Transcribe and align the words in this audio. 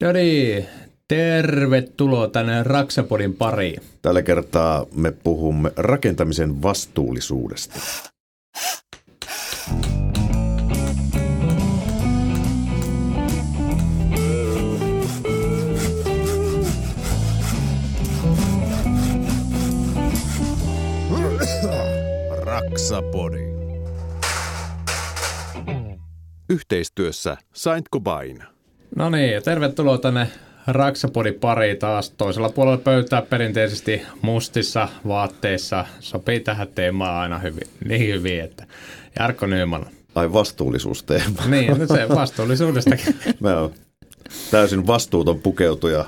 No 0.00 0.12
niin, 0.12 0.66
tervetuloa 1.08 2.28
tänne 2.28 2.62
Raksapodin 2.62 3.34
pariin. 3.34 3.82
Tällä 4.02 4.22
kertaa 4.22 4.86
me 4.94 5.12
puhumme 5.12 5.72
rakentamisen 5.76 6.62
vastuullisuudesta. 6.62 7.80
Raksapodi. 22.42 23.44
Yhteistyössä 26.48 27.36
Saint 27.54 27.86
Cobain. 27.92 28.53
No 28.96 29.10
niin, 29.10 29.42
tervetuloa 29.42 29.98
tänne 29.98 30.28
Raksapodin 30.66 31.34
pariin 31.34 31.76
taas. 31.76 32.10
Toisella 32.10 32.48
puolella 32.48 32.78
pöytää 32.78 33.22
perinteisesti 33.22 34.02
mustissa 34.22 34.88
vaatteissa. 35.08 35.84
Sopii 36.00 36.40
tähän 36.40 36.68
teemaan 36.74 37.14
aina 37.14 37.38
hyvin, 37.38 37.68
niin 37.84 38.14
hyvin, 38.14 38.40
että 38.40 38.66
Jarkko 39.18 39.46
Nyman. 39.46 39.86
Ai 40.14 40.32
vastuullisuusteema. 40.32 41.46
Niin, 41.46 41.78
no 41.78 41.86
se 41.86 42.08
vastuullisuudestakin. 42.20 43.16
Mä 43.40 43.60
oon 43.60 43.74
täysin 44.50 44.86
vastuuton 44.86 45.40
pukeutuja, 45.40 46.04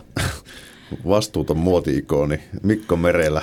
vastuuton 1.08 1.56
muoti-ikoni 1.56 2.40
Mikko 2.62 2.96
Merelä 2.96 3.42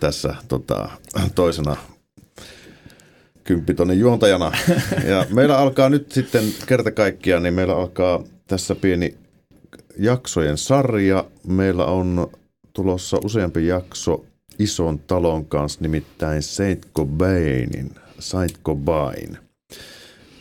tässä 0.00 0.34
tota, 0.48 0.88
toisena 1.34 1.76
kymppitonin 3.46 3.98
juontajana. 3.98 4.52
Ja 5.08 5.26
meillä 5.30 5.58
alkaa 5.58 5.88
nyt 5.88 6.12
sitten 6.12 6.44
kerta 6.66 6.90
kaikkiaan, 6.90 7.42
niin 7.42 7.54
meillä 7.54 7.76
alkaa 7.76 8.22
tässä 8.46 8.74
pieni 8.74 9.14
jaksojen 9.98 10.58
sarja. 10.58 11.24
Meillä 11.46 11.84
on 11.84 12.26
tulossa 12.72 13.18
useampi 13.24 13.66
jakso 13.66 14.24
ison 14.58 14.98
talon 14.98 15.46
kanssa, 15.46 15.80
nimittäin 15.82 16.42
Saint 16.42 16.86
Cobainin, 16.96 17.90
Saint 18.18 18.60
Cobain 18.64 19.38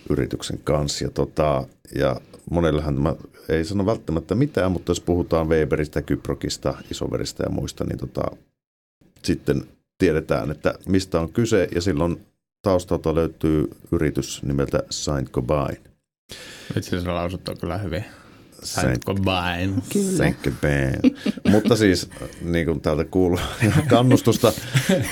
yrityksen 0.10 0.60
kanssa. 0.64 1.06
Ja, 1.06 1.10
tota, 1.10 1.68
ja 1.96 2.16
monellehan 2.52 2.96
tämä 2.96 3.16
ei 3.50 3.66
sano 3.66 3.86
välttämättä 3.86 4.36
mitään, 4.36 4.72
mutta 4.72 4.90
jos 4.90 5.02
puhutaan 5.02 5.50
Weberistä, 5.50 6.02
Kyprokista, 6.02 6.74
Isoveristä 6.92 7.44
ja 7.44 7.50
muista, 7.50 7.84
niin 7.84 7.98
tota, 7.98 8.22
sitten 9.24 9.64
tiedetään, 9.98 10.52
että 10.52 10.74
mistä 10.88 11.20
on 11.20 11.34
kyse 11.34 11.68
ja 11.76 11.82
silloin 11.82 12.26
taustalta 12.66 13.16
löytyy 13.16 13.70
yritys 13.92 14.44
nimeltä 14.44 14.84
Saint 14.90 15.32
Cobain. 15.32 15.78
Itse 16.78 16.90
asiassa 16.90 17.16
lausut 17.16 17.50
on 17.50 17.58
kyllä 17.58 17.78
hyvin. 17.78 18.06
Saint 18.64 19.06
Cobain. 19.06 19.84
Saint 20.18 20.38
Cobain. 20.44 21.16
Mutta 21.52 21.76
siis, 21.76 22.10
niin 22.42 22.66
kuin 22.66 22.82
täältä 22.82 23.06
kuuluu 23.06 23.40
kannustusta, 23.90 24.54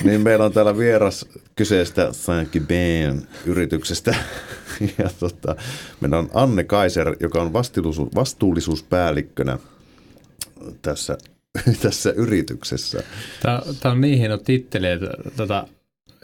niin 0.03 0.21
meillä 0.21 0.45
on 0.45 0.53
täällä 0.53 0.77
vieras 0.77 1.25
kyseistä 1.55 2.13
Saint 2.13 2.51
Cobain 2.51 3.27
yrityksestä. 3.45 4.15
Ja 4.97 5.09
tota, 5.19 5.55
meillä 6.01 6.17
on 6.17 6.29
Anne 6.33 6.63
Kaiser, 6.63 7.15
joka 7.19 7.41
on 7.41 7.53
vastuullisuus, 7.53 8.15
vastuullisuuspäällikkönä 8.15 9.57
tässä, 10.81 11.17
tässä 11.81 12.11
yrityksessä. 12.11 13.03
Tämä, 13.41 13.61
tämä 13.79 13.93
on 13.93 14.01
niin 14.01 14.19
hieno 14.19 14.37
titteli, 14.37 14.87
että 14.87 15.09
tota, 15.37 15.67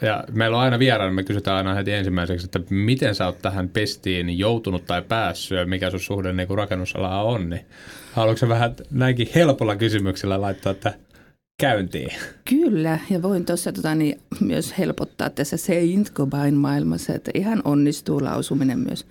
ja 0.02 0.24
meillä 0.32 0.56
on 0.56 0.62
aina 0.62 0.78
vieraana, 0.78 1.12
me 1.12 1.22
kysytään 1.22 1.56
aina 1.56 1.74
heti 1.74 1.92
ensimmäiseksi, 1.92 2.46
että 2.46 2.60
miten 2.70 3.14
sä 3.14 3.26
oot 3.26 3.38
tähän 3.42 3.68
pestiin 3.68 4.38
joutunut 4.38 4.86
tai 4.86 5.02
päässyt 5.02 5.58
ja 5.58 5.66
mikä 5.66 5.90
sun 5.90 6.00
suhde 6.00 6.32
niin 6.32 6.48
rakennusalaa 6.50 7.24
on, 7.24 7.50
niin 7.50 7.66
haluatko 8.12 8.48
vähän 8.48 8.74
näinkin 8.90 9.28
helpolla 9.34 9.76
kysymyksellä 9.76 10.40
laittaa, 10.40 10.72
että 10.72 10.94
käyntiin? 11.60 12.10
Kyllä, 12.44 12.98
ja 13.10 13.22
voin 13.22 13.44
tuossa 13.44 13.72
tota, 13.72 13.94
niin, 13.94 14.20
myös 14.40 14.78
helpottaa 14.78 15.30
tässä 15.30 15.56
Saint 15.56 16.12
Cobain 16.12 16.54
maailmassa, 16.54 17.14
että 17.14 17.30
ihan 17.34 17.62
onnistuu 17.64 18.24
lausuminen 18.24 18.78
myös 18.78 19.06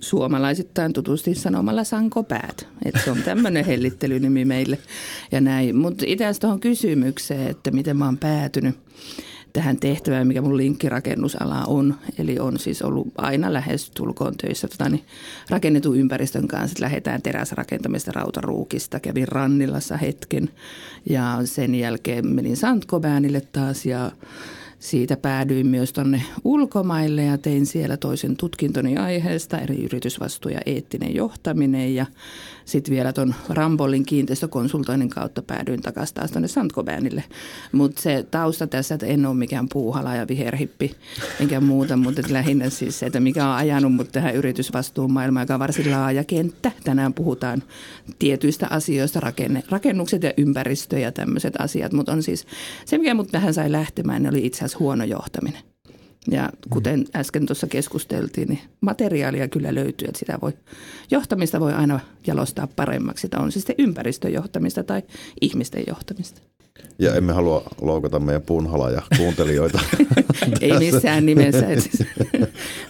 suomalaisittain 0.00 0.92
tutusti 0.92 1.34
sanomalla 1.34 1.84
Sanko 1.84 2.22
Päät. 2.22 2.68
Että 2.84 3.00
se 3.04 3.10
on 3.10 3.22
tämmöinen 3.22 3.64
hellittelynimi 3.64 4.44
meille 4.44 4.78
ja 5.32 5.40
näin. 5.40 5.76
Mutta 5.76 6.04
itse 6.08 6.24
asiassa 6.24 6.40
tuohon 6.40 6.60
kysymykseen, 6.60 7.50
että 7.50 7.70
miten 7.70 7.96
mä 7.96 8.04
oon 8.04 8.18
päätynyt 8.18 8.76
tähän 9.52 9.76
tehtävään, 9.76 10.26
mikä 10.26 10.42
mun 10.42 10.56
linkkirakennusala 10.56 11.64
on. 11.66 11.94
Eli 12.18 12.38
on 12.38 12.58
siis 12.58 12.82
ollut 12.82 13.08
aina 13.18 13.52
lähes 13.52 13.90
tulkoon 13.90 14.36
töissä 14.36 14.68
tota, 14.68 14.88
niin 14.88 15.04
rakennetun 15.50 15.96
ympäristön 15.96 16.48
kanssa. 16.48 16.76
Lähdetään 16.80 17.22
teräsrakentamista 17.22 18.12
rautaruukista. 18.12 19.00
Kävin 19.00 19.28
Rannilassa 19.28 19.96
hetken 19.96 20.50
ja 21.10 21.38
sen 21.44 21.74
jälkeen 21.74 22.26
menin 22.26 22.56
Santkoväänille 22.56 23.42
taas 23.52 23.86
ja 23.86 24.12
siitä 24.78 25.16
päädyin 25.16 25.66
myös 25.66 25.92
tuonne 25.92 26.22
ulkomaille 26.44 27.24
ja 27.24 27.38
tein 27.38 27.66
siellä 27.66 27.96
toisen 27.96 28.36
tutkintoni 28.36 28.96
aiheesta, 28.96 29.58
eri 29.58 29.84
yritysvastuu 29.84 30.50
ja 30.50 30.60
eettinen 30.66 31.14
johtaminen. 31.14 31.94
Ja 31.94 32.06
sitten 32.72 32.94
vielä 32.94 33.12
tuon 33.12 33.34
Rambolin 33.48 34.06
kiinteistökonsultoinnin 34.06 35.10
kautta 35.10 35.42
päädyin 35.42 35.82
takaisin 35.82 36.14
taas 36.14 36.30
tuonne 36.30 36.48
Santkoväänille. 36.48 37.24
Mutta 37.72 38.02
se 38.02 38.26
tausta 38.30 38.66
tässä, 38.66 38.94
että 38.94 39.06
en 39.06 39.26
ole 39.26 39.34
mikään 39.34 39.68
puuhala 39.72 40.14
ja 40.14 40.28
viherhippi 40.28 40.96
enkä 41.40 41.60
muuta, 41.60 41.96
mutta 41.96 42.22
lähinnä 42.30 42.70
siis 42.70 42.98
se, 42.98 43.06
että 43.06 43.20
mikä 43.20 43.46
on 43.48 43.54
ajanut 43.54 43.94
mut 43.94 44.12
tähän 44.12 44.34
yritysvastuun 44.34 45.12
maailmaan, 45.12 45.44
joka 45.44 45.54
on 45.54 45.60
varsin 45.60 45.90
laaja 45.90 46.24
kenttä. 46.24 46.72
Tänään 46.84 47.14
puhutaan 47.14 47.62
tietyistä 48.18 48.66
asioista, 48.70 49.20
rakenne, 49.20 49.62
rakennukset 49.70 50.22
ja 50.22 50.32
ympäristö 50.36 50.98
ja 50.98 51.12
tämmöiset 51.12 51.54
asiat, 51.58 51.92
mutta 51.92 52.12
on 52.12 52.22
siis 52.22 52.46
se, 52.84 52.98
mikä 52.98 53.14
mut 53.14 53.28
tähän 53.32 53.54
sai 53.54 53.72
lähtemään, 53.72 54.22
niin 54.22 54.30
oli 54.30 54.46
itse 54.46 54.58
asiassa 54.58 54.78
huono 54.78 55.04
johtaminen. 55.04 55.62
Ja 56.30 56.50
kuten 56.70 57.04
äsken 57.16 57.46
tuossa 57.46 57.66
keskusteltiin, 57.66 58.48
niin 58.48 58.60
materiaalia 58.80 59.48
kyllä 59.48 59.74
löytyy, 59.74 60.08
että 60.08 60.18
sitä 60.18 60.38
voi, 60.42 60.52
johtamista 61.10 61.60
voi 61.60 61.72
aina 61.72 62.00
jalostaa 62.26 62.68
paremmaksi. 62.76 63.22
Sitä 63.22 63.38
on 63.38 63.52
siis 63.52 63.64
sitten 63.64 63.84
ympäristöjohtamista 63.84 64.84
tai 64.84 65.02
ihmisten 65.40 65.84
johtamista. 65.86 66.40
Ja 66.98 67.14
emme 67.14 67.32
halua 67.32 67.62
loukata 67.80 68.18
meidän 68.18 68.42
puunhalaja 68.42 69.02
kuuntelijoita. 69.16 69.80
Ei 70.60 70.78
missään 70.78 71.26
nimessä. 71.26 71.66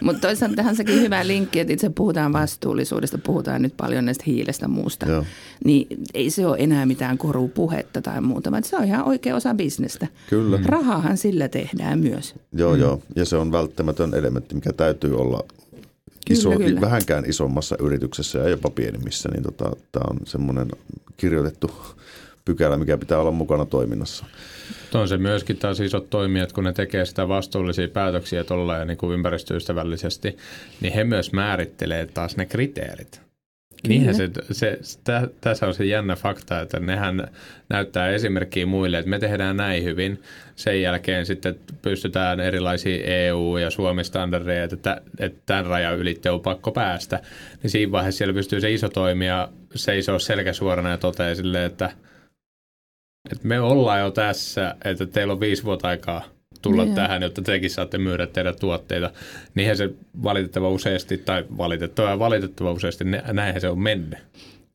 Mutta 0.00 0.20
toisaalta 0.20 0.56
tähän 0.56 0.76
sekin 0.76 1.00
hyvä 1.00 1.26
linkki, 1.26 1.60
että 1.60 1.72
itse 1.72 1.90
puhutaan 1.90 2.32
vastuullisuudesta, 2.32 3.18
puhutaan 3.18 3.62
nyt 3.62 3.76
paljon 3.76 4.04
näistä 4.04 4.24
hiilestä 4.26 4.68
muusta. 4.68 5.06
Joo. 5.06 5.24
Niin 5.64 5.86
ei 6.14 6.30
se 6.30 6.46
ole 6.46 6.56
enää 6.60 6.86
mitään 6.86 7.18
korupuhetta 7.18 8.02
tai 8.02 8.20
muuta, 8.20 8.50
vaan 8.50 8.64
se 8.64 8.76
on 8.76 8.84
ihan 8.84 9.04
oikea 9.04 9.36
osa 9.36 9.54
bisnestä. 9.54 10.06
Kyllä. 10.30 10.58
Rahahan 10.64 11.16
sillä 11.16 11.48
tehdään 11.48 11.98
myös. 11.98 12.34
Joo, 12.52 12.74
joo. 12.74 13.02
Ja 13.16 13.24
se 13.24 13.36
on 13.36 13.52
välttämätön 13.52 14.14
elementti, 14.14 14.54
mikä 14.54 14.72
täytyy 14.72 15.20
olla 15.20 15.44
iso, 16.30 16.50
Kyllä, 16.50 16.64
kyllä. 16.64 16.80
vähänkään 16.80 17.24
isommassa 17.28 17.76
yrityksessä 17.80 18.38
ja 18.38 18.48
jopa 18.48 18.70
pienemmissä. 18.70 19.28
Niin 19.28 19.42
tota, 19.42 19.70
tämä 19.92 20.04
on 20.10 20.16
semmoinen 20.26 20.68
kirjoitettu 21.16 21.70
pykälä, 22.44 22.76
mikä 22.76 22.98
pitää 22.98 23.18
olla 23.18 23.30
mukana 23.30 23.64
toiminnassa. 23.64 24.24
On 24.94 25.08
se 25.08 25.18
myöskin 25.18 25.56
taas 25.56 25.80
isot 25.80 26.10
toimijat, 26.10 26.52
kun 26.52 26.64
ne 26.64 26.72
tekee 26.72 27.04
sitä 27.04 27.28
vastuullisia 27.28 27.88
päätöksiä 27.88 28.44
tuolla 28.44 28.76
ja 28.76 28.84
niin 28.84 28.98
kuin 28.98 29.14
ympäristöystävällisesti, 29.14 30.36
niin 30.80 30.92
he 30.92 31.04
myös 31.04 31.32
määrittelee 31.32 32.06
taas 32.06 32.36
ne 32.36 32.46
kriteerit. 32.46 33.20
Niinhän 33.88 34.14
se, 34.14 34.30
se, 34.50 34.78
tä, 35.04 35.28
tässä 35.40 35.66
on 35.66 35.74
se 35.74 35.84
jännä 35.84 36.16
fakta, 36.16 36.60
että 36.60 36.80
nehän 36.80 37.28
näyttää 37.68 38.08
esimerkkiä 38.08 38.66
muille, 38.66 38.98
että 38.98 39.10
me 39.10 39.18
tehdään 39.18 39.56
näin 39.56 39.84
hyvin. 39.84 40.22
Sen 40.56 40.82
jälkeen 40.82 41.26
sitten 41.26 41.56
pystytään 41.82 42.40
erilaisia 42.40 43.04
EU- 43.04 43.56
ja 43.56 43.70
Suomi-standardeja, 43.70 44.64
että, 44.64 45.00
että 45.18 45.42
tämän 45.46 45.66
rajan 45.66 45.98
ylitte 45.98 46.30
on 46.30 46.40
pakko 46.40 46.72
päästä. 46.72 47.20
Niin 47.62 47.70
siinä 47.70 47.92
vaiheessa 47.92 48.18
siellä 48.18 48.34
pystyy 48.34 48.60
se 48.60 48.72
iso 48.72 48.88
toimija 48.88 49.48
seisoo 49.74 50.18
selkäsuorana 50.18 50.90
ja 50.90 50.98
toteaa 50.98 51.34
silleen, 51.34 51.64
että, 51.64 51.90
että 53.30 53.48
me 53.48 53.60
ollaan 53.60 54.00
jo 54.00 54.10
tässä, 54.10 54.74
että 54.84 55.06
teillä 55.06 55.32
on 55.32 55.40
viisi 55.40 55.64
vuotta 55.64 55.88
aikaa 55.88 56.22
tulla 56.62 56.84
Joo. 56.84 56.94
tähän, 56.94 57.22
jotta 57.22 57.42
tekin 57.42 57.70
saatte 57.70 57.98
myydä 57.98 58.26
teidän 58.26 58.54
tuotteita. 58.60 59.10
Niinhän 59.54 59.76
se 59.76 59.90
valitettava 60.22 60.68
useasti, 60.68 61.18
tai 61.18 61.44
valitettava 61.58 62.10
ja 62.10 62.18
valitettava 62.18 62.72
useasti, 62.72 63.04
nä- 63.04 63.22
näinhän 63.32 63.60
se 63.60 63.68
on 63.68 63.78
mennyt. 63.78 64.18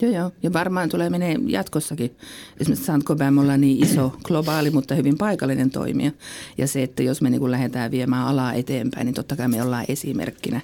Joo, 0.02 0.12
joo. 0.12 0.32
Ja 0.44 0.54
varmaan 0.54 0.90
tulee 0.90 1.10
menee 1.10 1.36
jatkossakin. 1.48 2.18
Esimerkiksi 2.60 2.86
Saint-Gobain 2.86 3.34
me 3.34 3.42
ollaan 3.42 3.62
niin 3.62 3.84
iso, 3.84 4.14
globaali, 4.24 4.70
mutta 4.70 4.96
hyvin 4.96 5.18
paikallinen 5.18 5.72
toimija. 5.72 6.12
Ja 6.58 6.68
se, 6.68 6.84
että 6.84 7.04
jos 7.04 7.22
me 7.22 7.30
niin 7.30 7.52
lähdetään 7.52 7.92
viemään 7.92 8.28
alaa 8.28 8.54
eteenpäin, 8.54 9.06
niin 9.06 9.14
totta 9.14 9.36
kai 9.36 9.48
me 9.48 9.62
ollaan 9.64 9.86
esimerkkinä. 9.88 10.62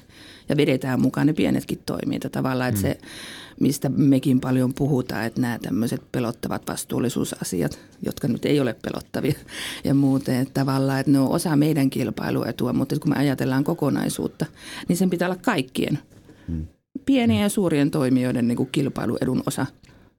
Ja 0.50 0.58
vedetään 0.58 1.02
mukaan 1.02 1.28
ne 1.28 1.34
pienetkin 1.34 1.80
toimijat. 1.86 2.24
Ja 2.24 2.30
Tavallaan, 2.30 2.70
että 2.70 2.82
se, 2.82 2.98
mistä 3.60 3.90
mekin 3.90 4.40
paljon 4.40 4.74
puhutaan, 4.74 5.26
että 5.26 5.42
nämä 5.42 5.60
tämmöiset 5.60 6.02
pelottavat 6.12 6.68
vastuullisuusasiat, 6.68 7.80
jotka 8.06 8.28
nyt 8.28 8.46
ei 8.46 8.60
ole 8.60 8.76
pelottavia 8.82 9.34
ja 9.84 9.94
muuten, 9.94 10.36
että 10.36 10.54
tavallaan, 10.54 11.00
että 11.00 11.12
ne 11.12 11.20
on 11.20 11.32
osa 11.32 11.56
meidän 11.56 11.90
kilpailuetua, 11.90 12.74
mutta 12.74 13.00
kun 13.00 13.10
me 13.10 13.16
ajatellaan 13.16 13.64
kokonaisuutta, 13.64 14.46
niin 14.88 14.98
sen 14.98 15.10
pitää 15.10 15.28
olla 15.28 15.40
kaikkien 15.42 16.00
pienien 17.06 17.42
ja 17.42 17.50
suurien 17.50 17.92
toimijoiden 17.92 18.48
niin 18.48 18.56
kuin 18.56 18.70
kilpailuedun 18.72 19.44
osa, 19.46 19.66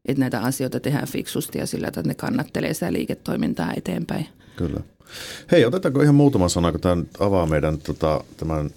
että 0.05 0.21
näitä 0.21 0.41
asioita 0.41 0.81
tehdään 0.81 1.09
fiksusti 1.09 1.59
ja 1.59 1.67
sillä, 1.67 1.89
että 1.89 2.03
ne 2.03 2.15
kannattelee 2.15 2.75
sitä 2.75 2.93
liiketoimintaa 2.93 3.73
eteenpäin. 3.77 4.27
Kyllä. 4.57 4.81
Hei, 5.51 5.65
otetaanko 5.65 6.03
ihan 6.03 6.15
muutama 6.15 6.49
sana, 6.49 6.73
kun 6.73 6.81
tämä 6.81 7.03
avaa 7.21 7.47
meidän 7.47 7.79
tota, 7.79 8.25
tämän 8.37 8.71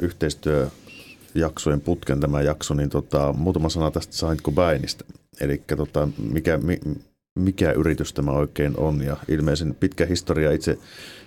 yhteistyöjaksojen 1.38 1.82
putken 1.82 2.20
tämä 2.20 2.42
jakso, 2.42 2.74
niin 2.74 2.90
tota, 2.90 3.34
muutama 3.34 3.70
sana 3.70 3.92
tästä 3.92 4.14
Saint 4.14 4.42
Cobainista. 4.42 5.06
Eli 5.42 5.62
tota, 5.78 6.08
mikä, 6.32 6.58
mi, 6.58 6.80
mikä 7.40 7.72
yritys 7.72 8.14
tämä 8.14 8.32
oikein 8.32 8.74
on 8.78 9.02
ja 9.02 9.18
ilmeisen 9.28 9.76
pitkä 9.80 10.06
historia 10.06 10.52
itse 10.52 10.78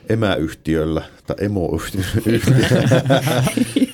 emäyhtiöllä 0.09 1.03
tai 1.27 1.37
emoyhtiöllä, 1.41 3.03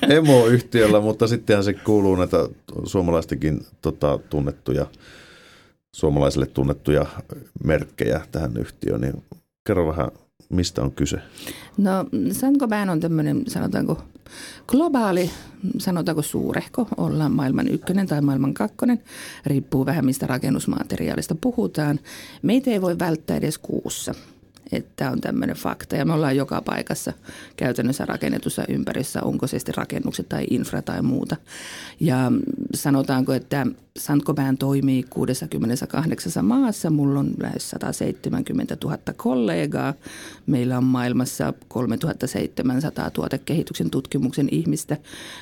emoyhtiöllä 0.17 1.01
mutta 1.01 1.27
sittenhän 1.27 1.63
se 1.63 1.73
kuuluu 1.73 2.15
näitä 2.15 2.37
suomalaistenkin 2.85 3.65
tota, 3.81 4.19
tunnettuja, 4.29 4.85
suomalaisille 5.95 6.45
tunnettuja 6.45 7.05
merkkejä 7.63 8.21
tähän 8.31 8.57
yhtiöön, 8.57 9.01
niin 9.01 9.23
kerro 9.67 9.87
vähän 9.87 10.11
mistä 10.49 10.81
on 10.81 10.91
kyse? 10.91 11.17
No 11.77 11.91
Saint-Gobain 12.31 12.89
on 12.89 12.99
tämmöinen, 12.99 13.43
sanotaanko 13.47 14.03
globaali, 14.67 15.31
sanotaanko 15.77 16.21
suurehko, 16.21 16.87
ollaan 16.97 17.31
maailman 17.31 17.67
ykkönen 17.67 18.07
tai 18.07 18.21
maailman 18.21 18.53
kakkonen, 18.53 19.03
riippuu 19.45 19.85
vähän 19.85 20.05
mistä 20.05 20.27
rakennusmateriaalista 20.27 21.35
puhutaan. 21.35 21.99
Meitä 22.41 22.71
ei 22.71 22.81
voi 22.81 22.99
välttää 22.99 23.37
edes 23.37 23.57
kuussa. 23.57 24.13
Että 24.71 24.91
tämä 24.95 25.11
on 25.11 25.21
tämmöinen 25.21 25.55
fakta 25.55 25.95
ja 25.95 26.05
me 26.05 26.13
ollaan 26.13 26.37
joka 26.37 26.61
paikassa 26.61 27.13
käytännössä 27.57 28.05
rakennetussa 28.05 28.63
ympäristössä, 28.69 29.23
onko 29.23 29.47
se 29.47 29.59
sitten 29.59 29.75
rakennukset 29.75 30.29
tai 30.29 30.45
infra 30.49 30.81
tai 30.81 31.01
muuta. 31.01 31.35
Ja 31.99 32.31
sanotaanko, 32.73 33.33
että 33.33 33.65
Sankobään 33.97 34.57
toimii 34.57 35.03
68 35.09 36.45
maassa. 36.45 36.89
Mulla 36.89 37.19
on 37.19 37.31
lähes 37.39 37.69
170 37.69 38.77
000 38.83 38.97
kollegaa. 39.17 39.93
Meillä 40.45 40.77
on 40.77 40.83
maailmassa 40.83 41.53
3700 41.67 43.11
tuotekehityksen 43.11 43.89
tutkimuksen 43.89 44.49
ihmistä 44.51 44.97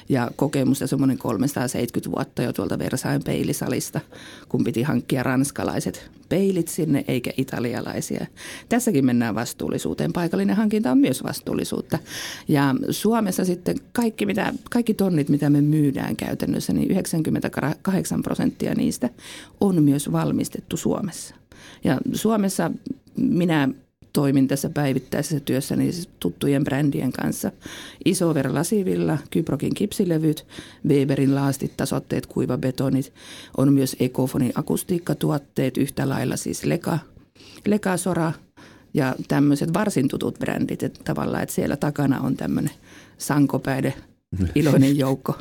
ja 0.10 0.32
kokemusta 0.36 0.88
semmoinen 0.88 1.18
370 1.18 2.12
vuotta 2.16 2.42
jo 2.42 2.54
tuolta 2.54 2.80
Versain 2.80 3.24
peilisalista, 3.24 4.02
kun 4.50 4.64
piti 4.64 4.84
hankkia 4.84 5.24
ranskalaiset 5.24 6.12
peilit 6.30 6.68
sinne 6.68 7.06
eikä 7.08 7.32
italialaisia. 7.38 8.26
Tässäkin 8.70 9.06
mennään 9.16 9.36
vastuullisuuteen. 9.36 10.14
Paikallinen 10.14 10.56
hankinta 10.56 10.92
on 10.92 10.98
myös 10.98 11.24
vastuullisuutta. 11.24 12.00
Ja 12.48 12.76
Suomessa 12.90 13.46
sitten 13.46 13.76
kaikki, 13.94 14.26
mitä, 14.26 14.54
kaikki 14.70 14.94
tonnit, 14.94 15.30
mitä 15.30 15.50
me 15.50 15.62
myydään 15.62 16.16
käytännössä, 16.16 16.74
niin 16.74 16.92
98 16.92 18.22
prosenttia 18.22 18.74
niistä 18.74 19.10
on 19.62 19.84
myös 19.84 20.12
valmistettu 20.12 20.78
Suomessa. 20.78 21.36
Ja 21.84 21.98
Suomessa 22.14 22.72
minä 23.18 23.70
toimin 24.14 24.48
tässä 24.48 24.70
päivittäisessä 24.70 25.40
työssäni 25.40 25.92
siis 25.92 26.10
tuttujen 26.20 26.64
brändien 26.64 27.12
kanssa. 27.12 27.52
Isover 28.06 28.54
lasivilla, 28.54 29.18
Kyprokin 29.30 29.74
kipsilevyt, 29.74 30.48
Weberin 30.88 31.36
laastit, 31.36 31.78
tasotteet, 31.78 32.26
kuivabetonit. 32.26 33.14
On 33.58 33.74
myös 33.74 33.96
Ecofonin 34.00 34.52
akustiikkatuotteet, 34.56 35.78
yhtä 35.78 36.10
lailla 36.10 36.38
siis 36.38 36.66
Leka, 36.66 37.00
Leka 37.66 37.98
Sora 37.98 38.34
ja 38.96 39.16
tämmöiset 39.28 39.74
varsin 39.74 40.08
tutut 40.08 40.40
brändit. 40.40 40.84
Että 40.84 41.00
tavallaan, 41.04 41.44
että 41.44 41.56
siellä 41.56 41.78
takana 41.78 42.20
on 42.22 42.36
tämmöinen 42.36 42.72
sankopäide, 43.18 43.94
iloinen 44.56 44.98
joukko. 44.98 45.38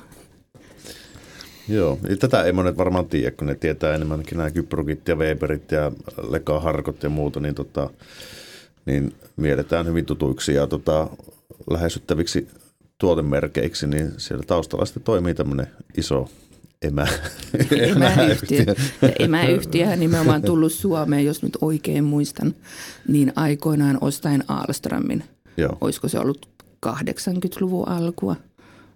Joo, 1.68 1.98
ja 2.08 2.16
tätä 2.16 2.42
ei 2.42 2.52
monet 2.52 2.76
varmaan 2.76 3.06
tiedä, 3.06 3.30
kun 3.30 3.46
ne 3.46 3.54
tietää 3.54 3.94
enemmänkin 3.94 4.38
nämä 4.38 4.50
Kyprokit 4.50 5.08
ja 5.08 5.16
Weberit 5.16 5.72
ja 5.72 5.92
Leka 6.28 6.60
Harkot 6.60 7.02
ja 7.02 7.10
muuta, 7.10 7.40
niin 7.40 7.54
tota, 7.54 7.90
niin 8.86 9.14
mielletään 9.36 9.86
hyvin 9.86 10.06
tutuiksi 10.06 10.54
ja 10.54 10.66
tota, 10.66 11.08
lähestyttäviksi 11.70 12.48
tuotemerkeiksi, 12.98 13.86
niin 13.86 14.12
siellä 14.16 14.44
taustalla 14.46 14.84
sitten 14.84 15.02
toimii 15.02 15.34
tämmöinen 15.34 15.66
iso 15.96 16.28
emä, 16.84 17.06
emäyhtiö. 17.96 18.64
Ja 19.02 19.08
emäyhtiöhän 19.18 20.00
nimenomaan 20.00 20.42
tullut 20.42 20.72
Suomeen, 20.72 21.24
jos 21.24 21.42
nyt 21.42 21.56
oikein 21.60 22.04
muistan, 22.04 22.54
niin 23.08 23.32
aikoinaan 23.36 23.98
ostaen 24.00 24.44
Alströmin. 24.48 25.24
Joo. 25.56 25.78
Olisiko 25.80 26.08
se 26.08 26.18
ollut 26.18 26.48
80-luvun 26.86 27.88
alkua? 27.88 28.36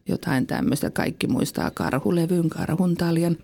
Jotain 0.08 0.46
tämmöistä. 0.46 0.90
Kaikki 0.90 1.26
muistaa 1.26 1.70
karhulevyn, 1.74 2.48
karhuntaljan. 2.48 3.36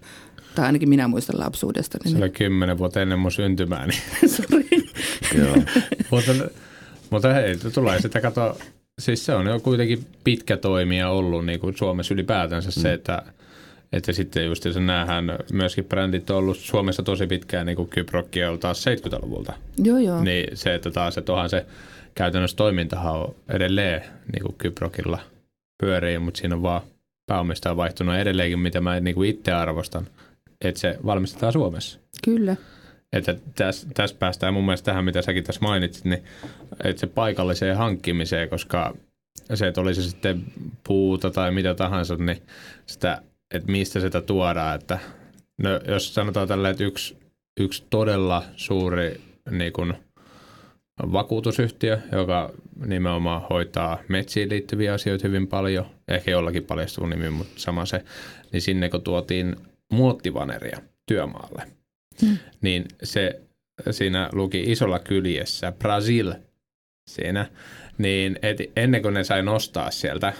Tai 0.54 0.66
ainakin 0.66 0.88
minä 0.88 1.08
muistan 1.08 1.40
lapsuudesta. 1.40 1.98
Niin... 2.04 2.12
Se 2.12 2.18
oli 2.18 2.30
kymmenen 2.30 2.78
vuotta 2.78 3.02
ennen 3.02 3.18
mun 3.18 3.32
syntymää. 3.32 3.86
Niin... 3.86 4.90
Joo. 5.38 5.56
mutta, 6.10 6.32
mutta 7.10 7.32
hei, 7.32 7.56
tulee 7.74 8.00
sitä 8.00 8.20
kato, 8.20 8.58
siis 8.98 9.26
se 9.26 9.34
on 9.34 9.46
jo 9.46 9.60
kuitenkin 9.60 10.06
pitkä 10.24 10.56
toimija 10.56 11.08
ollut 11.08 11.46
niin 11.46 11.60
kuin 11.60 11.76
Suomessa 11.76 12.14
ylipäätänsä 12.14 12.68
mm. 12.68 12.82
se, 12.82 12.92
että 12.92 13.22
että 13.96 14.12
sitten 14.12 14.46
just 14.46 14.62
se 14.62 14.80
näähän 14.80 15.24
myöskin 15.52 15.84
brändit 15.84 16.30
on 16.30 16.36
ollut 16.36 16.56
Suomessa 16.56 17.02
tosi 17.02 17.26
pitkään, 17.26 17.66
niin 17.66 17.76
kuin 17.76 17.88
Kyprokki 17.88 18.44
on 18.44 18.58
taas 18.58 18.84
70-luvulta. 18.86 19.52
Joo, 19.84 19.98
joo. 19.98 20.24
Niin 20.24 20.56
se, 20.56 20.74
että 20.74 20.90
taas, 20.90 21.18
että 21.18 21.32
onhan 21.32 21.50
se 21.50 21.66
käytännössä 22.14 22.56
toimintahan 22.56 23.14
on 23.14 23.34
edelleen 23.48 24.02
niin 24.32 24.42
kuin 24.42 24.54
Kyprokilla 24.58 25.18
pyörii, 25.82 26.18
mutta 26.18 26.38
siinä 26.38 26.54
on 26.54 26.62
vaan 26.62 26.82
pääomista 27.26 27.76
vaihtunut 27.76 28.14
edelleenkin, 28.14 28.58
mitä 28.58 28.80
mä 28.80 29.00
niin 29.00 29.14
kuin 29.14 29.30
itse 29.30 29.52
arvostan– 29.52 30.06
että 30.60 30.80
se 30.80 30.98
valmistetaan 31.06 31.52
Suomessa. 31.52 31.98
Kyllä. 32.24 32.56
Että 33.12 33.36
tässä, 33.54 33.88
tässä 33.94 34.16
päästään 34.18 34.54
mun 34.54 34.64
mielestä 34.64 34.84
tähän, 34.84 35.04
mitä 35.04 35.22
säkin 35.22 35.44
tässä 35.44 35.60
mainitsit, 35.62 36.04
niin 36.04 36.24
että 36.84 37.00
se 37.00 37.06
paikalliseen 37.06 37.76
hankkimiseen, 37.76 38.48
koska 38.48 38.94
se, 39.54 39.66
että 39.66 39.80
olisi 39.80 40.02
sitten 40.02 40.44
puuta 40.86 41.30
tai 41.30 41.50
mitä 41.50 41.74
tahansa, 41.74 42.16
niin 42.16 42.42
sitä, 42.86 43.22
että 43.54 43.72
mistä 43.72 44.00
sitä 44.00 44.20
tuodaan. 44.20 44.74
Että, 44.74 44.98
no, 45.58 45.70
jos 45.88 46.14
sanotaan 46.14 46.48
tällä, 46.48 46.70
että 46.70 46.84
yksi, 46.84 47.16
yksi 47.60 47.84
todella 47.90 48.42
suuri 48.56 49.20
niin 49.50 49.72
kuin, 49.72 49.94
vakuutusyhtiö, 51.12 51.98
joka 52.12 52.52
nimenomaan 52.86 53.42
hoitaa 53.50 53.98
metsiin 54.08 54.48
liittyviä 54.48 54.94
asioita 54.94 55.28
hyvin 55.28 55.48
paljon, 55.48 55.86
ehkä 56.08 56.30
jollakin 56.30 56.64
paljastuu 56.64 57.06
nimi, 57.06 57.30
mutta 57.30 57.60
sama 57.60 57.86
se, 57.86 58.04
niin 58.52 58.62
sinne 58.62 58.88
kun 58.88 59.02
tuotiin 59.02 59.56
muottivaneria 59.92 60.78
työmaalle, 61.06 61.62
hmm. 62.22 62.38
niin 62.60 62.84
se 63.02 63.40
siinä 63.90 64.28
luki 64.32 64.62
isolla 64.72 64.98
kyljessä 64.98 65.72
Brasil 65.72 66.34
siinä, 67.10 67.46
niin 67.98 68.38
et 68.42 68.58
ennen 68.76 69.02
kuin 69.02 69.14
ne 69.14 69.24
sai 69.24 69.42
nostaa 69.42 69.90
sieltä 69.90 70.32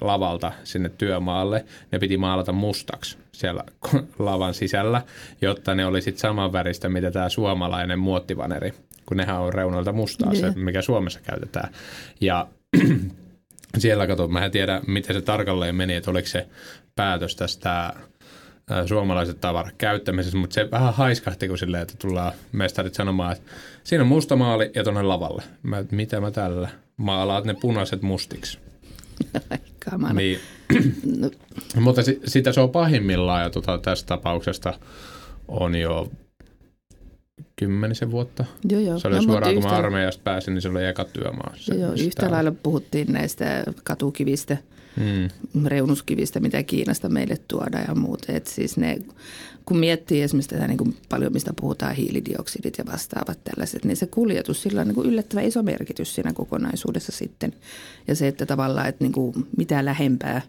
lavalta 0.00 0.52
sinne 0.64 0.88
työmaalle, 0.88 1.64
ne 1.92 1.98
piti 1.98 2.16
maalata 2.16 2.52
mustaksi 2.52 3.18
siellä 3.32 3.64
lavan 4.18 4.54
sisällä, 4.54 5.02
jotta 5.40 5.74
ne 5.74 5.86
oli 5.86 6.02
sitten 6.02 6.20
saman 6.20 6.52
väristä, 6.52 6.88
mitä 6.88 7.10
tämä 7.10 7.28
suomalainen 7.28 7.98
muottivaneri, 7.98 8.74
kun 9.06 9.16
nehän 9.16 9.40
on 9.40 9.52
reunoilta 9.52 9.92
mustaa, 9.92 10.32
yeah. 10.32 10.54
se 10.54 10.60
mikä 10.60 10.82
Suomessa 10.82 11.20
käytetään. 11.20 11.72
Ja 12.20 12.48
siellä 13.78 14.06
kato, 14.06 14.28
mä 14.28 14.44
en 14.44 14.50
tiedä, 14.50 14.80
miten 14.86 15.16
se 15.16 15.22
tarkalleen 15.22 15.74
meni, 15.74 15.94
että 15.94 16.10
oliko 16.10 16.28
se 16.28 16.46
päätös 16.96 17.36
tästä 17.36 17.92
suomalaiset 18.86 19.40
tavarat 19.40 19.74
käyttämisessä, 19.78 20.38
mutta 20.38 20.54
se 20.54 20.70
vähän 20.70 20.94
haiskahti 20.94 21.48
kuin 21.48 21.58
silleen, 21.58 21.82
että 21.82 21.94
tullaan 21.98 22.32
mestarit 22.52 22.94
sanomaan, 22.94 23.32
että 23.32 23.52
siinä 23.84 24.02
on 24.02 24.08
musta 24.08 24.36
maali 24.36 24.70
ja 24.74 24.84
tuonne 24.84 25.02
lavalle. 25.02 25.42
Mä, 25.62 25.84
mitä 25.90 26.20
mä 26.20 26.30
tällä 26.30 26.68
maalaat 26.96 27.44
ne 27.44 27.54
punaiset 27.54 28.02
mustiksi. 28.02 28.58
Niin. 30.12 30.38
no. 31.20 31.30
mutta 31.80 32.02
si- 32.02 32.20
sitä 32.24 32.52
se 32.52 32.60
on 32.60 32.70
pahimmillaan 32.70 33.42
ja 33.42 33.50
tota, 33.50 33.78
tästä 33.78 34.06
tapauksesta 34.06 34.74
on 35.48 35.74
jo 35.74 36.10
kymmenisen 37.56 38.10
vuotta. 38.10 38.44
Joo, 38.68 38.80
joo. 38.80 38.98
Se 38.98 39.08
oli 39.08 39.16
no, 39.16 39.22
suoraan, 39.22 39.54
kun 39.54 39.64
mä 39.64 39.70
armeijasta 39.70 40.22
pääsin, 40.24 40.54
niin 40.54 40.62
se 40.62 40.68
oli 40.68 40.86
eka 40.86 41.04
työmaa. 41.04 41.54
Se, 41.56 41.74
joo, 41.74 41.92
yhtä 41.92 42.30
lailla 42.30 42.52
puhuttiin 42.62 43.12
näistä 43.12 43.64
katukivistä– 43.84 44.56
mm. 44.96 45.66
reunuskivistä, 45.66 46.40
mitä 46.40 46.62
Kiinasta 46.62 47.08
meille 47.08 47.36
tuodaan 47.48 47.84
ja 47.88 47.94
muuta. 47.94 48.32
Et 48.32 48.46
siis 48.46 48.76
ne, 48.76 48.98
kun 49.64 49.78
miettii 49.78 50.22
esimerkiksi 50.22 50.50
tätä 50.50 50.68
niin 50.68 50.78
kuin 50.78 50.96
paljon, 51.08 51.32
mistä 51.32 51.52
puhutaan 51.60 51.94
hiilidioksidit 51.94 52.78
ja 52.78 52.84
vastaavat 52.92 53.44
tällaiset, 53.44 53.84
niin 53.84 53.96
se 53.96 54.06
kuljetus, 54.06 54.62
sillä 54.62 54.80
on 54.80 54.86
niin 54.86 54.94
kuin 54.94 55.08
yllättävän 55.08 55.44
iso 55.44 55.62
merkitys 55.62 56.14
siinä 56.14 56.32
kokonaisuudessa 56.32 57.12
sitten. 57.12 57.52
Ja 58.08 58.14
se, 58.14 58.28
että 58.28 58.46
tavallaan, 58.46 58.88
että 58.88 59.04
niin 59.04 59.12
kuin 59.12 59.34
mitä 59.56 59.84
lähempää 59.84 60.42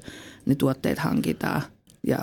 ne 0.45 0.55
tuotteet 0.55 0.99
hankitaan, 0.99 1.61
ja 2.07 2.17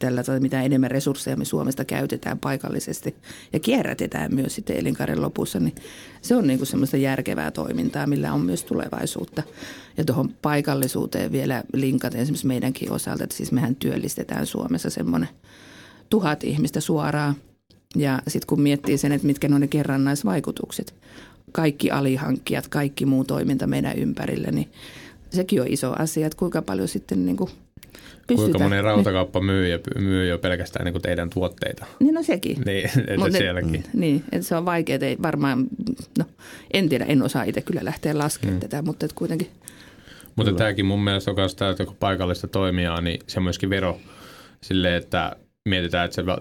tällä 0.00 0.22
tavalla, 0.22 0.42
mitä 0.42 0.62
enemmän 0.62 0.90
resursseja 0.90 1.36
me 1.36 1.44
Suomesta 1.44 1.84
käytetään 1.84 2.38
paikallisesti 2.38 3.16
ja 3.52 3.60
kierrätetään 3.60 4.34
myös 4.34 4.54
sitten 4.54 4.76
elinkaaren 4.76 5.22
lopussa, 5.22 5.60
niin 5.60 5.74
se 6.22 6.36
on 6.36 6.46
niin 6.46 6.58
kuin 6.58 6.66
semmoista 6.66 6.96
järkevää 6.96 7.50
toimintaa, 7.50 8.06
millä 8.06 8.32
on 8.32 8.40
myös 8.40 8.64
tulevaisuutta. 8.64 9.42
Ja 9.96 10.04
tuohon 10.04 10.34
paikallisuuteen 10.42 11.32
vielä 11.32 11.62
linkaten 11.72 12.20
esimerkiksi 12.20 12.46
meidänkin 12.46 12.92
osalta, 12.92 13.24
että 13.24 13.36
siis 13.36 13.52
mehän 13.52 13.76
työllistetään 13.76 14.46
Suomessa 14.46 14.90
semmoinen 14.90 15.28
tuhat 16.10 16.44
ihmistä 16.44 16.80
suoraan 16.80 17.34
ja 17.96 18.22
sitten 18.28 18.46
kun 18.46 18.60
miettii 18.60 18.98
sen, 18.98 19.12
että 19.12 19.26
mitkä 19.26 19.48
on 19.52 19.60
ne 19.60 19.68
kerrannaisvaikutukset, 19.68 20.94
kaikki 21.52 21.90
alihankkijat, 21.90 22.68
kaikki 22.68 23.06
muu 23.06 23.24
toiminta 23.24 23.66
meidän 23.66 23.98
ympärille, 23.98 24.50
niin 24.50 24.70
sekin 25.30 25.60
on 25.60 25.68
iso 25.68 25.92
asia, 25.98 26.26
että 26.26 26.38
kuinka 26.38 26.62
paljon 26.62 26.88
sitten 26.88 27.26
niin 27.26 27.36
kuin 27.36 27.50
pystytään. 28.26 28.36
Kuinka 28.36 28.58
moni 28.58 28.82
rautakauppa 28.82 29.40
myy, 29.40 29.68
ja 29.68 29.78
myy 29.98 30.26
jo 30.26 30.38
pelkästään 30.38 30.84
niin 30.84 30.92
kuin 30.92 31.02
teidän 31.02 31.30
tuotteita? 31.30 31.86
Niin 32.00 32.14
no 32.14 32.22
sekin. 32.22 32.62
Niin, 32.64 32.84
että 32.84 33.16
Mut 33.16 33.32
ne- 33.32 33.38
sielläkin. 33.38 33.84
Niin, 33.92 34.24
että 34.32 34.48
se 34.48 34.56
on 34.56 34.64
vaikea, 34.64 34.98
ei 35.02 35.16
varmaan, 35.22 35.66
no 36.18 36.24
en 36.72 36.88
tiedä, 36.88 37.04
en 37.04 37.22
osaa 37.22 37.42
itse 37.42 37.62
kyllä 37.62 37.84
lähteä 37.84 38.18
laskemaan 38.18 38.56
mm. 38.56 38.60
tätä, 38.60 38.82
mutta 38.82 39.06
että 39.06 39.14
kuitenkin, 39.14 39.48
Mutta 40.36 40.52
tämäkin 40.52 40.86
mun 40.86 41.04
mielestä 41.04 41.30
on 41.30 41.36
myös 41.36 41.54
tämä, 41.54 41.70
että 41.70 41.86
kun 41.86 41.96
paikallista 42.00 42.48
toimijaa, 42.48 43.00
niin 43.00 43.20
se 43.26 43.38
on 43.38 43.44
myöskin 43.44 43.70
vero 43.70 43.98
sille, 44.60 44.96
että 44.96 45.36
mietitään, 45.68 46.04
että 46.04 46.14
se, 46.14 46.26
va- 46.26 46.40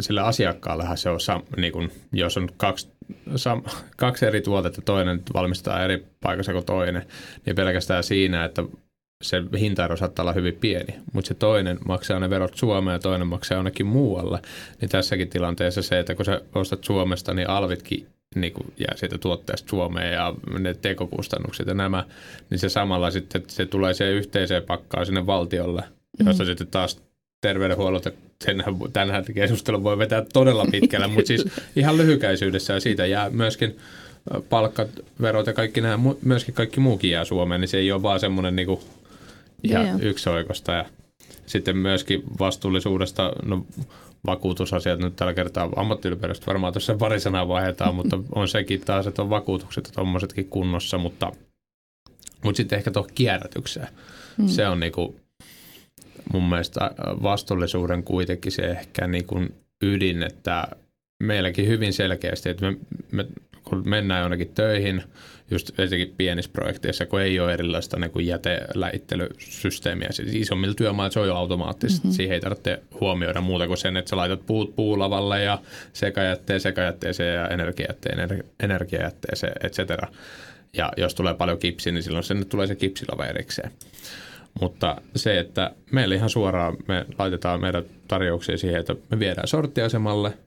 sille 0.00 0.20
asiakkaallehan 0.20 0.98
se 0.98 1.10
on, 1.10 1.20
sam, 1.20 1.42
niin 1.56 1.72
kun, 1.72 1.90
jos 2.12 2.36
on 2.36 2.48
kaksi, 2.56 2.88
sam, 3.36 3.62
kaksi 3.96 4.26
eri 4.26 4.40
tuotetta, 4.40 4.82
toinen 4.82 5.22
valmistaa 5.34 5.84
eri 5.84 6.06
paikassa 6.20 6.52
kuin 6.52 6.64
toinen, 6.64 7.06
niin 7.46 7.56
pelkästään 7.56 8.04
siinä, 8.04 8.44
että 8.44 8.62
se 9.22 9.42
hintaero 9.60 9.96
saattaa 9.96 10.22
olla 10.22 10.32
hyvin 10.32 10.54
pieni, 10.54 10.94
mutta 11.12 11.28
se 11.28 11.34
toinen 11.34 11.78
maksaa 11.86 12.20
ne 12.20 12.30
verot 12.30 12.54
Suomeen 12.54 12.94
ja 12.94 12.98
toinen 12.98 13.26
maksaa 13.26 13.56
jonnekin 13.56 13.86
muualle, 13.86 14.42
niin 14.80 14.88
tässäkin 14.88 15.28
tilanteessa 15.28 15.82
se, 15.82 15.98
että 15.98 16.14
kun 16.14 16.24
sä 16.24 16.40
ostat 16.54 16.84
Suomesta, 16.84 17.34
niin 17.34 17.50
alvitkin 17.50 18.06
niin 18.34 18.52
kuin 18.52 18.72
jää 18.78 18.96
siitä 18.96 19.18
tuotteesta 19.18 19.68
Suomeen 19.68 20.12
ja 20.12 20.34
ne 20.58 20.74
tekokustannukset 20.74 21.66
ja 21.66 21.74
nämä, 21.74 22.04
niin 22.50 22.58
se 22.58 22.68
samalla 22.68 23.10
sitten 23.10 23.42
se 23.46 23.66
tulee 23.66 23.94
siihen 23.94 24.14
yhteiseen 24.14 24.62
pakkaan 24.62 25.06
sinne 25.06 25.26
valtiolle, 25.26 25.82
jossa 26.26 26.44
sitten 26.44 26.66
taas 26.66 27.02
terveydenhuollot, 27.44 28.04
senhän, 28.44 28.74
tänhän 28.92 29.24
keskustelun 29.34 29.82
voi 29.82 29.98
vetää 29.98 30.22
todella 30.32 30.66
pitkälle, 30.70 31.06
mutta 31.06 31.28
siis 31.28 31.44
ihan 31.76 31.96
lyhykäisyydessä 31.96 32.72
ja 32.72 32.80
siitä 32.80 33.06
jää 33.06 33.30
myöskin 33.30 33.78
palkkat, 34.48 34.88
verot 35.20 35.46
ja 35.46 35.52
kaikki 35.52 35.80
nämä, 35.80 35.98
myöskin 36.22 36.54
kaikki 36.54 36.80
muukin 36.80 37.10
jää 37.10 37.24
Suomeen, 37.24 37.60
niin 37.60 37.68
se 37.68 37.78
ei 37.78 37.92
ole 37.92 38.02
vaan 38.02 38.20
semmoinen 38.20 38.56
niin 38.56 38.78
ihan 39.62 39.86
joo. 39.86 39.98
yksioikosta 40.02 40.72
ja 40.72 40.84
sitten 41.46 41.76
myöskin 41.76 42.22
vastuullisuudesta, 42.38 43.32
no 43.44 43.66
vakuutusasiat 44.26 45.00
nyt 45.00 45.16
tällä 45.16 45.34
kertaa 45.34 45.70
ammattiyliopistosta 45.76 46.46
varmaan 46.46 46.72
tuossa 46.72 46.94
pari 46.94 47.20
sanaa 47.20 47.48
vaihdetaan, 47.48 47.94
mutta 47.98 48.18
on 48.34 48.48
sekin 48.48 48.80
taas, 48.80 49.06
että 49.06 49.22
on 49.22 49.30
vakuutukset 49.30 49.86
ja 49.86 49.92
tuommoisetkin 49.92 50.48
kunnossa, 50.48 50.98
mutta, 50.98 51.32
mutta 52.44 52.56
sitten 52.56 52.76
ehkä 52.76 52.90
tuohon 52.90 53.10
kierrätykseen. 53.14 53.88
Mm. 54.38 54.48
Se 54.48 54.68
on 54.68 54.80
niinku 54.80 55.23
mun 56.32 56.48
mielestä 56.48 56.90
vastuullisuuden 57.22 58.02
kuitenkin 58.02 58.52
se 58.52 58.62
ehkä 58.62 59.06
niinku 59.06 59.40
ydin, 59.82 60.22
että 60.22 60.68
meilläkin 61.22 61.68
hyvin 61.68 61.92
selkeästi, 61.92 62.48
että 62.48 62.70
me, 62.70 62.76
me 63.12 63.26
kun 63.64 63.82
mennään 63.88 64.22
jonnekin 64.22 64.52
töihin, 64.54 65.02
just 65.50 65.80
etenkin 65.80 66.14
pienissä 66.16 66.50
projekteissa, 66.52 67.06
kun 67.06 67.20
ei 67.20 67.40
ole 67.40 67.52
erilaista 67.52 67.98
niin 67.98 68.10
kuin 68.10 68.26
jäteläittelysysteemiä. 68.26 70.08
Siis 70.10 70.34
isommilla 70.34 70.74
työmailla 70.74 71.12
se 71.12 71.20
on 71.20 71.26
jo 71.26 71.36
automaattisesti. 71.36 72.06
Mm-hmm. 72.06 72.16
Siihen 72.16 72.34
ei 72.34 72.40
tarvitse 72.40 72.82
huomioida 73.00 73.40
muuta 73.40 73.66
kuin 73.66 73.76
sen, 73.76 73.96
että 73.96 74.08
sä 74.08 74.16
laitat 74.16 74.46
puut 74.46 74.76
puulavalle 74.76 75.42
ja 75.42 75.58
sekajätteen 75.92 76.60
sekajätteeseen 76.60 77.34
ja 77.34 77.48
energiajätteen 77.48 78.28
ener- 78.28 78.44
energiajätteeseen, 78.60 79.52
et 79.62 79.72
cetera. 79.72 80.08
Ja 80.76 80.92
jos 80.96 81.14
tulee 81.14 81.34
paljon 81.34 81.58
kipsiä, 81.58 81.92
niin 81.92 82.02
silloin 82.02 82.24
sinne 82.24 82.44
tulee 82.44 82.66
se 82.66 82.74
kipsilava 82.74 83.26
erikseen. 83.26 83.70
Mutta 84.60 84.96
se, 85.16 85.38
että 85.38 85.74
meillä 85.92 86.14
ihan 86.14 86.30
suoraan 86.30 86.76
me 86.88 87.06
laitetaan 87.18 87.60
meidän 87.60 87.84
tarjouksia 88.08 88.58
siihen, 88.58 88.80
että 88.80 88.94
me 89.10 89.18
viedään 89.18 89.48
sorttiasemalle 89.48 90.38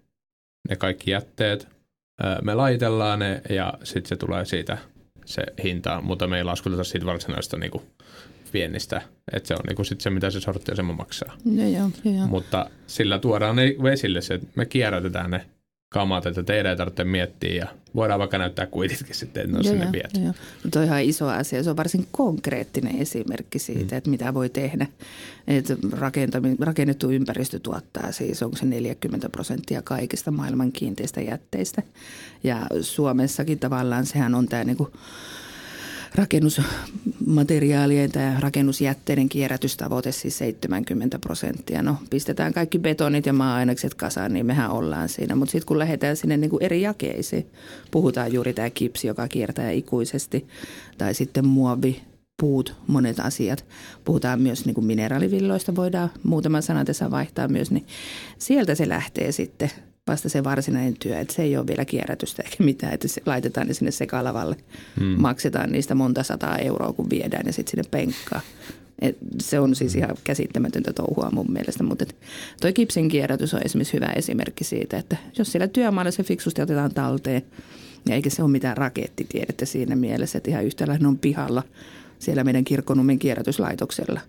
ne 0.69 0.75
kaikki 0.75 1.11
jätteet, 1.11 1.67
me 2.43 2.55
laitellaan 2.55 3.19
ne 3.19 3.41
ja 3.49 3.73
sitten 3.83 4.09
se 4.09 4.15
tulee 4.15 4.45
siitä 4.45 4.77
se 5.25 5.43
hinta, 5.63 6.01
mutta 6.01 6.27
me 6.27 6.37
ei 6.37 6.43
laskuteta 6.43 6.83
siitä 6.83 7.05
varsinaista 7.05 7.57
niinku 7.57 7.83
viennistä, 8.53 9.01
että 9.33 9.47
se 9.47 9.53
on 9.53 9.59
niinku 9.67 9.83
sit 9.83 10.01
se, 10.01 10.09
mitä 10.09 10.29
se 10.29 10.41
sorttiasema 10.41 10.93
maksaa. 10.93 11.37
joo, 11.45 11.67
joo, 11.67 11.89
joo. 12.05 12.27
Mutta 12.27 12.69
sillä 12.87 13.19
tuodaan 13.19 13.55
ne 13.55 13.75
esille 13.91 14.21
se, 14.21 14.33
että 14.33 14.47
me 14.55 14.65
kierrätetään 14.65 15.31
ne 15.31 15.45
kamat, 15.89 16.25
että 16.25 16.43
teidän 16.43 16.69
ei 16.69 16.77
tarvitse 16.77 17.03
miettiä 17.03 17.55
ja 17.55 17.67
voidaan 17.95 18.19
vaikka 18.19 18.37
näyttää 18.37 18.65
kuititkin 18.65 19.15
sitten, 19.15 19.43
että 19.43 19.51
ne 19.51 19.59
on 19.59 19.65
Joo, 19.65 19.73
sinne 19.73 19.91
viety. 19.91 20.19
joo. 20.19 20.33
Mutta 20.63 20.79
on 20.79 20.85
ihan 20.85 21.01
iso 21.01 21.27
asia. 21.27 21.63
Se 21.63 21.69
on 21.69 21.77
varsin 21.77 22.07
konkreettinen 22.11 23.01
esimerkki 23.01 23.59
siitä, 23.59 23.95
mm. 23.95 23.97
että 23.97 24.09
mitä 24.09 24.33
voi 24.33 24.49
tehdä. 24.49 24.87
Että 25.47 25.75
rakennettu 26.59 27.11
ympäristö 27.11 27.59
tuottaa 27.59 28.11
siis, 28.11 28.43
onko 28.43 28.57
se 28.57 28.65
40 28.65 29.29
prosenttia 29.29 29.81
kaikista 29.81 30.31
maailman 30.31 30.71
kiinteistä 30.71 31.21
jätteistä. 31.21 31.81
Ja 32.43 32.67
Suomessakin 32.81 33.59
tavallaan 33.59 34.05
sehän 34.05 34.35
on 34.35 34.47
tämä 34.47 34.63
niinku 34.63 34.91
rakennusmateriaalien 36.17 38.11
tai 38.11 38.33
rakennusjätteiden 38.39 39.29
kierrätystavoite 39.29 40.11
siis 40.11 40.37
70 40.37 41.19
prosenttia. 41.19 41.83
No 41.83 41.97
pistetään 42.09 42.53
kaikki 42.53 42.79
betonit 42.79 43.25
ja 43.25 43.33
maa-ainekset 43.33 43.93
kasaan, 43.93 44.33
niin 44.33 44.45
mehän 44.45 44.71
ollaan 44.71 45.09
siinä. 45.09 45.35
Mutta 45.35 45.51
sitten 45.51 45.67
kun 45.67 45.79
lähdetään 45.79 46.17
sinne 46.17 46.37
niin 46.37 46.49
kuin 46.49 46.63
eri 46.63 46.81
jakeisiin, 46.81 47.47
puhutaan 47.91 48.33
juuri 48.33 48.53
tämä 48.53 48.69
kipsi, 48.69 49.07
joka 49.07 49.27
kiertää 49.27 49.71
ikuisesti, 49.71 50.47
tai 50.97 51.13
sitten 51.13 51.47
muovi, 51.47 52.01
puut, 52.41 52.75
monet 52.87 53.19
asiat. 53.19 53.65
Puhutaan 54.05 54.41
myös 54.41 54.65
niin 54.65 54.75
kuin 54.75 54.85
mineraalivilloista, 54.85 55.75
voidaan 55.75 56.09
muutama 56.23 56.61
sana 56.61 56.85
tässä 56.85 57.11
vaihtaa 57.11 57.47
myös, 57.47 57.71
niin 57.71 57.85
sieltä 58.37 58.75
se 58.75 58.89
lähtee 58.89 59.31
sitten 59.31 59.71
vasta 60.07 60.29
se 60.29 60.43
varsinainen 60.43 60.95
työ, 60.99 61.19
että 61.19 61.33
se 61.33 61.43
ei 61.43 61.57
ole 61.57 61.67
vielä 61.67 61.85
kierrätystä 61.85 62.43
eikä 62.43 62.63
mitään, 62.63 62.93
että 62.93 63.07
se 63.07 63.21
laitetaan 63.25 63.67
ne 63.67 63.73
sinne 63.73 63.91
sekalavalle, 63.91 64.55
hmm. 64.99 65.21
maksetaan 65.21 65.71
niistä 65.71 65.95
monta 65.95 66.23
sataa 66.23 66.57
euroa, 66.57 66.93
kun 66.93 67.09
viedään 67.09 67.45
ne 67.45 67.51
sitten 67.51 67.71
sinne 67.71 67.89
penkkaan. 67.91 68.41
Et 69.01 69.17
se 69.41 69.59
on 69.59 69.75
siis 69.75 69.95
ihan 69.95 70.15
käsittämätöntä 70.23 70.93
touhua 70.93 71.29
mun 71.31 71.51
mielestä, 71.51 71.83
mutta 71.83 72.05
toi 72.61 72.73
kipsin 72.73 73.09
kierrätys 73.09 73.53
on 73.53 73.61
esimerkiksi 73.65 73.93
hyvä 73.93 74.05
esimerkki 74.05 74.63
siitä, 74.63 74.97
että 74.97 75.17
jos 75.37 75.51
siellä 75.51 75.67
työmaalla 75.67 76.11
se 76.11 76.23
fiksusti 76.23 76.61
otetaan 76.61 76.93
talteen, 76.93 77.41
ja 78.09 78.15
eikä 78.15 78.29
se 78.29 78.43
ole 78.43 78.51
mitään 78.51 78.77
rakettitiedettä 78.77 79.65
siinä 79.65 79.95
mielessä, 79.95 80.37
että 80.37 80.51
ihan 80.51 80.65
yhtäläinen 80.65 81.07
on 81.07 81.17
pihalla 81.17 81.63
siellä 82.19 82.43
meidän 82.43 82.63
kirkkonummen 82.63 83.19
kierrätyslaitoksella. 83.19 84.21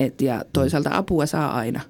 Et 0.00 0.22
ja 0.22 0.44
toisaalta 0.52 0.90
apua 0.92 1.26
saa 1.26 1.54
aina 1.54 1.80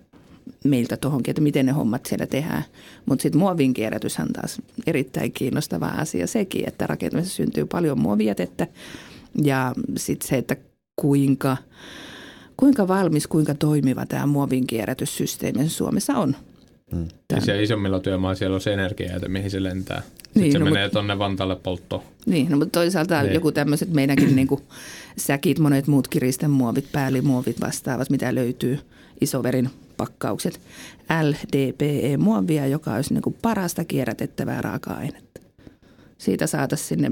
meiltä 0.64 0.96
tuohonkin, 0.96 1.30
että 1.30 1.42
miten 1.42 1.66
ne 1.66 1.72
hommat 1.72 2.06
siellä 2.06 2.26
tehdään. 2.26 2.64
Mutta 3.06 3.22
sitten 3.22 3.38
muovin 3.38 3.74
kierrätyshän 3.74 4.28
taas 4.32 4.62
erittäin 4.86 5.32
kiinnostava 5.32 5.86
asia 5.86 6.26
sekin, 6.26 6.68
että 6.68 6.86
rakentamisessa 6.86 7.36
syntyy 7.36 7.66
paljon 7.66 8.00
muovijätettä 8.00 8.66
ja 9.44 9.72
sitten 9.96 10.28
se, 10.28 10.36
että 10.38 10.56
kuinka, 10.96 11.56
kuinka 12.56 12.88
valmis, 12.88 13.26
kuinka 13.26 13.54
toimiva 13.54 14.06
tämä 14.06 14.26
muovin 14.26 14.66
kierrätyssysteemi 14.66 15.68
Suomessa 15.68 16.14
on. 16.14 16.36
Mm. 16.92 17.08
Ja 17.34 17.40
siellä 17.40 17.62
isommilla 17.62 18.00
työmailla 18.00 18.34
siellä 18.34 18.54
on 18.54 18.60
se 18.60 18.72
energiajäte, 18.72 19.28
mihin 19.28 19.50
se 19.50 19.62
lentää. 19.62 20.02
Sitten 20.32 20.42
Niin, 20.42 20.52
se 20.52 20.58
no, 20.58 20.64
menee 20.64 20.88
tonne 20.88 21.18
Vantaalle 21.18 21.56
polttoon. 21.56 22.02
Niin, 22.26 22.50
no, 22.50 22.56
mutta 22.56 22.80
toisaalta 22.80 23.22
Niin. 23.22 23.34
joku 23.34 23.52
tämmöiset 23.52 23.90
meidänkin 23.90 24.36
niin 24.36 24.48
kuin 24.48 24.60
säkit, 25.16 25.58
monet 25.58 25.86
muut 25.86 26.08
kiristemuovit, 26.08 26.92
päällimuovit 26.92 27.60
vastaavat, 27.60 28.10
mitä 28.10 28.34
löytyy, 28.34 28.78
isoverin 29.20 29.70
pakkaukset, 29.96 30.60
LDPE-muovia, 31.22 32.66
joka 32.66 32.94
olisi 32.94 33.14
niin 33.14 33.22
kuin 33.22 33.36
parasta 33.42 33.84
kierrätettävää 33.84 34.62
raaka-ainetta. 34.62 35.40
Siitä 36.18 36.46
saataisiin 36.46 36.88
sinne 36.88 37.10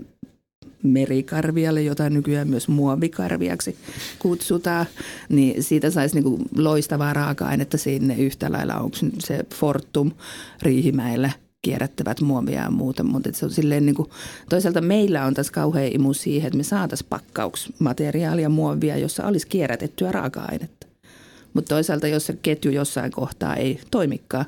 merikarvialle, 0.82 1.82
jota 1.82 2.10
nykyään 2.10 2.49
myös 2.49 2.68
muovikarviaksi 2.68 3.76
kutsutaan, 4.18 4.87
niin 5.28 5.62
siitä 5.62 5.90
saisi 5.90 6.20
niin 6.20 6.38
loistavaa 6.56 7.12
raaka-ainetta 7.12 7.78
sinne 7.78 8.14
yhtä 8.14 8.52
lailla. 8.52 8.75
Onko 8.75 8.96
se 9.18 9.44
Fortum 9.54 10.10
Riihimäellä 10.62 11.30
kierrättävät 11.62 12.20
muovia 12.20 12.62
ja 12.62 12.70
muuta, 12.70 13.02
mutta 13.02 13.30
se 13.32 13.44
on 13.44 13.50
silleen 13.50 13.87
niin 13.87 13.94
kuin, 13.94 14.08
toisaalta 14.49 14.80
meillä 14.80 15.25
on 15.25 15.34
tässä 15.34 15.52
kauhean 15.52 15.92
imu 15.92 16.14
siihen, 16.14 16.46
että 16.46 16.56
me 16.56 16.62
saataisiin 16.62 17.08
pakkauksmateriaalia 17.10 18.49
muovia, 18.49 18.96
jossa 18.96 19.26
olisi 19.26 19.46
kierrätettyä 19.46 20.12
raaka-ainetta. 20.12 20.79
Mutta 21.54 21.75
toisaalta, 21.75 22.09
jos 22.09 22.26
se 22.26 22.38
ketju 22.42 22.73
jossain 22.73 23.12
kohtaa 23.12 23.57
ei 23.57 23.80
toimikaan, 23.90 24.45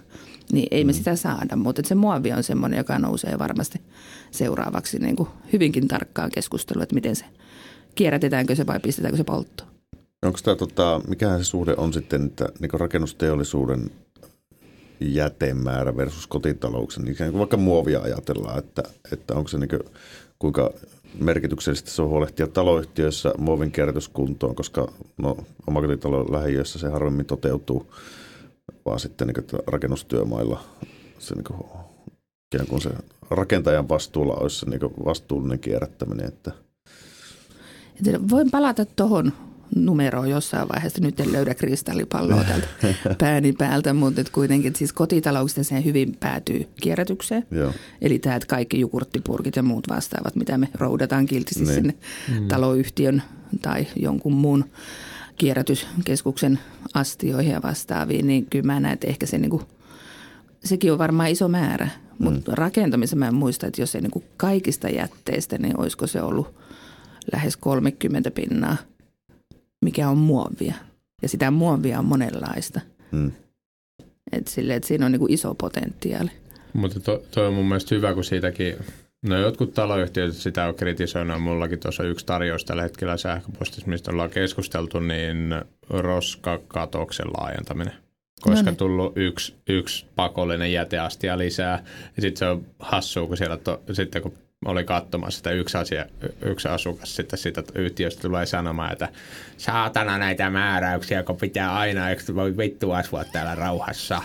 niin 0.52 0.68
ei 0.70 0.84
me 0.84 0.92
sitä 0.92 1.16
saada. 1.16 1.56
Mutta 1.56 1.82
se 1.84 1.94
muovi 1.94 2.32
on 2.32 2.42
semmoinen, 2.42 2.78
joka 2.78 2.98
nousee 2.98 3.38
varmasti 3.38 3.80
seuraavaksi 4.30 4.98
niin 4.98 5.16
kuin 5.16 5.28
hyvinkin 5.52 5.88
tarkkaan 5.88 6.30
keskustelua, 6.30 6.82
että 6.82 6.94
miten 6.94 7.16
se, 7.16 7.24
kierrätetäänkö 7.94 8.54
se 8.54 8.66
vai 8.66 8.80
pistetäänkö 8.80 9.16
se 9.16 9.24
polttoon. 9.24 9.70
Onko 10.22 10.38
tämä, 10.44 10.56
tota, 10.56 11.00
mikähän 11.08 11.38
se 11.38 11.44
suhde 11.44 11.74
on 11.76 11.92
sitten, 11.92 12.26
että 12.26 12.48
niin 12.60 12.70
rakennusteollisuuden 12.80 13.90
jätemäärä 15.00 15.96
versus 15.96 16.26
kotitalouksen, 16.26 17.04
niin 17.04 17.38
vaikka 17.38 17.56
muovia 17.56 18.00
ajatellaan, 18.00 18.58
että, 18.58 18.82
että 19.12 19.34
onko 19.34 19.48
se 19.48 19.58
niin 19.58 19.68
kuin, 19.68 19.82
kuinka 20.38 20.70
merkityksellisesti 21.20 21.90
se 21.90 22.02
on 22.02 22.08
huolehtia 22.08 22.46
taloyhtiöissä 22.46 23.32
muovin 23.38 23.72
kierrätyskuntoon, 23.72 24.54
koska 24.54 24.92
no, 25.18 25.36
omakotitalon 25.66 26.32
lähiöissä 26.32 26.78
se 26.78 26.88
harvemmin 26.88 27.26
toteutuu, 27.26 27.94
vaan 28.84 29.00
sitten 29.00 29.26
niin 29.26 29.34
kuin, 29.50 29.62
rakennustyömailla 29.66 30.60
se 31.18 31.34
niin 31.34 31.44
kuin, 31.44 31.60
kuin 32.68 32.82
se 32.82 32.90
rakentajan 33.30 33.88
vastuulla 33.88 34.34
olisi 34.34 34.58
se 34.58 34.70
niin 34.70 35.04
vastuullinen 35.04 35.58
kierrättäminen. 35.58 36.28
Että. 36.28 36.52
Voin 38.30 38.50
palata 38.50 38.84
tuohon 38.84 39.32
numeroon 39.76 40.30
jossain 40.30 40.68
vaiheessa. 40.68 41.02
Nyt 41.02 41.20
en 41.20 41.32
löydä 41.32 41.54
kristallipalloa 41.54 42.44
täältä 42.44 42.66
pääni 43.18 43.52
päältä, 43.52 43.94
mutta 43.94 44.20
et 44.20 44.30
kuitenkin 44.30 44.76
siis 44.76 44.92
kotitalouksista 44.92 45.64
se 45.64 45.84
hyvin 45.84 46.16
päätyy 46.20 46.68
kierrätykseen. 46.80 47.46
Joo. 47.50 47.72
Eli 48.00 48.18
tämä, 48.18 48.36
että 48.36 48.46
kaikki 48.46 48.80
jukurttipurkit 48.80 49.56
ja 49.56 49.62
muut 49.62 49.88
vastaavat, 49.88 50.36
mitä 50.36 50.58
me 50.58 50.68
roudataan 50.74 51.26
kiltisti 51.26 51.64
Niin. 51.64 51.74
sinne 51.74 51.94
mm. 52.28 52.48
taloyhtiön 52.48 53.22
tai 53.62 53.86
jonkun 53.96 54.32
muun 54.32 54.64
kierrätyskeskuksen 55.36 56.58
astioihin 56.94 57.52
ja 57.52 57.62
vastaaviin, 57.62 58.26
niin 58.26 58.46
kyllä 58.46 58.66
mä 58.66 58.80
näen, 58.80 58.94
että 58.94 59.06
ehkä 59.06 59.26
se 59.26 59.38
niinku, 59.38 59.62
sekin 60.64 60.92
on 60.92 60.98
varmaan 60.98 61.30
iso 61.30 61.48
määrä. 61.48 61.88
Mutta 62.18 62.50
mm. 62.50 62.54
rakentamisen 62.54 63.18
mä 63.18 63.28
en 63.28 63.34
muista, 63.34 63.66
että 63.66 63.82
jos 63.82 63.94
ei 63.94 64.00
niinku 64.00 64.24
kaikista 64.36 64.88
jätteistä, 64.88 65.58
niin 65.58 65.80
olisiko 65.80 66.06
se 66.06 66.22
ollut 66.22 66.54
lähes 67.32 67.56
30 67.56 68.30
pinnaa, 68.30 68.76
mikä 69.92 70.08
on 70.08 70.18
muovia. 70.18 70.74
Ja 71.22 71.28
sitä 71.28 71.50
muovia 71.50 71.98
on 71.98 72.04
monenlaista. 72.04 72.80
Hmm. 73.12 73.32
Et 74.32 74.48
sille, 74.48 74.74
et 74.74 74.84
siinä 74.84 75.06
on 75.06 75.12
niinku 75.12 75.26
iso 75.28 75.54
potentiaali. 75.54 76.30
Mutta 76.72 77.00
to, 77.00 77.22
toi 77.30 77.46
on 77.46 77.54
mun 77.54 77.64
mielestä 77.68 77.94
hyvä, 77.94 78.14
kun 78.14 78.24
siitäkin, 78.24 78.76
no 79.22 79.38
jotkut 79.38 79.74
taloyhtiöt 79.74 80.34
sitä 80.34 80.66
on 80.66 80.74
kritisoinut, 80.74 81.42
mullakin 81.42 81.80
tuossa 81.80 82.04
yksi 82.04 82.26
tarjous 82.26 82.64
tällä 82.64 82.82
hetkellä 82.82 83.16
sähköpostissa, 83.16 83.90
mistä 83.90 84.10
ollaan 84.10 84.30
keskusteltu, 84.30 85.00
niin 85.00 85.54
roskakatoksen 85.90 87.26
laajentaminen. 87.26 87.94
Koska 88.40 88.62
No 88.62 88.70
niin. 88.70 88.76
tullut 88.76 89.12
yksi, 89.16 89.54
yksi 89.68 90.06
pakollinen 90.16 90.72
jäteastia 90.72 91.38
lisää. 91.38 91.84
Ja 92.16 92.22
sitten 92.22 92.38
se 92.38 92.46
on 92.46 92.66
hassua, 92.78 93.26
kun 93.26 93.36
siellä 93.36 93.56
to, 93.56 93.82
sitten 93.92 94.22
kun 94.22 94.34
oli 94.64 94.84
katsomassa 94.84 95.36
sitä 95.36 95.50
yksi, 95.50 95.78
asia, 95.78 96.06
yksi 96.42 96.68
asukas 96.68 97.16
sitten 97.16 97.38
siitä 97.38 97.62
yhtiöstä 97.74 98.22
tulee 98.22 98.46
sanomaan, 98.46 98.92
että 98.92 99.08
saatana 99.56 100.18
näitä 100.18 100.50
määräyksiä, 100.50 101.22
kun 101.22 101.36
pitää 101.36 101.74
aina, 101.74 102.10
eikö 102.10 102.34
voi 102.34 102.56
vittu 102.56 102.90
asua 102.92 103.24
täällä 103.24 103.54
rauhassa. 103.54 104.22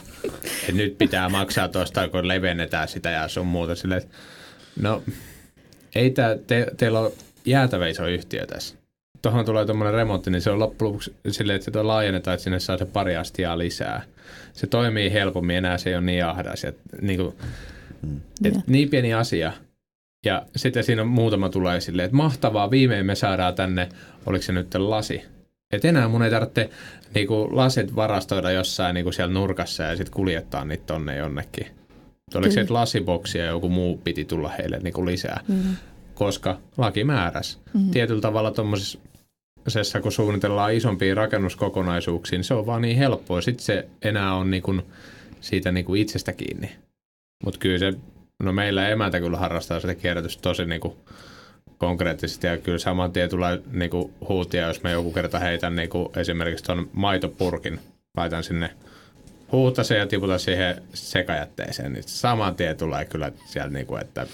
Et 0.70 0.76
nyt 0.76 0.98
pitää 0.98 1.30
maksaa 1.30 1.68
tuosta, 1.68 2.10
kun 2.10 2.28
levennetään 2.28 2.88
sitä 2.88 3.10
ja 3.10 3.28
sun 3.28 3.48
muuta. 3.48 3.74
Että 3.74 4.08
no, 4.82 5.04
ei 5.96 6.10
tää, 6.10 6.38
te, 6.48 6.68
teillä 6.78 7.00
on 7.00 7.12
jäätävä 7.46 7.88
iso 7.88 8.08
yhtiö 8.08 8.46
tässä. 8.46 8.76
Tuohon 9.22 9.46
tulee 9.46 9.66
tuommoinen 9.66 9.94
remontti, 9.94 10.32
niin 10.32 10.42
se 10.42 10.52
on 10.52 10.60
loppujen 10.60 10.88
lopuksi 10.88 11.16
silleen, 11.32 11.56
että 11.56 11.66
sitä 11.66 11.88
laajennetaan, 11.88 12.34
että 12.34 12.44
sinne 12.44 12.60
saa 12.60 12.78
se 12.78 12.86
pari 12.86 13.16
astiaa 13.16 13.58
lisää. 13.58 14.02
Se 14.54 14.68
toimii 14.68 15.14
helpommin, 15.14 15.56
enää 15.56 15.78
se 15.78 15.90
ei 15.90 15.96
ole 15.96 16.06
niin 16.06 16.26
ahdas. 16.26 16.64
Et, 16.64 16.78
niin 17.02 17.20
kuin, 17.20 17.36
et 18.44 18.54
Joo. 18.54 18.64
niin 18.68 18.90
pieni 18.90 19.14
asia. 19.14 19.54
Ja 20.26 20.46
sitten 20.56 20.84
siinä 20.84 21.02
on 21.02 21.08
muutama 21.08 21.50
tulee 21.50 21.82
silleen, 21.82 22.06
että 22.06 22.18
mahtavaa, 22.18 22.72
viimein 22.72 23.06
me 23.06 23.16
saadaan 23.16 23.56
tänne, 23.56 23.90
oliko 24.26 24.44
se 24.44 24.52
nyt 24.52 24.76
lasi. 24.76 25.22
Että 25.74 25.88
enää 25.88 26.08
mun 26.08 26.24
ei 26.24 26.32
tarvitse 26.32 26.70
niinku, 27.16 27.50
lasit 27.52 27.96
varastoida 27.96 28.52
jossain 28.52 28.94
niinku, 28.94 29.12
siellä 29.12 29.34
nurkassa 29.34 29.84
ja 29.84 29.96
sitten 29.96 30.14
kuljettaa 30.14 30.66
niitä 30.66 30.84
tonne 30.86 31.18
jonnekin. 31.18 31.68
Oliko 32.36 32.54
se, 32.54 32.62
että 32.62 32.74
lasiboksia 32.74 33.44
ja 33.46 33.52
joku 33.52 33.70
muu 33.70 33.98
piti 33.98 34.26
tulla 34.26 34.50
heille 34.50 34.80
niinku, 34.80 35.06
lisää, 35.06 35.40
Mm. 35.48 35.76
koska 36.14 36.58
laki 36.78 37.04
määräsi. 37.04 37.58
Mm. 37.74 37.90
Tietyllä 37.92 38.22
tavalla 38.22 38.52
tuommoisessa, 38.52 40.02
kun 40.02 40.12
suunnitellaan 40.12 40.74
isompia 40.74 41.16
rakennuskokonaisuuksia, 41.16 42.38
niin 42.38 42.44
se 42.44 42.54
on 42.54 42.66
vaan 42.66 42.82
niin 42.82 42.98
helppoa. 42.98 43.42
Sitten 43.42 43.66
se 43.66 43.88
enää 44.02 44.34
on 44.34 44.52
niinku, 44.52 44.76
siitä 45.42 45.72
niinku, 45.72 45.96
itsestä 45.96 46.34
kiinni. 46.34 46.72
Mutta 47.44 47.60
kyllä 47.60 47.78
se, 47.78 47.94
no 48.44 48.52
meillä 48.54 48.90
emäntä 48.90 49.20
kyllä 49.20 49.38
harrastaa 49.38 49.80
sitä 49.80 49.96
kierrätystä 49.96 50.42
tosi 50.42 50.66
niinku 50.66 50.98
konkreettisesti 51.78 52.48
ja 52.48 52.58
kyllä 52.58 52.78
saman 52.78 53.12
tien 53.12 53.30
tulee 53.30 53.60
niinku 53.72 54.12
huutia, 54.30 54.68
jos 54.68 54.84
mä 54.84 54.90
joku 54.92 55.12
kerta 55.12 55.40
heitän 55.40 55.76
niinku 55.76 56.12
esimerkiksi 56.16 56.64
tuon 56.64 56.90
maitopurkin, 56.94 57.80
laitan 58.18 58.44
sinne 58.44 58.70
huutasen 59.52 59.98
ja 59.98 60.08
tiputan 60.08 60.40
siihen 60.40 60.82
sekajätteeseen, 60.94 61.94
niin 61.94 62.04
saman 62.04 62.56
tien 62.56 62.78
tulee 62.78 63.06
kyllä 63.06 63.32
siellä 63.46 63.70
niinku, 63.72 63.96
että 63.96 64.28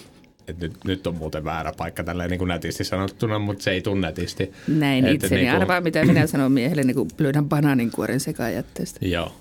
että 0.48 0.66
nyt, 0.66 0.74
nyt 0.86 1.08
on 1.08 1.16
muuten 1.16 1.44
väärä 1.44 1.72
paikka 1.78 2.04
tälleen 2.04 2.30
niin 2.30 2.38
kuin 2.38 2.48
nätisti 2.48 2.84
sanottuna, 2.84 3.40
mutta 3.40 3.64
se 3.64 3.72
ei 3.72 3.82
tule 3.82 4.00
nätisti. 4.02 4.54
Näin 4.68 5.06
Että 5.06 5.26
itseni. 5.26 5.42
niinku- 5.42 5.62
Arvaa, 5.62 5.82
mitä 5.82 6.06
minä 6.06 6.28
sanon 6.28 6.52
miehelle, 6.52 6.84
niin 6.84 7.08
löydän 7.20 7.50
banaaninkuoren 7.50 8.20
sekajätteestä. 8.20 9.06
Joo. 9.06 9.32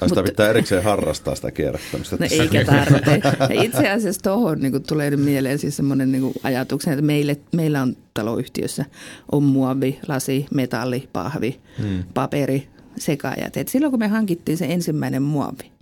Tai 0.00 0.08
sitä 0.08 0.22
pitää 0.22 0.48
erikseen 0.48 0.82
harrastaa 0.82 1.34
sitä 1.34 1.50
kierrättämistä. 1.50 2.16
No 2.20 2.26
eikä 2.30 2.64
tarvitse. 2.64 3.22
Itse 3.64 3.90
asiassa 3.90 4.22
tuohon 4.22 4.58
niin 4.60 4.82
tulee 4.82 5.10
nyt 5.10 5.20
mieleen 5.20 5.58
siis 5.58 5.76
semmoinen 5.76 6.12
niin 6.12 6.32
ajatuksen, 6.42 6.92
että 6.92 7.04
meille, 7.04 7.36
meillä 7.52 7.82
on 7.82 7.96
taloyhtiössä 8.14 8.84
on 9.32 9.42
muovi, 9.42 9.98
lasi, 10.08 10.46
metalli, 10.54 11.08
pahvi, 11.12 11.60
hmm. 11.78 12.04
paperi, 12.14 12.68
sekajäte. 12.98 13.60
Et 13.60 13.68
silloin 13.68 13.90
kun 13.90 13.98
me 13.98 14.08
hankittiin 14.08 14.58
se 14.58 14.64
ensimmäinen 14.64 15.22
muovi 15.22 15.72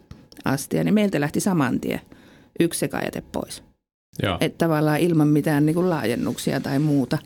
astia, 0.45 0.85
niin 0.85 0.95
meiltä 0.95 1.21
lähti 1.21 1.41
saman 1.41 1.81
tien 1.81 2.01
yksi 2.61 2.81
sekajäte 2.81 3.23
pois. 3.33 3.63
Joo. 4.23 4.39
Että 4.41 4.67
tavallaan 4.67 5.01
ilman 5.01 5.29
mitään 5.29 5.67
niin 5.67 5.75
kuin 5.75 5.91
laajennuksia 5.91 6.61
tai 6.61 6.79
muuta. 6.79 7.19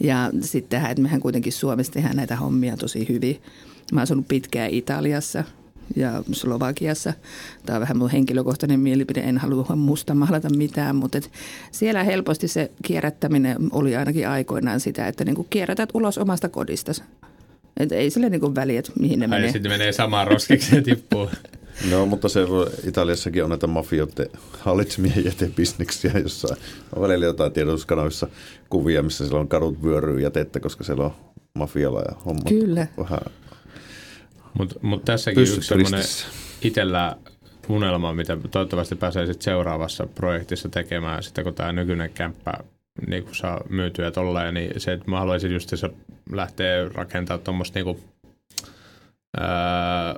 Ja 0.00 0.30
sittenhän, 0.40 0.90
että 0.90 1.02
mehän 1.02 1.20
kuitenkin 1.20 1.52
Suomessa 1.52 1.92
tehdään 1.92 2.16
näitä 2.16 2.36
hommia 2.36 2.76
tosi 2.76 3.08
hyvin. 3.08 3.42
Mä 3.92 4.00
oon 4.00 4.02
asunut 4.02 4.28
pitkään 4.28 4.70
Italiassa 4.70 5.44
ja 5.96 6.22
Slovakiassa. 6.32 7.12
Tämä 7.66 7.76
on 7.76 7.80
vähän 7.80 7.96
mun 7.96 8.10
henkilökohtainen 8.10 8.80
mielipide, 8.80 9.20
en 9.20 9.38
halua 9.38 9.76
musta 9.76 10.14
mahlata 10.14 10.50
mitään, 10.50 10.96
mutta 10.96 11.18
et 11.18 11.30
siellä 11.72 12.04
helposti 12.04 12.48
se 12.48 12.70
kierrättäminen 12.84 13.56
oli 13.70 13.96
ainakin 13.96 14.28
aikoinaan 14.28 14.80
sitä, 14.80 15.08
että 15.08 15.24
niin 15.24 15.34
kuin 15.36 15.46
kierrätät 15.50 15.90
ulos 15.94 16.18
omasta 16.18 16.48
kodistasi. 16.48 17.02
Et 17.76 17.92
ei 17.92 18.10
sille 18.10 18.28
niin 18.30 18.40
kuin 18.40 18.54
väliä, 18.54 18.78
että 18.78 18.92
mihin 19.00 19.18
ne 19.18 19.24
Ai 19.24 19.28
menee. 19.30 19.52
sitten 19.52 19.72
menee 19.72 19.92
samaan 19.92 20.26
roskiksi 20.26 20.76
ja 20.76 20.82
tippuu. 20.82 21.28
No, 21.90 22.06
mutta 22.06 22.28
se 22.28 22.40
Italiassakin 22.86 23.44
on 23.44 23.50
näitä 23.50 23.66
mafioiden 23.66 24.26
hallitsemia 24.58 25.12
jätebisneksiä, 25.24 26.12
jossa 26.22 26.56
on 26.96 27.02
välillä 27.02 27.26
jotain 27.26 27.52
tiedotuskanavissa 27.52 28.26
kuvia, 28.70 29.02
missä 29.02 29.24
siellä 29.24 29.40
on 29.40 29.48
kadut 29.48 29.82
vyöryy 29.82 30.20
jätettä, 30.20 30.60
koska 30.60 30.84
siellä 30.84 31.04
on 31.04 31.12
mafialla 31.54 32.00
ja 32.00 32.16
hommat 32.24 32.48
Kyllä. 32.48 32.86
vähän 32.98 33.20
Mutta 34.58 34.74
mut 34.82 35.04
tässäkin 35.04 35.42
yksi 35.42 35.74
ristissä. 35.74 36.26
itsellä 36.62 37.16
unelma, 37.68 38.14
mitä 38.14 38.36
toivottavasti 38.50 38.94
pääsee 38.94 39.26
sit 39.26 39.42
seuraavassa 39.42 40.06
projektissa 40.06 40.68
tekemään, 40.68 41.22
sitten 41.22 41.44
kun 41.44 41.54
tämä 41.54 41.72
nykyinen 41.72 42.10
kämppä 42.14 42.52
niin 43.06 43.24
kun 43.24 43.34
saa 43.34 43.60
myytyä 43.68 44.10
tolleen, 44.10 44.54
niin 44.54 44.80
se, 44.80 44.92
että 44.92 45.10
mä 45.10 45.18
haluaisin 45.18 45.52
just 45.52 45.68
se 45.74 45.90
lähteä 46.32 46.88
rakentamaan 46.94 47.44
tuommoista 47.44 47.78
niinku, 47.78 48.00
ää, 49.40 50.16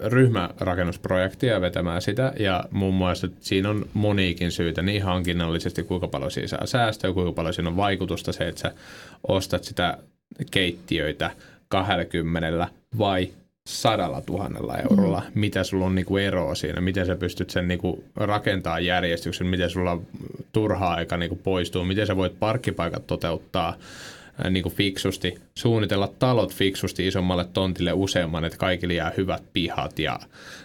ryhmärakennusprojektia 0.00 1.60
vetämään 1.60 2.02
sitä. 2.02 2.32
Ja 2.38 2.64
muun 2.70 2.94
muassa 2.94 3.26
että 3.26 3.38
siinä 3.40 3.70
on 3.70 3.86
moniikin 3.94 4.52
syitä 4.52 4.82
niin 4.82 5.02
hankinnallisesti, 5.02 5.82
kuinka 5.82 6.08
paljon 6.08 6.30
siinä 6.30 6.48
saa 6.48 6.66
säästöä, 6.66 7.12
kuinka 7.12 7.32
paljon 7.32 7.54
siinä 7.54 7.68
on 7.68 7.76
vaikutusta 7.76 8.32
se, 8.32 8.48
että 8.48 8.60
sä 8.60 8.74
ostat 9.28 9.64
sitä 9.64 9.98
keittiöitä 10.50 11.30
20 11.68 12.68
vai 12.98 13.28
sadalla 13.80 14.20
tuhannella 14.20 14.78
eurolla, 14.78 15.22
mm. 15.34 15.40
mitä 15.40 15.64
sulla 15.64 15.86
on 15.86 15.94
niinku 15.94 16.16
eroa 16.16 16.54
siinä, 16.54 16.80
miten 16.80 17.06
sä 17.06 17.16
pystyt 17.16 17.50
sen 17.50 17.68
niinku 17.68 18.04
rakentaa 18.16 18.80
järjestyksen, 18.80 19.46
miten 19.46 19.70
sulla 19.70 19.98
turhaa 20.52 20.94
aika 20.94 21.16
niinku 21.16 21.36
poistuu, 21.36 21.84
miten 21.84 22.06
sä 22.06 22.16
voit 22.16 22.38
parkkipaikat 22.38 23.06
toteuttaa 23.06 23.76
ää, 24.44 24.50
niinku 24.50 24.70
fiksusti, 24.70 25.34
suunnitella 25.54 26.12
talot 26.18 26.54
fiksusti 26.54 27.06
isommalle 27.06 27.44
tontille 27.44 27.92
useamman, 27.92 28.44
että 28.44 28.58
kaikille 28.58 28.94
jää 28.94 29.12
hyvät 29.16 29.42
pihat 29.52 29.98
ja 29.98 30.20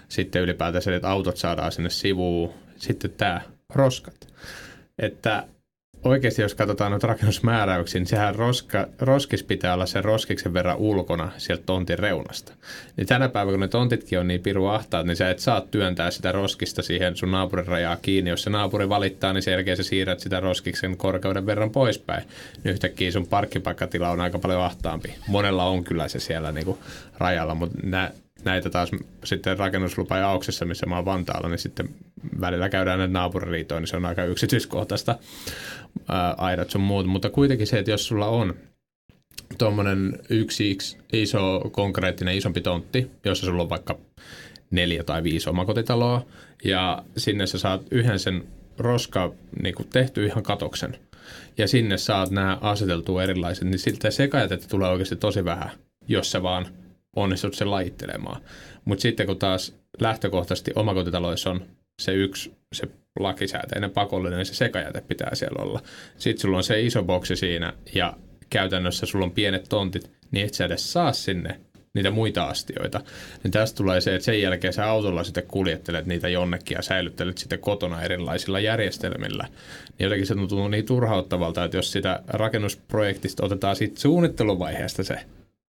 sitten 0.10 0.42
ylipäätään 0.42 0.82
se, 0.82 0.96
että 0.96 1.10
autot 1.10 1.38
saadaan 1.38 1.72
sinne 1.72 1.90
sivuun. 1.90 2.54
Sitten 2.78 3.12
tämä 3.12 3.42
roskat. 3.76 4.28
Että 5.00 5.44
oikeasti 6.08 6.42
jos 6.42 6.56
katsotaan 6.56 6.92
noita 6.92 7.08
rakennusmääräyksiä, 7.08 8.00
niin 8.00 8.08
sehän 8.08 8.36
roska, 8.36 8.88
roskis 9.00 9.44
pitää 9.44 9.74
olla 9.74 9.86
sen 9.86 10.04
roskiksen 10.04 10.54
verran 10.54 10.78
ulkona 10.78 11.32
sieltä 11.38 11.64
tontin 11.66 12.00
reunasta. 12.00 12.54
Niin 12.98 13.08
tänä 13.08 13.30
päivänä, 13.30 13.54
kun 13.54 13.60
ne 13.60 13.68
tontitkin 13.68 14.20
on 14.20 14.28
niin 14.28 14.42
piru 14.42 14.68
ahtaat, 14.68 15.06
niin 15.06 15.16
sä 15.16 15.30
et 15.30 15.40
saa 15.40 15.62
työntää 15.62 16.12
sitä 16.12 16.32
roskista 16.32 16.82
siihen 16.82 17.16
sun 17.16 17.32
naapurin 17.32 17.68
rajaa 17.68 17.98
kiinni. 18.02 18.30
Jos 18.30 18.44
se 18.44 18.50
naapuri 18.50 18.90
valittaa, 18.90 19.34
niin 19.34 19.42
sen 19.44 19.52
jälkeen 19.52 19.78
sä 19.78 19.84
siirrät 19.84 20.20
sitä 20.20 20.40
roskiksen 20.40 20.98
korkeuden 20.98 21.46
verran 21.46 21.72
poispäin. 21.72 22.24
Niin 22.64 22.74
yhtäkkiä 22.74 23.12
sun 23.12 23.28
parkkipaikkatila 23.28 24.10
on 24.10 24.22
aika 24.22 24.40
paljon 24.40 24.62
ahtaampi. 24.62 25.16
Monella 25.28 25.66
on 25.66 25.84
kyllä 25.84 26.08
se 26.08 26.20
siellä 26.20 26.52
niinku 26.52 26.78
rajalla, 27.18 27.56
mutta 27.56 27.78
nä, 27.84 28.12
näitä 28.44 28.70
taas 28.70 28.92
sitten 29.24 29.60
rakennuslupa 29.60 30.18
ja 30.18 30.30
auksessa, 30.30 30.66
missä 30.66 30.86
mä 30.86 30.96
oon 30.96 31.06
Vantaalla, 31.06 31.50
niin 31.50 31.60
sitten 31.60 31.90
välillä 32.42 32.70
käydään 32.70 33.00
näitä 33.00 33.14
naapuriliitoja, 33.14 33.80
niin 33.80 33.88
se 33.88 33.98
on 33.98 34.06
aika 34.06 34.24
yksityiskohtaista 34.24 35.16
ää, 36.08 36.36
aidat 36.38 36.70
sun 36.70 36.82
muut. 36.82 37.06
Mutta 37.06 37.30
kuitenkin 37.30 37.68
se, 37.68 37.80
että 37.80 37.92
jos 37.92 38.08
sulla 38.08 38.28
on 38.28 38.54
tuommoinen 39.58 40.20
yksi 40.30 40.78
iso 41.14 41.62
konkreettinen 41.72 42.38
isompi 42.38 42.62
tontti, 42.62 43.12
jossa 43.26 43.46
sulla 43.46 43.64
on 43.64 43.70
vaikka 43.70 43.98
neljä 44.72 45.04
tai 45.04 45.24
viisi 45.24 45.50
omakotitaloa, 45.50 46.26
ja 46.64 47.04
sinne 47.18 47.48
sä 47.48 47.58
saat 47.58 47.82
yhden 47.92 48.20
sen 48.20 48.44
roska 48.78 49.34
niin 49.62 49.76
tehty 49.94 50.26
ihan 50.26 50.44
katoksen, 50.44 50.98
ja 51.58 51.68
sinne 51.68 51.98
saat 51.98 52.32
nämä 52.32 52.58
aseteltua 52.62 53.24
erilaiset, 53.24 53.68
niin 53.68 53.80
siltä 53.80 54.12
sekajätettä 54.12 54.68
tulee 54.68 54.90
oikeasti 54.90 55.16
tosi 55.16 55.46
vähän, 55.46 55.70
jos 56.08 56.32
sä 56.32 56.44
vaan 56.44 56.68
onnistut 57.18 57.54
sen 57.54 57.72
lajittelemaan. 57.72 58.42
Mutta 58.86 59.02
sitten 59.02 59.28
kun 59.28 59.40
taas 59.40 59.76
lähtökohtaisesti 60.00 60.72
omakotitaloissa 60.76 61.50
on 61.50 61.62
se 62.02 62.14
yksi, 62.14 62.54
se 62.74 62.88
lakisääteinen 63.20 63.92
pakollinen, 63.92 64.38
niin 64.38 64.46
se 64.46 64.54
sekajäte 64.54 65.02
pitää 65.02 65.36
siellä 65.36 65.64
olla. 65.64 65.82
Sitten 66.18 66.42
sulla 66.42 66.58
on 66.58 66.64
se 66.64 66.82
iso 66.82 67.04
boksi 67.04 67.36
siinä 67.36 67.74
ja 67.96 68.14
käytännössä 68.50 69.06
sulla 69.06 69.26
on 69.26 69.32
pienet 69.32 69.66
tontit, 69.70 70.12
niin 70.32 70.46
et 70.46 70.54
sä 70.54 70.66
edes 70.66 70.94
saa 70.94 71.14
sinne 71.14 71.60
niitä 71.94 72.12
muita 72.12 72.44
astioita. 72.44 73.02
Niin 73.44 73.52
tästä 73.52 73.78
tulee 73.78 74.02
se, 74.02 74.16
että 74.16 74.26
sen 74.26 74.42
jälkeen 74.42 74.74
sä 74.74 74.90
autolla 74.90 75.24
sitten 75.24 75.48
kuljettelet 75.48 76.06
niitä 76.06 76.30
jonnekin 76.30 76.76
ja 76.76 76.82
säilyttelet 76.82 77.38
sitten 77.38 77.60
kotona 77.60 78.02
erilaisilla 78.02 78.60
järjestelmillä. 78.60 79.48
Niin 79.88 80.06
jotenkin 80.06 80.28
se 80.28 80.36
tuntuu 80.36 80.68
niin 80.68 80.86
turhauttavalta, 80.86 81.64
että 81.64 81.78
jos 81.78 81.92
sitä 81.92 82.24
rakennusprojektista 82.28 83.46
otetaan 83.46 83.76
siitä 83.76 84.00
suunnitteluvaiheesta 84.00 85.04
se 85.04 85.20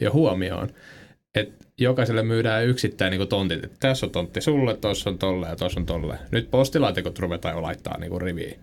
jo 0.01 0.11
huomioon, 0.11 0.69
että 1.39 1.65
jokaiselle 1.77 2.23
myydään 2.23 2.67
yksittäin 2.67 3.11
niin 3.11 3.27
tontit. 3.27 3.63
Että 3.63 3.77
tässä 3.79 4.05
on 4.05 4.11
tontti 4.11 4.41
sulle, 4.41 4.77
tuossa 4.77 5.09
on 5.09 5.17
tolle 5.17 5.47
ja 5.47 5.55
tuossa 5.55 5.79
on 5.79 5.85
tolle. 5.85 6.17
Nyt 6.31 6.51
postilaatikot 6.51 7.19
ruvetaan 7.19 7.55
jo 7.55 7.61
laittaa 7.61 7.97
niin 7.97 8.21
riviin. 8.21 8.59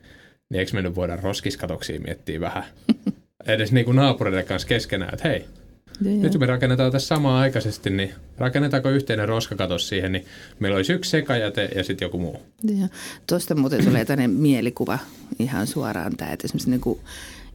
Niin 0.50 0.60
eikö 0.60 0.70
me 0.74 0.82
nyt 0.82 0.94
voida 0.94 1.16
roskiskatoksia 1.16 2.00
miettiä 2.00 2.40
vähän? 2.40 2.64
Edes 3.46 3.72
niin 3.72 3.84
kuin 3.84 3.96
naapureiden 3.96 4.46
kanssa 4.46 4.68
keskenään, 4.68 5.14
että 5.14 5.28
hei, 5.28 5.44
ja 6.00 6.10
nyt 6.10 6.38
me 6.38 6.46
rakennetaan 6.46 6.92
tässä 6.92 7.08
samaan 7.08 7.42
aikaisesti, 7.42 7.90
niin 7.90 8.14
rakennetaanko 8.38 8.90
yhteinen 8.90 9.28
roskakatos 9.28 9.88
siihen, 9.88 10.12
niin 10.12 10.24
meillä 10.58 10.76
olisi 10.76 10.92
yksi 10.92 11.10
sekajäte 11.10 11.68
ja 11.74 11.84
sitten 11.84 12.06
joku 12.06 12.18
muu. 12.18 12.42
Ja, 12.80 12.88
tuosta 13.26 13.54
muuten 13.54 13.84
tulee 13.84 14.04
tämmöinen 14.04 14.30
mielikuva 14.30 14.98
ihan 15.38 15.66
suoraan 15.66 16.16
tämä, 16.16 16.32
että 16.32 16.46
esimerkiksi 16.46 16.70
niin 16.70 16.80
kuin 16.80 17.00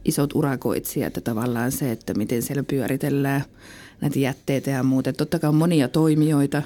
isot 0.04 0.34
urakoitsijat, 0.34 1.06
että 1.06 1.20
tavallaan 1.20 1.72
se, 1.72 1.92
että 1.92 2.14
miten 2.14 2.42
siellä 2.42 2.62
pyöritellään– 2.62 3.44
näitä 4.00 4.18
jätteitä 4.18 4.70
ja 4.70 4.82
muuta. 4.82 5.12
Totta 5.12 5.38
kai 5.38 5.48
on 5.48 5.54
monia 5.54 5.88
toimijoita, 5.88 6.62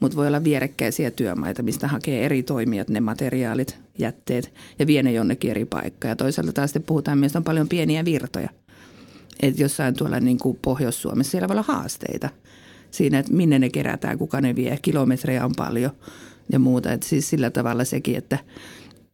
mutta 0.00 0.16
voi 0.16 0.26
olla 0.26 0.44
vierekkäisiä 0.44 1.10
työmaita, 1.10 1.62
mistä 1.62 1.88
hakee 1.88 2.24
eri 2.24 2.42
toimijat 2.42 2.88
ne 2.88 3.00
materiaalit, 3.00 3.78
jätteet 3.98 4.52
ja 4.78 4.86
vie 4.86 5.02
ne 5.02 5.12
jonnekin 5.12 5.50
eri 5.50 5.64
paikkaan. 5.64 6.10
Ja 6.10 6.16
toisaalta 6.16 6.52
taas 6.52 6.70
sitten 6.70 6.86
puhutaan 6.86 7.18
myös, 7.18 7.36
on 7.36 7.44
paljon 7.44 7.68
pieniä 7.68 8.04
virtoja. 8.04 8.48
Että 9.42 9.62
jossain 9.62 9.94
tuolla 9.94 10.20
niin 10.20 10.38
kuin 10.38 10.58
Pohjois-Suomessa 10.62 11.30
siellä 11.30 11.48
voi 11.48 11.54
olla 11.54 11.64
haasteita 11.68 12.28
siinä, 12.90 13.18
että 13.18 13.32
minne 13.32 13.58
ne 13.58 13.70
kerätään, 13.70 14.18
kuka 14.18 14.40
ne 14.40 14.56
vie. 14.56 14.78
Kilometrejä 14.82 15.44
on 15.44 15.52
paljon 15.56 15.92
ja 16.52 16.58
muuta. 16.58 16.92
Että 16.92 17.06
siis 17.06 17.30
sillä 17.30 17.50
tavalla 17.50 17.84
sekin, 17.84 18.16
että 18.16 18.38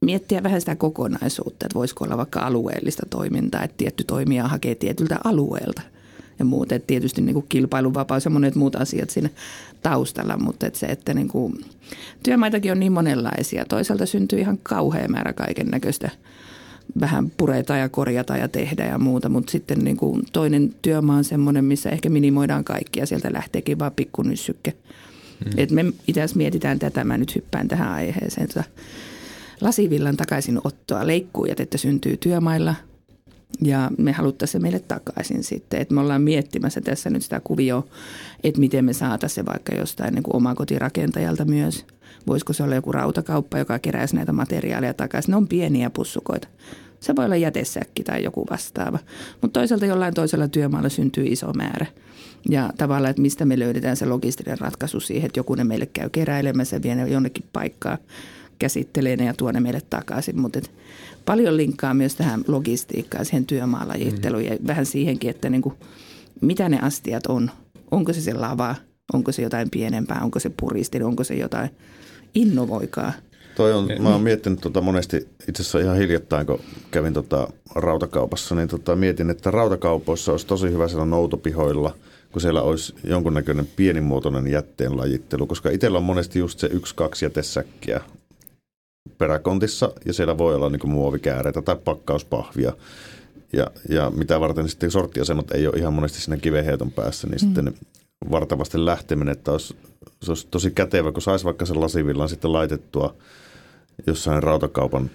miettiä 0.01 0.43
vähän 0.43 0.61
sitä 0.61 0.77
kokonaisuutta, 0.77 1.67
että 1.67 1.75
voisiko 1.75 2.05
olla 2.05 2.17
vaikka 2.17 2.41
alueellista 2.41 3.07
toimintaa, 3.11 3.63
että 3.63 3.77
tietty 3.77 4.05
toimija 4.05 4.49
hakee 4.49 4.75
tietyltä 4.75 5.19
alueelta– 5.25 5.83
ja 6.39 6.45
muut. 6.45 6.73
Et 6.73 6.87
tietysti 6.87 7.23
niin 7.23 7.35
kuin 7.35 7.47
kilpailuvapaus 7.49 8.25
ja 8.25 8.31
monet 8.31 8.55
muut 8.55 8.77
asiat 8.77 9.11
siinä 9.11 9.29
taustalla, 9.83 10.37
mutta 10.37 10.67
et 10.67 10.75
se, 10.75 10.87
että 10.87 11.15
niin 11.15 11.29
kuin, 11.29 11.65
työmaitakin 12.23 12.73
on 12.73 12.81
niin 12.81 12.93
monenlaisia. 12.93 13.65
Toisaalta 13.65 14.07
syntyy 14.07 14.39
ihan 14.41 14.59
kauhea 14.63 15.09
määrä 15.09 15.33
kaiken 15.33 15.67
näköistä 15.67 16.11
vähän 17.01 17.31
pureta 17.37 17.77
ja 17.77 17.89
korjata 17.89 18.37
ja 18.37 18.49
tehdä 18.49 18.87
ja 18.87 18.99
muuta, 18.99 19.29
mutta 19.29 19.51
sitten 19.51 19.79
niin 19.79 19.97
kuin 19.97 20.23
toinen 20.33 20.75
työmaa 20.83 21.17
on 21.17 21.25
semmoinen, 21.25 21.65
missä 21.65 21.91
ehkä 21.91 22.09
minimoidaan 22.09 22.65
kaikki 22.65 23.01
ja 23.01 23.07
sieltä 23.07 23.33
lähteekin 23.33 23.79
vaan 23.79 23.93
pikkunyssykke. 23.93 24.73
Hmm. 25.45 25.53
Et 25.57 25.71
me 25.71 25.85
itse 26.09 26.21
asiassa 26.21 26.37
mietitään 26.37 26.79
tätä, 26.79 27.05
mä 27.05 27.19
nyt 27.19 27.35
hyppään 27.35 27.69
tähän 27.69 27.93
aiheeseen. 27.93 28.49
Tota, 28.49 28.65
lasivillan 29.61 30.17
takaisinottoa, 30.17 31.07
leikkuujätettä 31.07 31.79
syntyy 31.79 32.17
työmailla– 32.17 32.75
ja 33.63 33.91
me 33.99 34.13
haluttaisiin 34.13 34.53
se 34.53 34.63
meille 34.63 34.81
takaisin 34.81 35.45
sitten. 35.45 35.81
Että 35.81 35.95
me 35.95 36.01
ollaan 36.01 36.23
miettimässä 36.23 36.81
tässä 36.81 37.11
nyt 37.11 37.23
sitä 37.23 37.41
kuvioa, 37.45 37.87
että 38.45 38.61
miten 38.61 38.85
me 38.85 38.93
saataisiin 38.93 39.45
se 39.45 39.47
vaikka 39.47 39.75
jostain 39.75 40.15
niin 40.15 40.23
kuin 40.23 40.37
omakotirakentajalta 40.37 41.45
myös. 41.45 41.87
Voisiko 42.27 42.53
se 42.53 42.63
olla 42.63 42.75
joku 42.75 42.93
rautakauppa, 42.93 43.59
joka 43.59 43.79
keräisi 43.79 44.17
näitä 44.17 44.33
materiaaleja 44.33 44.95
takaisin. 44.95 45.31
Ne 45.31 45.37
on 45.37 45.49
pieniä 45.49 45.91
pussukoita. 45.91 46.49
Se 47.01 47.17
voi 47.17 47.25
olla 47.25 47.37
jätesäkki 47.37 48.05
tai 48.05 48.25
joku 48.25 48.47
vastaava. 48.51 48.99
Mutta 49.43 49.61
toisaalta 49.61 49.87
jollain 49.87 50.15
toisella 50.15 50.49
työmaalla 50.49 50.89
syntyy 50.89 51.25
iso 51.27 51.53
määrä. 51.53 51.87
Ja 52.49 52.73
tavallaan, 52.79 53.11
että 53.11 53.23
mistä 53.23 53.45
me 53.45 53.59
löydetään 53.59 53.97
se 53.97 54.07
logistinen 54.07 54.59
ratkaisu 54.59 55.01
siihen, 55.01 55.27
että 55.27 55.41
joku 55.41 55.55
ne 55.55 55.65
meille 55.65 55.87
käy 55.87 56.09
keräilemässä, 56.11 56.83
vie 56.83 56.95
ne 56.95 57.09
jonnekin 57.09 57.45
paikkaan, 57.53 57.99
käsittelee 58.59 59.17
ne 59.17 59.25
ja 59.25 59.35
tuo 59.35 59.53
ne 59.53 59.61
meille 59.61 59.83
takaisin. 59.91 60.41
Mutta 60.41 60.61
paljon 61.25 61.57
linkkaa 61.57 61.95
myös 61.95 62.15
tähän 62.15 62.45
logistiikkaan, 62.49 63.25
siihen 63.25 63.47
työmaalajitteluun 63.47 64.43
mm. 64.43 64.49
ja 64.49 64.57
vähän 64.67 64.87
siihenkin, 64.87 65.31
että 65.31 65.51
niin 65.51 65.63
kuin, 65.63 65.75
mitä 66.41 66.69
ne 66.69 66.79
astiat 66.81 67.27
on. 67.27 67.51
Onko 67.91 68.13
se 68.13 68.21
se 68.21 68.35
lava, 68.35 68.75
onko 69.13 69.33
se 69.33 69.43
jotain 69.43 69.71
pienempää, 69.71 70.21
onko 70.23 70.39
se 70.39 70.51
puristin, 70.61 71.03
onko 71.03 71.25
se 71.25 71.35
jotain 71.35 71.71
innovoikaa. 72.35 73.13
Toi 73.57 73.73
on, 73.73 73.89
mä 73.99 74.09
oon 74.09 74.23
miettinyt 74.23 74.61
tota 74.61 74.81
monesti, 74.81 75.17
itse 75.49 75.63
asiassa 75.63 75.79
ihan 75.79 75.97
hiljattain, 75.97 76.47
kun 76.47 76.61
kävin 76.91 77.13
tota 77.13 77.49
rautakaupassa, 77.75 78.55
niin 78.55 78.69
tota 78.69 78.97
mietin, 78.97 79.31
että 79.31 79.51
rautakaupoissa 79.51 80.33
olisi 80.33 80.47
tosi 80.47 80.71
hyvä 80.71 80.89
siellä 80.89 81.07
noutopihoilla, 81.07 81.95
kun 82.33 82.41
siellä 82.41 82.63
olisi 82.63 82.95
jonkunnäköinen 83.05 83.69
pienimuotoinen 83.77 84.47
jätteen 84.47 84.97
lajittelu, 84.97 85.47
koska 85.47 85.71
itsellä 85.71 85.99
on 85.99 86.05
monesti 86.05 86.39
just 86.39 86.59
se 86.59 86.67
yksi-kaksi 86.67 87.25
jätesäkkiä 87.25 88.01
peräkontissa 89.19 89.93
ja 90.05 90.13
siellä 90.13 90.39
voi 90.39 90.55
olla 90.55 90.71
niin 90.71 90.91
muovikääreitä 90.91 91.63
tai 91.63 91.77
pakkauspahvia. 91.85 92.73
Ja, 93.53 93.71
ja 93.89 94.11
mitä 94.11 94.41
varten 94.41 94.69
sitten 94.69 94.91
sorttiasemat 94.91 95.51
ei 95.51 95.67
ole 95.67 95.77
ihan 95.77 95.93
monesti 95.93 96.21
siinä 96.21 96.37
kivenheiton 96.37 96.93
päässä, 96.93 97.27
niin 97.27 97.35
mm. 97.35 97.39
sitten 97.39 97.75
vartavasti 98.31 98.85
lähteminen, 98.85 99.33
että 99.33 99.53
olisi, 99.53 99.77
se 100.23 100.31
olisi 100.31 100.47
tosi 100.51 100.71
kätevä, 100.71 101.13
kun 101.13 101.23
saisi 101.23 101.45
vaikka 101.45 101.67
sen 101.67 101.81
lasivillan 101.81 102.29
sitten 102.29 102.53
laitettua 102.53 103.15
jossain 104.07 104.43
rautakaupan 104.43 105.11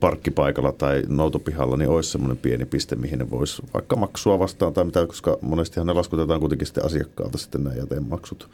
parkkipaikalla 0.00 0.72
tai 0.72 1.02
noutopihalla, 1.08 1.76
niin 1.76 1.90
olisi 1.90 2.10
semmoinen 2.10 2.36
pieni 2.36 2.64
piste, 2.64 2.96
mihin 2.96 3.18
ne 3.18 3.30
voisi 3.30 3.62
vaikka 3.74 3.96
maksua 3.96 4.38
vastaan 4.38 4.72
tai 4.72 4.84
mitä, 4.84 5.06
koska 5.06 5.38
monestihan 5.40 5.86
ne 5.86 5.92
laskutetaan 5.92 6.40
kuitenkin 6.40 6.66
sitten 6.66 6.84
asiakkaalta 6.84 7.38
sitten 7.38 7.64
nämä 7.64 7.76
jätemaksut. 7.76 8.50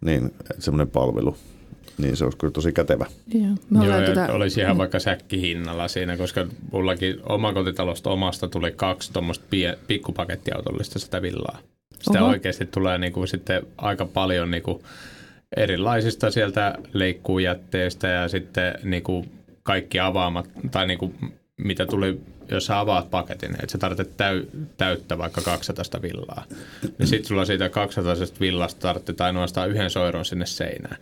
Niin 0.00 0.34
semmoinen 0.58 0.90
palvelu 0.90 1.36
niin 1.98 2.16
se 2.16 2.24
olisi 2.24 2.38
kyllä 2.38 2.52
tosi 2.52 2.72
kätevä. 2.72 3.06
Joo, 3.34 3.84
Joo 3.84 4.00
tuota... 4.04 4.32
olisi 4.32 4.60
ihan 4.60 4.78
vaikka 4.78 4.98
säkkihinnalla 4.98 5.88
siinä, 5.88 6.16
koska 6.16 6.46
mullakin 6.72 7.16
omakotitalosta 7.22 8.10
omasta 8.10 8.48
tuli 8.48 8.72
kaksi 8.72 9.12
tuommoista 9.12 9.44
pie- 9.50 9.78
pikkupakettiautollista 9.86 10.98
sitä 10.98 11.22
villaa. 11.22 11.58
Sitä 12.00 12.22
Oho. 12.22 12.30
oikeasti 12.30 12.66
tulee 12.66 12.98
niinku 12.98 13.26
sitten 13.26 13.62
aika 13.78 14.04
paljon 14.06 14.50
niinku 14.50 14.82
erilaisista 15.56 16.30
sieltä 16.30 16.74
leikkuujätteistä 16.92 18.08
ja 18.08 18.28
sitten 18.28 18.74
niinku 18.82 19.26
kaikki 19.62 20.00
avaamat, 20.00 20.48
tai 20.70 20.86
niinku 20.86 21.14
mitä 21.56 21.86
tuli, 21.86 22.20
jos 22.48 22.66
sä 22.66 22.78
avaat 22.78 23.10
paketin, 23.10 23.50
että 23.50 23.72
sä 23.72 23.78
tarvitset 23.78 24.16
täy, 24.16 24.46
täyttä 24.76 25.18
vaikka 25.18 25.40
200 25.40 26.02
villaa, 26.02 26.44
niin 26.98 27.06
sitten 27.06 27.28
sulla 27.28 27.44
siitä 27.44 27.68
200 27.68 28.14
villasta 28.40 28.80
tarvitsee 28.80 29.26
ainoastaan 29.26 29.70
yhden 29.70 29.90
soiron 29.90 30.24
sinne 30.24 30.46
seinään 30.46 30.96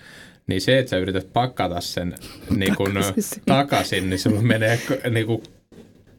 niin 0.47 0.61
se, 0.61 0.79
että 0.79 0.91
sä 0.91 0.99
yrität 0.99 1.33
pakata 1.33 1.81
sen 1.81 2.15
niin 2.57 2.77
kun, 2.77 2.93
takaisin, 3.47 4.11
niin 4.11 4.19
sulla 4.19 4.43
menee 4.43 4.81
niin 5.11 5.27
kun, 5.27 5.43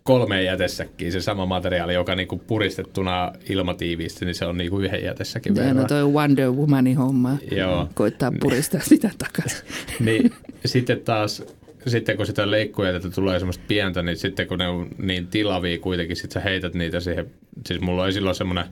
kolmeen 0.03 0.45
jätessäkin 0.45 1.11
se 1.11 1.21
sama 1.21 1.45
materiaali, 1.45 1.93
joka 1.93 2.15
niin 2.15 2.27
kuin 2.27 2.41
puristettuna 2.47 3.31
ilmatiiviisti, 3.49 4.25
niin 4.25 4.35
se 4.35 4.45
on 4.45 4.57
niin 4.57 4.69
kuin 4.69 4.85
yhden 4.85 5.03
jätessäkin 5.03 5.55
verran. 5.55 5.75
No 5.75 5.87
toi 5.87 6.03
Wonder 6.03 6.51
Womanin 6.51 6.97
homma. 6.97 7.37
Joo. 7.51 7.89
Koittaa 7.93 8.31
puristaa 8.39 8.81
sitä 8.81 9.11
takaisin. 9.17 9.67
niin, 9.99 10.31
sitten 10.65 11.01
taas 11.01 11.43
sitten 11.87 12.17
kun 12.17 12.25
sitä 12.25 12.51
leikkujätettä 12.51 13.09
tulee 13.09 13.39
semmoista 13.39 13.63
pientä, 13.67 14.01
niin 14.01 14.17
sitten 14.17 14.47
kun 14.47 14.59
ne 14.59 14.67
on 14.67 14.87
niin 14.97 15.27
tilavia 15.27 15.79
kuitenkin, 15.79 16.15
sitten 16.15 16.41
sä 16.41 16.49
heität 16.49 16.73
niitä 16.73 16.99
siihen. 16.99 17.31
Siis 17.65 17.81
mulla 17.81 18.03
oli 18.03 18.13
silloin 18.13 18.35
semmoinen, 18.35 18.65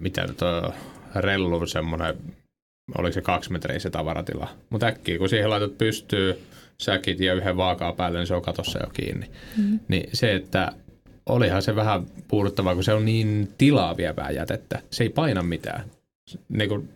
mitä 0.00 0.26
on, 0.42 0.72
rellu 1.14 1.66
semmoinen, 1.66 2.14
oliko 2.98 3.12
se 3.12 3.22
kaksi 3.22 3.52
metriä 3.52 3.78
se 3.78 3.90
tavaratila. 3.90 4.48
Mutta 4.70 4.86
äkkiä 4.86 5.18
kun 5.18 5.28
siihen 5.28 5.50
laitat 5.50 5.78
pystyy 5.78 6.38
säkit 6.82 7.20
ja 7.20 7.34
yhden 7.34 7.56
vaakaa 7.56 7.92
päälle, 7.92 8.18
niin 8.18 8.26
se 8.26 8.34
on 8.34 8.42
katossa 8.42 8.78
jo 8.78 8.90
kiinni. 8.92 9.30
Mm. 9.56 9.80
Niin 9.88 10.10
se, 10.12 10.34
että 10.34 10.72
olihan 11.26 11.62
se 11.62 11.76
vähän 11.76 12.06
puuduttavaa, 12.28 12.74
kun 12.74 12.84
se 12.84 12.92
on 12.92 13.04
niin 13.04 13.48
tilaa 13.58 13.96
vievää 13.96 14.30
jätettä. 14.30 14.82
Se 14.90 15.04
ei 15.04 15.08
paina 15.08 15.42
mitään. 15.42 15.84
Niin 16.48 16.68
kuin 16.68 16.88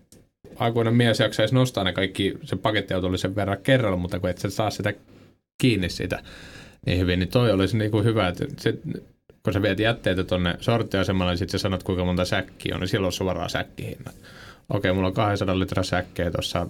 aikuinen 0.57 0.95
mies 0.95 1.21
jaksaisi 1.21 1.55
nostaa 1.55 1.85
ne 1.85 1.93
kaikki 1.93 2.35
se 2.43 2.57
pakettiautollisen 2.57 3.37
verran 3.37 3.59
kerralla, 3.63 3.97
mutta 3.97 4.21
kun 4.21 4.31
et 4.31 4.39
sä 4.39 4.51
saa 4.51 4.71
sitä 4.71 4.93
kiinni 5.59 5.89
siitä 5.89 6.23
niin 6.87 6.99
hyvin, 6.99 7.19
niin 7.19 7.29
toi 7.29 7.53
olisi 7.53 7.77
niin 7.77 7.91
kuin 7.91 8.05
hyvä, 8.05 8.29
että 8.29 8.45
se, 8.59 8.79
kun 9.43 9.53
sä 9.53 9.63
viet 9.63 9.79
jätteitä 9.79 10.25
tuonne 10.25 10.57
sorttiasemalle, 10.61 11.33
niin 11.33 11.39
sitten 11.39 11.61
sä 11.61 11.63
sanot, 11.63 11.83
kuinka 11.83 12.05
monta 12.05 12.25
säkkiä 12.25 12.75
on, 12.75 12.81
niin 12.81 12.89
silloin 12.89 13.09
on 13.09 13.13
suoraan 13.13 13.51
säkkihinnat. 13.51 14.15
Okei, 14.69 14.93
mulla 14.93 15.09
on 15.09 15.15
200 15.15 15.59
litraa 15.59 15.85
säkkejä 15.85 16.31
tuossa 16.31 16.67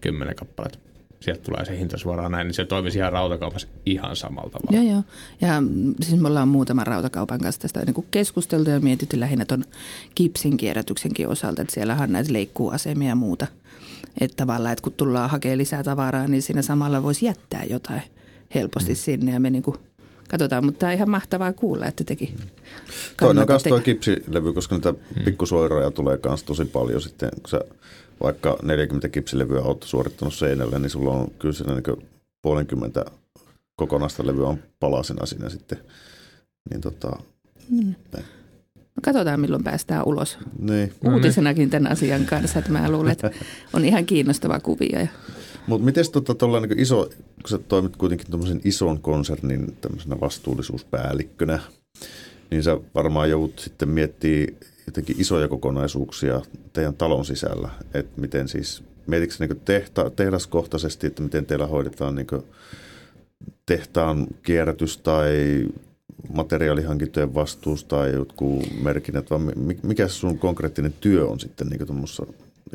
10 0.00 0.34
kappaletta 0.34 0.78
sieltä 1.22 1.42
tulee 1.42 1.64
se 1.64 1.78
hinta 1.78 1.98
suoraan 1.98 2.32
näin, 2.32 2.46
niin 2.46 2.54
se 2.54 2.64
toimisi 2.64 2.98
ihan 2.98 3.12
rautakaupassa 3.12 3.68
ihan 3.86 4.16
samalla 4.16 4.50
tavalla. 4.50 4.76
Joo, 4.76 4.92
joo. 4.92 5.02
Ja 5.40 5.62
siis 6.00 6.20
me 6.20 6.28
ollaan 6.28 6.48
muutaman 6.48 6.86
rautakaupan 6.86 7.40
kanssa 7.40 7.60
tästä 7.60 7.84
niin 7.84 8.06
keskusteltu 8.10 8.70
ja 8.70 8.80
mietitty 8.80 9.20
lähinnä 9.20 9.44
tuon 9.44 9.64
kipsin 10.14 10.56
kierrätyksenkin 10.56 11.28
osalta, 11.28 11.62
että 11.62 11.74
siellähän 11.74 12.08
on 12.08 12.12
näitä 12.12 12.32
leikkuuasemia 12.32 13.08
ja 13.08 13.14
muuta. 13.14 13.46
Että 14.20 14.36
tavallaan, 14.36 14.72
että 14.72 14.82
kun 14.82 14.92
tullaan 14.92 15.30
hakemaan 15.30 15.58
lisää 15.58 15.82
tavaraa, 15.82 16.28
niin 16.28 16.42
siinä 16.42 16.62
samalla 16.62 17.02
voisi 17.02 17.26
jättää 17.26 17.64
jotain 17.64 18.02
helposti 18.54 18.92
mm. 18.92 18.96
sinne 18.96 19.32
ja 19.32 19.40
me 19.40 19.50
niin 19.50 19.62
kuin 19.62 19.76
katsotaan, 20.28 20.64
mutta 20.64 20.78
tämä 20.78 20.90
on 20.90 20.96
ihan 20.96 21.10
mahtavaa 21.10 21.52
kuulla, 21.52 21.86
että 21.86 22.04
teki. 22.04 22.34
Toinen 23.20 23.42
on 23.42 23.48
myös 23.48 23.62
tuo 23.62 23.80
kipsilevy, 23.80 24.52
koska 24.52 24.74
niitä 24.74 24.92
mm. 24.92 25.92
tulee 25.94 26.18
myös 26.24 26.42
tosi 26.44 26.64
paljon 26.64 27.00
sitten, 27.00 27.30
kun 27.42 27.50
sä 27.50 27.60
vaikka 28.22 28.58
40 28.62 29.08
kipsilevyä 29.08 29.60
olet 29.60 29.82
suorittanut 29.82 30.34
seinälle, 30.34 30.78
niin 30.78 30.90
sulla 30.90 31.10
on 31.10 31.30
kyllä 31.38 31.54
siinä 31.54 31.74
niin 31.74 32.08
puolenkymmentä 32.42 33.04
kokonaista 33.76 34.26
levyä 34.26 34.46
on 34.46 34.58
palasena 34.80 35.26
siinä 35.26 35.48
sitten. 35.48 35.78
Niin 36.70 36.80
tota, 36.80 37.18
mm. 37.70 37.94
No 38.96 39.00
katsotaan, 39.02 39.40
milloin 39.40 39.64
päästään 39.64 40.06
ulos 40.06 40.38
niin. 40.58 40.92
uutisenakin 41.12 41.70
tämän 41.70 41.92
asian 41.92 42.24
kanssa. 42.24 42.58
Että 42.58 42.72
mä 42.72 42.90
luulen, 42.90 43.12
että 43.12 43.30
on 43.74 43.84
ihan 43.84 44.06
kiinnostava 44.06 44.60
kuvia. 44.60 45.06
Mutta 45.66 45.84
miten 45.84 46.04
tota, 46.24 46.46
niin 46.46 46.78
iso, 46.78 47.10
kun 47.16 47.48
sä 47.48 47.58
toimit 47.58 47.96
kuitenkin 47.96 48.26
tuommoisen 48.30 48.60
ison 48.64 49.00
konsernin 49.00 49.76
tämmöisenä 49.80 50.20
vastuullisuuspäällikkönä, 50.20 51.58
niin 52.50 52.62
sä 52.62 52.78
varmaan 52.94 53.30
joudut 53.30 53.58
sitten 53.58 53.88
miettimään 53.88 54.48
jotenkin 54.86 55.20
isoja 55.20 55.48
kokonaisuuksia 55.48 56.40
teidän 56.72 56.94
talon 56.94 57.24
sisällä, 57.24 57.68
että 57.94 58.20
miten 58.20 58.48
siis, 58.48 58.82
mietitkö 59.06 59.46
niin 59.46 59.60
tehta, 59.64 60.10
tehdaskohtaisesti, 60.10 61.06
että 61.06 61.22
miten 61.22 61.46
teillä 61.46 61.66
hoidetaan 61.66 62.14
niin 62.14 62.26
tehtaan 63.66 64.26
kierrätys 64.42 64.98
tai 64.98 65.64
materiaalihankintojen 66.32 67.34
vastuus 67.34 67.84
tai 67.84 68.12
jotkut 68.12 68.82
merkinnät, 68.82 69.30
vai 69.30 69.38
mikä 69.82 70.08
sun 70.08 70.38
konkreettinen 70.38 70.94
työ 71.00 71.26
on 71.26 71.40
sitten 71.40 71.66
niin 71.66 71.86
tuommoisessa 71.86 72.26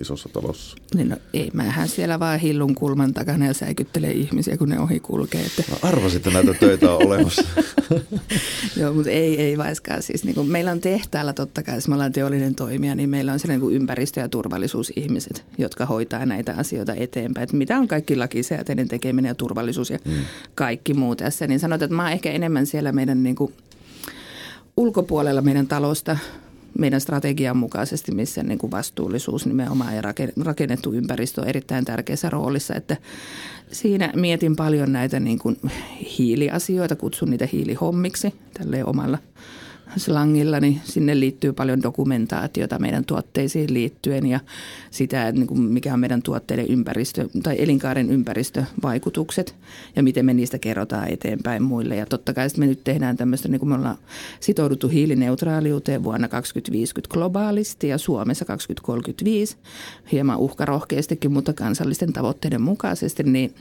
isossa 0.02 0.30
talossa? 0.34 0.78
Niin 0.96 1.10
no 1.10 1.18
ei, 1.34 1.52
mähän 1.54 1.88
siellä 1.88 2.20
vaan 2.20 2.40
hillun 2.40 2.76
kulman 2.76 3.14
takana 3.14 3.46
ja 3.46 3.54
säikyttelee 3.54 4.12
ihmisiä, 4.12 4.58
kun 4.58 4.70
ne 4.70 4.80
ohi 4.80 5.00
kulkee. 5.00 5.42
Että... 5.46 5.64
No, 5.72 5.78
arvasin, 5.82 6.18
että 6.18 6.30
näitä 6.30 6.54
töitä 6.54 6.92
on 6.92 7.08
olemassa. 7.08 7.44
Joo, 8.80 8.94
mutta 8.94 9.10
ei, 9.10 9.42
ei 9.42 9.58
vaiskaan. 9.58 10.04
Siis, 10.04 10.24
niin 10.24 10.36
kuin 10.36 10.48
meillä 10.48 10.72
on 10.72 10.82
tehtaalla 10.82 11.34
totta 11.34 11.64
kai, 11.64 11.76
jos 11.76 11.88
me 11.88 11.94
ollaan 11.94 12.12
teollinen 12.12 12.56
toimija, 12.56 12.96
niin 12.96 13.10
meillä 13.10 13.34
on 13.34 13.40
sellainen 13.40 13.62
kuin 13.62 13.76
ympäristö- 13.76 14.20
ja 14.20 14.30
turvallisuusihmiset, 14.30 15.46
jotka 15.58 15.86
hoitaa 15.86 16.26
näitä 16.26 16.54
asioita 16.58 16.94
eteenpäin. 16.96 17.44
Että 17.44 17.58
mitä 17.58 17.78
on 17.78 17.88
kaikki 17.88 18.16
lakisääteinen 18.16 18.88
tekeminen 18.88 19.30
ja 19.30 19.36
turvallisuus 19.36 19.90
ja 19.90 20.00
mm. 20.06 20.14
kaikki 20.56 20.94
muu 20.94 21.16
tässä. 21.16 21.48
Niin 21.48 21.60
sanotaan, 21.60 21.86
että 21.86 21.96
mä 21.96 22.04
oon 22.04 22.12
ehkä 22.12 22.32
enemmän 22.32 22.66
siellä 22.66 22.92
meidän 22.92 23.24
niin 23.24 23.36
kuin 23.36 23.54
ulkopuolella 24.78 25.42
meidän 25.42 25.68
talosta 25.68 26.18
meidän 26.80 27.02
strategian 27.02 27.58
mukaisesti, 27.58 28.12
missä 28.12 28.44
niin 28.44 28.60
kuin 28.60 28.72
vastuullisuus 28.72 29.46
nimenomaan 29.46 29.96
ja 29.96 30.02
rakennettu 30.44 30.94
ympäristö 30.94 31.42
on 31.42 31.48
erittäin 31.48 31.86
tärkeässä 31.86 32.30
roolissa. 32.30 32.76
Että 32.76 32.98
siinä 33.72 34.12
mietin 34.16 34.56
paljon 34.56 34.92
näitä 34.92 35.20
niin 35.20 35.40
kuin 35.40 35.58
hiiliasioita, 36.18 36.96
kutsun 36.96 37.30
niitä 37.30 37.48
hiilihommiksi 37.52 38.34
tälle 38.54 38.86
omalla– 38.86 39.18
slangilla, 40.00 40.60
niin 40.60 40.82
sinne 40.84 41.20
liittyy 41.20 41.54
paljon 41.54 41.84
dokumentaatiota 41.84 42.80
meidän 42.80 43.06
tuotteisiin 43.06 43.74
liittyen 43.74 44.26
ja 44.26 44.40
sitä, 44.92 45.28
että 45.28 45.40
niin 45.40 45.48
kuin 45.48 45.62
mikä 45.62 45.94
on 45.94 46.00
meidän 46.00 46.22
tuotteiden 46.22 46.68
ympäristö 46.68 47.30
tai 47.44 47.56
elinkaaren 47.60 48.10
ympäristövaikutukset 48.10 49.56
ja 49.96 50.04
miten 50.04 50.26
me 50.26 50.34
niistä 50.34 50.60
kerrotaan 50.60 51.10
eteenpäin 51.10 51.64
muille. 51.64 51.96
Ja 51.96 52.06
totta 52.06 52.34
kai 52.34 52.48
me 52.58 52.68
nyt 52.68 52.84
tehdään 52.84 53.18
tämmöistä, 53.18 53.48
niin 53.48 53.60
kuin 53.60 53.70
me 53.70 53.76
ollaan 53.76 53.98
sitouduttu 54.40 54.88
hiilineutraaliuteen 54.88 56.04
vuonna 56.04 56.28
2050 56.28 57.14
globaalisti 57.14 57.88
ja 57.88 57.98
Suomessa 57.98 58.46
2035 58.46 59.58
hieman 60.12 60.38
uhkarohkeastikin, 60.38 61.32
mutta 61.32 61.54
kansallisten 61.54 62.14
tavoitteiden 62.14 62.62
mukaisesti, 62.62 63.24
niin 63.24 63.56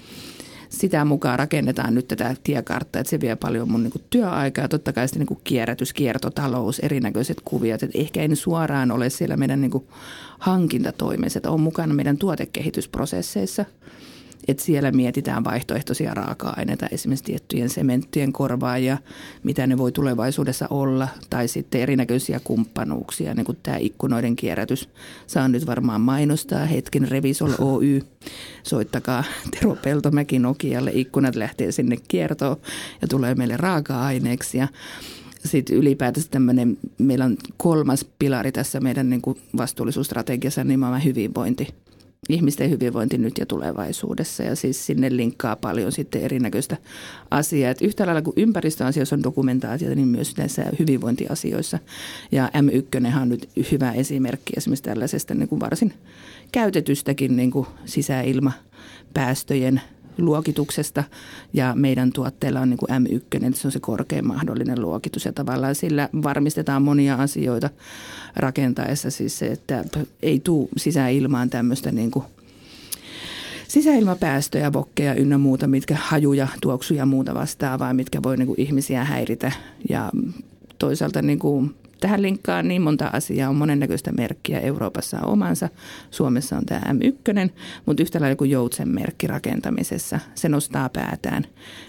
sitä 0.68 1.05
mukaan 1.05 1.38
rakennetaan 1.38 1.94
nyt 1.94 2.09
tätä 2.09 2.37
tiekarttaa, 2.42 3.00
että 3.00 3.11
se 3.11 3.20
vie 3.20 3.37
paljon 3.37 3.70
mun 3.70 3.83
niin 3.83 4.05
työaikaa 4.11 4.68
totta 4.68 4.92
kai 4.92 5.09
sitten 5.09 5.26
niin 5.29 5.40
kierrätys, 5.44 5.92
kiertotalous, 5.92 6.79
erinäköiset 6.79 7.40
kuviot, 7.44 7.83
että 7.83 7.98
ehkä 7.98 8.22
en 8.22 8.37
suoraan 8.37 8.90
ole 8.90 9.11
siellä 9.11 9.37
meidän 9.37 9.61
niin 9.61 9.87
hankintatoimessa, 10.38 11.38
että 11.38 11.50
on 11.50 11.61
mukana 11.61 11.94
meidän 11.94 12.18
tuotekehitysprosesseissa– 12.18 13.64
että 14.49 14.62
siellä 14.62 14.92
mietitään 14.92 15.44
vaihtoehtoisia 15.44 16.14
raaka-aineita, 16.14 16.87
esimerkiksi 16.90 17.25
tiettyjen 17.25 17.68
sementtien 17.68 18.33
korvaajia, 18.33 18.99
mitä 19.42 19.66
ne 19.66 19.79
voi 19.79 19.92
tulevaisuudessa 19.92 20.66
olla, 20.70 21.09
tai 21.31 21.49
sitten 21.49 21.81
erinäköisiä 21.81 22.40
kumppanuuksia, 22.44 23.35
niin 23.35 23.44
kuin 23.44 23.59
tämä 23.62 23.77
ikkunoiden 23.77 24.37
kierrätys. 24.37 24.88
Saan 25.27 25.53
nyt 25.53 25.66
varmaan 25.66 26.01
mainostaa 26.01 26.66
hetken 26.66 27.09
Revisol 27.09 27.53
Oy. 27.59 28.03
Soittakaa 28.62 29.25
Tero 29.51 29.77
Peltomäki 29.83 30.38
Nokialle, 30.38 30.90
ikkunat 30.94 31.37
lähtee 31.37 31.72
sinne 31.72 31.96
kiertoon 32.09 32.57
ja 33.03 33.09
tulee 33.09 33.35
meille 33.35 33.57
raaka-aineeksi. 33.57 34.59
Sitten 35.44 35.77
ylipäätänsä 35.77 36.29
tämmöinen, 36.31 36.79
meillä 36.99 37.25
on 37.25 37.37
kolmas 37.57 38.07
pilari 38.18 38.53
tässä 38.53 38.81
meidän 38.81 39.11
niin 39.11 39.22
kuin 39.22 39.38
vastuullisuusstrategiassa, 39.57 40.64
nimenomaan 40.64 41.05
hyvinvointi 41.05 41.68
ihmisten 42.29 42.70
hyvinvointi 42.70 43.18
nyt 43.18 43.38
ja 43.38 43.46
tulevaisuudessa. 43.46 44.42
Ja 44.42 44.57
siis 44.57 44.87
sinne 44.87 45.16
linkkaa 45.16 45.57
paljon 45.57 45.92
sitten 45.92 46.22
erinäköistä 46.22 46.76
asiaa. 47.31 47.70
Et 47.70 47.83
yhtä 47.83 48.07
lailla 48.07 48.22
kuin 48.22 48.35
ympäristöasioissa 48.37 49.16
on 49.16 49.22
dokumentaatiota, 49.22 49.94
niin 49.94 50.09
myös 50.09 50.37
näissä 50.37 50.64
hyvinvointiasioissa. 50.79 51.79
Ja 52.33 52.50
M1 52.55 53.20
on 53.22 53.29
nyt 53.29 53.48
hyvä 53.72 53.92
esimerkki 53.92 54.52
esimerkiksi 54.57 54.85
tällaisesta 54.85 55.35
niin 55.35 55.48
kuin 55.48 55.61
varsin 55.61 55.94
käytetystäkin 56.52 57.37
niin 57.37 57.50
kuin 57.50 57.66
sisäilmapäästöjen 57.85 59.81
luokituksesta 60.18 61.05
ja 61.52 61.74
meidän 61.74 62.12
tuotteella 62.12 62.61
on 62.61 62.70
niin 62.70 62.79
kuin 62.79 62.90
M1, 62.90 63.55
se 63.55 63.68
on 63.68 63.72
se 63.72 63.81
korkein 63.81 64.26
mahdollinen 64.26 64.81
luokitus 64.81 65.24
ja 65.24 65.33
tavallaan 65.33 65.74
sillä 65.74 66.09
varmistetaan 66.22 66.83
monia 66.83 67.14
asioita 67.14 67.70
rakentaessa 68.37 69.11
siis 69.11 69.38
se, 69.38 69.46
että 69.46 69.85
ei 70.22 70.40
tule 70.40 70.68
sisäilmaan 70.76 71.50
tämmöistä 71.50 71.92
niin 71.92 72.11
kuin 72.11 72.24
sisäilmapäästöjä, 73.68 74.72
vokkeja 74.72 75.14
ynnä 75.14 75.38
muuta, 75.38 75.66
mitkä 75.66 75.96
hajuja, 76.00 76.48
tuoksuja 76.61 76.98
ja 76.98 77.07
muuta 77.07 77.35
vastaavaa, 77.35 77.94
mitkä 77.94 78.22
voi 78.22 78.37
niin 78.37 78.46
kuin 78.46 78.61
ihmisiä 78.61 79.05
häiritä. 79.05 79.52
Ja 79.88 80.11
toisaalta 80.79 81.22
niin 81.22 81.38
kuin 81.38 81.74
tähän 82.00 82.22
linkkaan 82.22 82.68
niin 82.68 82.82
monta 82.82 83.11
asiaa, 83.12 83.50
on 83.50 83.56
monennäköistä 83.56 84.12
merkkiä. 84.12 84.61
Euroopassa 84.61 85.20
on 85.20 85.32
omansa, 85.32 85.68
Suomessa 86.11 86.56
on 86.56 86.66
tämä 86.66 86.80
M1, 86.80 87.50
mutta 87.87 88.02
yhtä 88.02 88.20
lailla 88.20 88.37
kuin 88.37 88.50
Joutsen 88.50 88.88
merkki 88.88 89.26
rakentamisessa, 89.26 90.20
se 90.35 90.48
nostaa 90.48 90.88
päätään. 90.88 91.46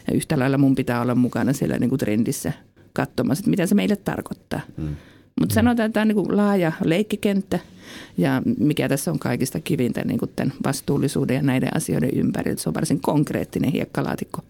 Ja 0.08 0.13
yhtä 0.15 0.39
lailla 0.39 0.58
mun 0.58 0.76
pitää 0.76 1.02
olla 1.02 1.15
mukana 1.15 1.54
siellä 1.54 1.80
niin 1.80 1.89
kuin 1.89 2.00
trendissä 2.00 2.54
katsomassa, 2.93 3.41
että 3.41 3.50
mitä 3.50 3.65
se 3.65 3.76
meille 3.76 3.96
tarkoittaa. 3.96 4.60
Mm. 4.78 4.96
Mutta 5.39 5.56
sanotaan, 5.56 5.86
että 5.86 5.93
tämä 5.93 6.02
on 6.02 6.08
niin 6.08 6.15
kuin 6.15 6.38
laaja 6.38 6.72
leikkikenttä 6.84 7.60
ja 8.17 8.41
mikä 8.60 8.89
tässä 8.89 9.12
on 9.12 9.20
kaikista 9.20 9.60
kivintä 9.60 10.04
niin 10.06 10.20
kuin 10.20 10.32
tämän 10.36 10.54
vastuullisuuden 10.65 11.36
ja 11.36 11.41
näiden 11.41 11.76
asioiden 11.76 12.10
ympärillä. 12.13 12.58
Se 12.58 12.70
on 12.70 12.76
varsin 12.76 13.02
konkreettinen 13.02 13.72
hiekkalaatikko, 13.72 14.41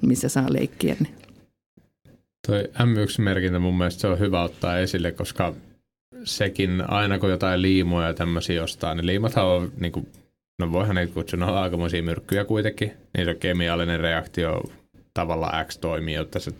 missä 0.00 0.28
saa 0.28 0.52
leikkiä. 0.52 0.96
Niin 1.00 1.14
Toi 2.46 2.64
M1-merkintä 2.64 3.58
mun 3.58 3.78
mielestä 3.78 4.00
se 4.00 4.06
on 4.08 4.18
hyvä 4.18 4.42
ottaa 4.42 4.78
esille, 4.78 5.12
koska 5.12 5.54
sekin 6.24 6.90
aina 6.90 7.18
kun 7.18 7.30
jotain 7.30 7.62
liimoja 7.62 8.06
ja 8.06 8.14
tämmöisiä 8.14 8.62
ostaa, 8.62 8.94
niin 8.94 9.06
liimathan 9.06 9.44
on 9.44 9.72
niin 9.80 9.92
kuin 9.92 10.08
no 10.58 10.72
voihan 10.72 10.94
ne 10.94 11.06
kutsunut 11.06 11.48
aikamoisia 11.48 12.02
myrkkyjä 12.02 12.44
kuitenkin, 12.44 12.92
niin 13.16 13.24
se 13.24 13.34
kemiallinen 13.34 14.00
reaktio 14.00 14.62
tavalla 15.14 15.64
X 15.64 15.78
toimii, 15.78 16.14
jotta 16.14 16.38
se 16.38 16.50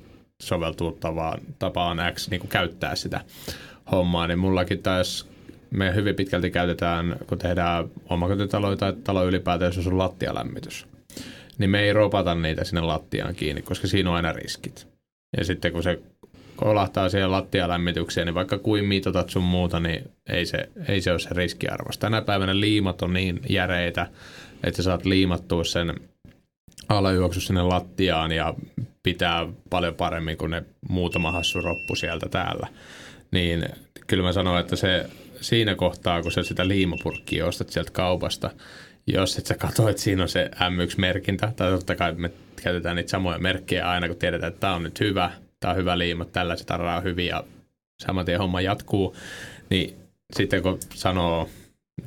soveltuu 0.42 0.92
tapaan, 0.92 1.40
tapaan 1.58 1.98
X 2.14 2.30
niin 2.30 2.40
kuin 2.40 2.50
käyttää 2.50 2.94
sitä 2.94 3.20
hommaa, 3.92 4.26
niin 4.26 4.38
mullakin 4.38 4.82
taas 4.82 5.28
me 5.70 5.94
hyvin 5.94 6.14
pitkälti 6.14 6.50
käytetään, 6.50 7.16
kun 7.26 7.38
tehdään 7.38 7.90
omakotitaloja 8.08 8.76
tai 8.76 8.92
talo 9.04 9.26
ylipäätään, 9.26 9.72
jos 9.76 9.86
on 9.86 9.98
lattialämmitys, 9.98 10.86
niin 11.58 11.70
me 11.70 11.80
ei 11.80 11.92
ropata 11.92 12.34
niitä 12.34 12.64
sinne 12.64 12.80
lattiaan 12.80 13.34
kiinni, 13.34 13.62
koska 13.62 13.86
siinä 13.86 14.10
on 14.10 14.16
aina 14.16 14.32
riskit. 14.32 14.97
Ja 15.36 15.44
sitten 15.44 15.72
kun 15.72 15.82
se 15.82 15.98
kolahtaa 16.56 17.08
siihen 17.08 17.32
lattialämmitykseen, 17.32 18.26
niin 18.26 18.34
vaikka 18.34 18.58
kuin 18.58 18.84
mitotat 18.84 19.30
sun 19.30 19.42
muuta, 19.42 19.80
niin 19.80 20.10
ei 20.28 20.46
se, 20.46 20.68
ei 20.88 21.00
se 21.00 21.10
ole 21.10 21.18
se 21.18 21.28
riskiarvos. 21.32 21.98
Tänä 21.98 22.22
päivänä 22.22 22.60
liimat 22.60 23.02
on 23.02 23.12
niin 23.12 23.40
järeitä, 23.48 24.06
että 24.64 24.82
saat 24.82 25.04
liimattua 25.04 25.64
sen 25.64 25.94
alajuoksu 26.88 27.40
sinne 27.40 27.62
lattiaan 27.62 28.32
ja 28.32 28.54
pitää 29.02 29.46
paljon 29.70 29.94
paremmin 29.94 30.36
kuin 30.36 30.50
ne 30.50 30.62
muutama 30.88 31.32
hassu 31.32 31.60
roppu 31.60 31.94
sieltä 31.94 32.28
täällä. 32.28 32.66
Niin 33.30 33.68
kyllä 34.06 34.22
mä 34.22 34.32
sanon, 34.32 34.60
että 34.60 34.76
se 34.76 35.06
siinä 35.40 35.74
kohtaa, 35.74 36.22
kun 36.22 36.32
sä 36.32 36.42
sitä 36.42 36.68
liimapurkkia 36.68 37.46
ostat 37.46 37.68
sieltä 37.68 37.90
kaupasta, 37.90 38.50
jos 39.12 39.38
et 39.38 39.46
sä 39.46 39.54
katso, 39.54 39.88
että 39.88 40.02
siinä 40.02 40.22
on 40.22 40.28
se 40.28 40.50
M1-merkintä, 40.54 41.52
tai 41.56 41.70
totta 41.70 41.96
kai 41.96 42.14
me 42.14 42.30
käytetään 42.62 42.96
niitä 42.96 43.10
samoja 43.10 43.38
merkkejä 43.38 43.90
aina, 43.90 44.08
kun 44.08 44.16
tiedetään, 44.16 44.52
että 44.52 44.60
tämä 44.60 44.74
on 44.74 44.82
nyt 44.82 45.00
hyvä, 45.00 45.30
tämä 45.60 45.70
on 45.72 45.76
hyvä 45.76 45.98
liima, 45.98 46.24
tällaiset 46.24 46.66
tarraa 46.66 46.96
on 46.96 47.04
hyviä, 47.04 47.36
ja 47.36 47.44
saman 48.02 48.24
tien 48.24 48.38
homma 48.38 48.60
jatkuu, 48.60 49.16
niin 49.70 49.96
sitten 50.36 50.62
kun 50.62 50.78
sanoo, 50.94 51.48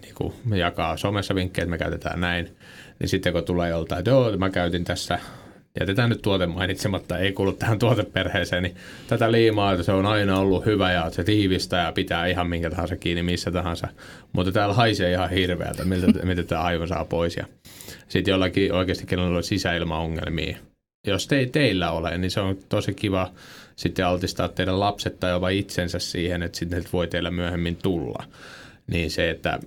niin 0.02 0.16
kun 0.16 0.34
me 0.46 0.58
jakaa 0.58 0.98
somessa 0.98 1.36
vinkkejä, 1.36 1.64
että 1.64 1.72
me 1.72 1.78
käytetään 1.78 2.22
näin, 2.22 2.58
niin 3.00 3.10
sitten 3.10 3.34
kun 3.34 3.44
tulee 3.44 3.70
joltain, 3.70 4.00
että 4.00 4.12
joo, 4.12 4.38
mä 4.38 4.50
käytin 4.50 4.84
tässä 4.84 5.20
jätetään 5.80 6.10
nyt 6.10 6.22
tuote 6.22 6.46
mainitsematta, 6.46 7.18
ei 7.18 7.32
kuulu 7.32 7.52
tähän 7.52 7.80
tuoteperheeseen, 7.80 8.64
niin 8.64 8.76
tätä 9.08 9.32
liimaa, 9.32 9.72
että 9.72 9.84
se 9.84 9.92
on 9.92 10.06
aina 10.06 10.40
ollut 10.40 10.66
hyvä 10.66 10.92
ja 10.92 11.10
se 11.10 11.24
tiivistää 11.24 11.86
ja 11.86 11.92
pitää 11.92 12.28
ihan 12.28 12.50
minkä 12.50 12.70
tahansa 12.70 12.98
kiinni 12.98 13.24
missä 13.24 13.52
tahansa. 13.52 13.88
Mutta 14.34 14.52
täällä 14.52 14.74
haisee 14.74 15.12
ihan 15.12 15.30
hirveältä, 15.30 15.86
miltä, 15.86 16.08
miltä 16.26 16.44
tämä 16.44 16.62
aivan 16.62 16.88
saa 16.88 17.06
pois. 17.06 17.36
Ja 17.36 17.46
sitten 18.08 18.32
jollakin 18.32 18.74
oikeasti, 18.74 19.06
kenellä 19.06 19.38
on 19.38 19.44
sisäilmaongelmia. 19.44 20.58
Jos 21.08 21.28
te, 21.28 21.50
teillä 21.52 21.92
ole, 21.92 22.18
niin 22.18 22.32
se 22.32 22.40
on 22.40 22.58
tosi 22.70 22.94
kiva 22.94 23.32
sitten 23.76 24.06
altistaa 24.06 24.48
teidän 24.48 24.80
lapset 24.80 25.20
tai 25.20 25.32
jopa 25.32 25.50
itsensä 25.50 26.00
siihen, 26.00 26.44
että 26.44 26.58
sitten 26.58 26.84
voi 26.94 27.08
teillä 27.08 27.32
myöhemmin 27.32 27.76
tulla. 27.76 28.24
Niin 28.88 29.12
se, 29.12 29.30
että 29.30 29.60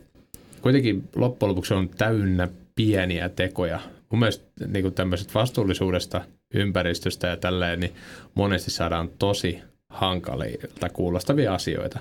kuitenkin 0.60 1.08
loppujen 1.16 1.50
lopuksi 1.50 1.74
on 1.74 1.88
täynnä 1.88 2.48
pieniä 2.74 3.28
tekoja, 3.28 3.80
mun 4.10 4.18
mielestä 4.18 4.44
niin 4.66 4.94
tämmöisestä 4.94 5.34
vastuullisuudesta, 5.34 6.20
ympäristöstä 6.54 7.26
ja 7.26 7.36
tälleen, 7.36 7.80
niin 7.80 7.94
monesti 8.34 8.70
saadaan 8.70 9.10
tosi 9.18 9.62
hankalilta 9.88 10.88
kuulostavia 10.88 11.54
asioita. 11.54 11.98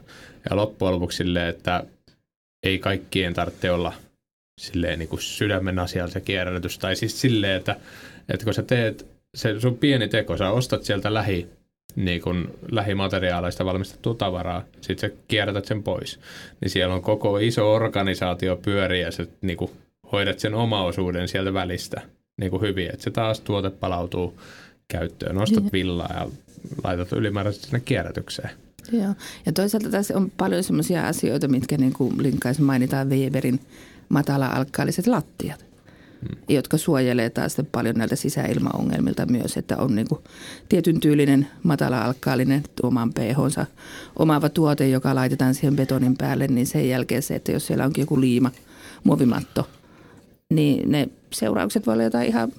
Ja 0.49 0.55
loppujen 0.55 0.93
lopuksi 0.93 1.17
silleen, 1.17 1.47
että 1.47 1.83
ei 2.63 2.79
kaikkien 2.79 3.33
tarvitse 3.33 3.71
olla 3.71 3.93
silleen 4.61 4.99
niin 4.99 5.09
kuin 5.09 5.21
sydämen 5.21 5.79
asialta 5.79 6.19
kierrätys. 6.19 6.79
Tai 6.79 6.95
siis 6.95 7.21
silleen, 7.21 7.57
että, 7.57 7.75
että 8.29 8.45
kun 8.45 8.53
sä 8.53 8.63
teet 8.63 9.05
se 9.35 9.59
sun 9.59 9.77
pieni 9.77 10.07
teko, 10.07 10.37
sä 10.37 10.49
ostat 10.49 10.83
sieltä 10.83 11.13
lähi, 11.13 11.47
niin 11.95 12.21
kuin 12.21 12.47
lähimateriaaleista 12.71 13.65
valmistettua 13.65 14.13
tavaraa, 14.13 14.63
sit 14.81 14.99
sä 14.99 15.09
kierrätät 15.27 15.65
sen 15.65 15.83
pois. 15.83 16.19
Niin 16.61 16.69
siellä 16.69 16.95
on 16.95 17.01
koko 17.01 17.37
iso 17.37 17.73
organisaatio 17.73 18.55
pyöriä 18.55 19.05
ja 19.05 19.11
sä 19.11 19.25
niin 19.41 19.57
kuin 19.57 19.71
hoidat 20.13 20.39
sen 20.39 20.53
oma 20.53 20.83
osuuden 20.83 21.27
sieltä 21.27 21.53
välistä 21.53 22.01
niin 22.37 22.51
kuin 22.51 22.61
hyvin, 22.61 22.89
että 22.89 23.03
se 23.03 23.11
taas 23.11 23.39
tuote 23.39 23.69
palautuu 23.69 24.39
käyttöön. 24.87 25.37
Ostat 25.37 25.73
villaa 25.73 26.13
ja 26.13 26.27
laitat 26.83 27.11
ylimääräisesti 27.11 27.65
sinne 27.65 27.79
kierrätykseen. 27.79 28.49
Joo, 28.91 29.13
ja 29.45 29.53
toisaalta 29.53 29.89
tässä 29.89 30.17
on 30.17 30.31
paljon 30.37 30.63
sellaisia 30.63 31.07
asioita, 31.07 31.47
mitkä 31.47 31.77
niin 31.77 31.93
kuin 31.93 32.23
linkkaisi 32.23 32.61
mainitaan 32.61 33.09
Weberin 33.09 33.59
matala-alkkaaliset 34.09 35.07
lattiat, 35.07 35.65
hmm. 36.21 36.37
jotka 36.49 36.77
suojelee 36.77 37.29
taas 37.29 37.57
paljon 37.71 37.95
näiltä 37.95 38.15
sisäilmaongelmilta 38.15 39.25
myös, 39.25 39.57
että 39.57 39.77
on 39.77 39.95
niin 39.95 40.07
kuin 40.07 40.21
tietyn 40.69 40.99
tyylinen 40.99 41.47
matala-alkkaalinen 41.63 42.63
oman 42.83 43.13
pH 43.13 43.67
omaava 44.19 44.49
tuote, 44.49 44.89
joka 44.89 45.15
laitetaan 45.15 45.53
siihen 45.53 45.75
betonin 45.75 46.17
päälle, 46.17 46.47
niin 46.47 46.67
sen 46.67 46.89
jälkeen 46.89 47.21
se, 47.21 47.35
että 47.35 47.51
jos 47.51 47.67
siellä 47.67 47.85
onkin 47.85 48.01
joku 48.01 48.21
liima, 48.21 48.51
muovimatto– 49.03 49.67
niin 50.49 50.91
ne 50.91 51.09
seuraukset 51.33 51.87
voi 51.87 51.93
olla 51.93 52.03
jotain 52.03 52.27
ihan 52.27 52.51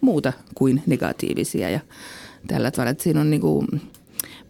muuta 0.00 0.32
kuin 0.54 0.82
negatiivisia 0.86 1.70
ja 1.70 1.80
tällä 2.46 2.70
tavalla, 2.70 2.90
että 2.90 3.04
siinä 3.04 3.20
on 3.20 3.30
niin 3.30 3.40
kuin 3.40 3.66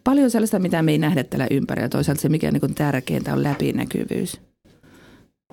paljon 0.05 0.31
sellaista, 0.31 0.59
mitä 0.59 0.83
me 0.83 0.93
ei 0.93 0.99
nähdä 0.99 1.25
tällä 1.25 1.47
ympärillä. 1.51 1.89
Toisaalta 1.89 2.23
se, 2.23 2.29
mikä 2.29 2.49
on 2.49 2.53
niin 2.53 2.75
tärkeintä, 2.75 3.33
on 3.33 3.43
läpinäkyvyys. 3.43 4.41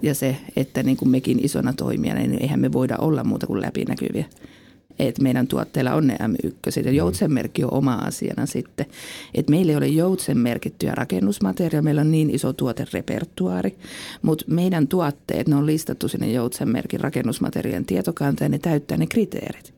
Ja 0.01 0.15
se, 0.15 0.37
että 0.55 0.83
niin 0.83 0.97
kuin 0.97 1.09
mekin 1.09 1.45
isona 1.45 1.73
toimijana, 1.73 2.19
niin 2.19 2.41
eihän 2.41 2.59
me 2.59 2.71
voida 2.71 2.97
olla 2.97 3.23
muuta 3.23 3.47
kuin 3.47 3.61
läpinäkyviä 3.61 4.25
että 4.99 5.21
meidän 5.21 5.47
tuotteilla 5.47 5.93
on 5.93 6.07
ne 6.07 6.15
M1 6.15 6.85
ja 6.85 6.91
joutsenmerkki 6.91 7.63
on 7.63 7.73
oma 7.73 7.93
asiana 7.93 8.45
sitten. 8.45 8.85
Että 9.33 9.51
meillä 9.51 9.71
ei 9.71 9.77
ole 9.77 9.87
joutsen 9.87 10.37
merkittyjä 10.37 10.95
rakennusmateriaaleja, 10.95 11.81
meillä 11.81 12.01
on 12.01 12.11
niin 12.11 12.29
iso 12.29 12.53
tuoterepertuaari, 12.53 13.75
mutta 14.21 14.45
meidän 14.47 14.87
tuotteet, 14.87 15.47
ne 15.47 15.55
on 15.55 15.65
listattu 15.65 16.07
sinne 16.07 16.31
joutsenmerkin 16.31 16.99
rakennusmateriaalien 16.99 17.85
tietokantaan 17.85 18.45
ja 18.45 18.49
ne 18.49 18.59
täyttää 18.59 18.97
ne 18.97 19.07
kriteerit. 19.07 19.73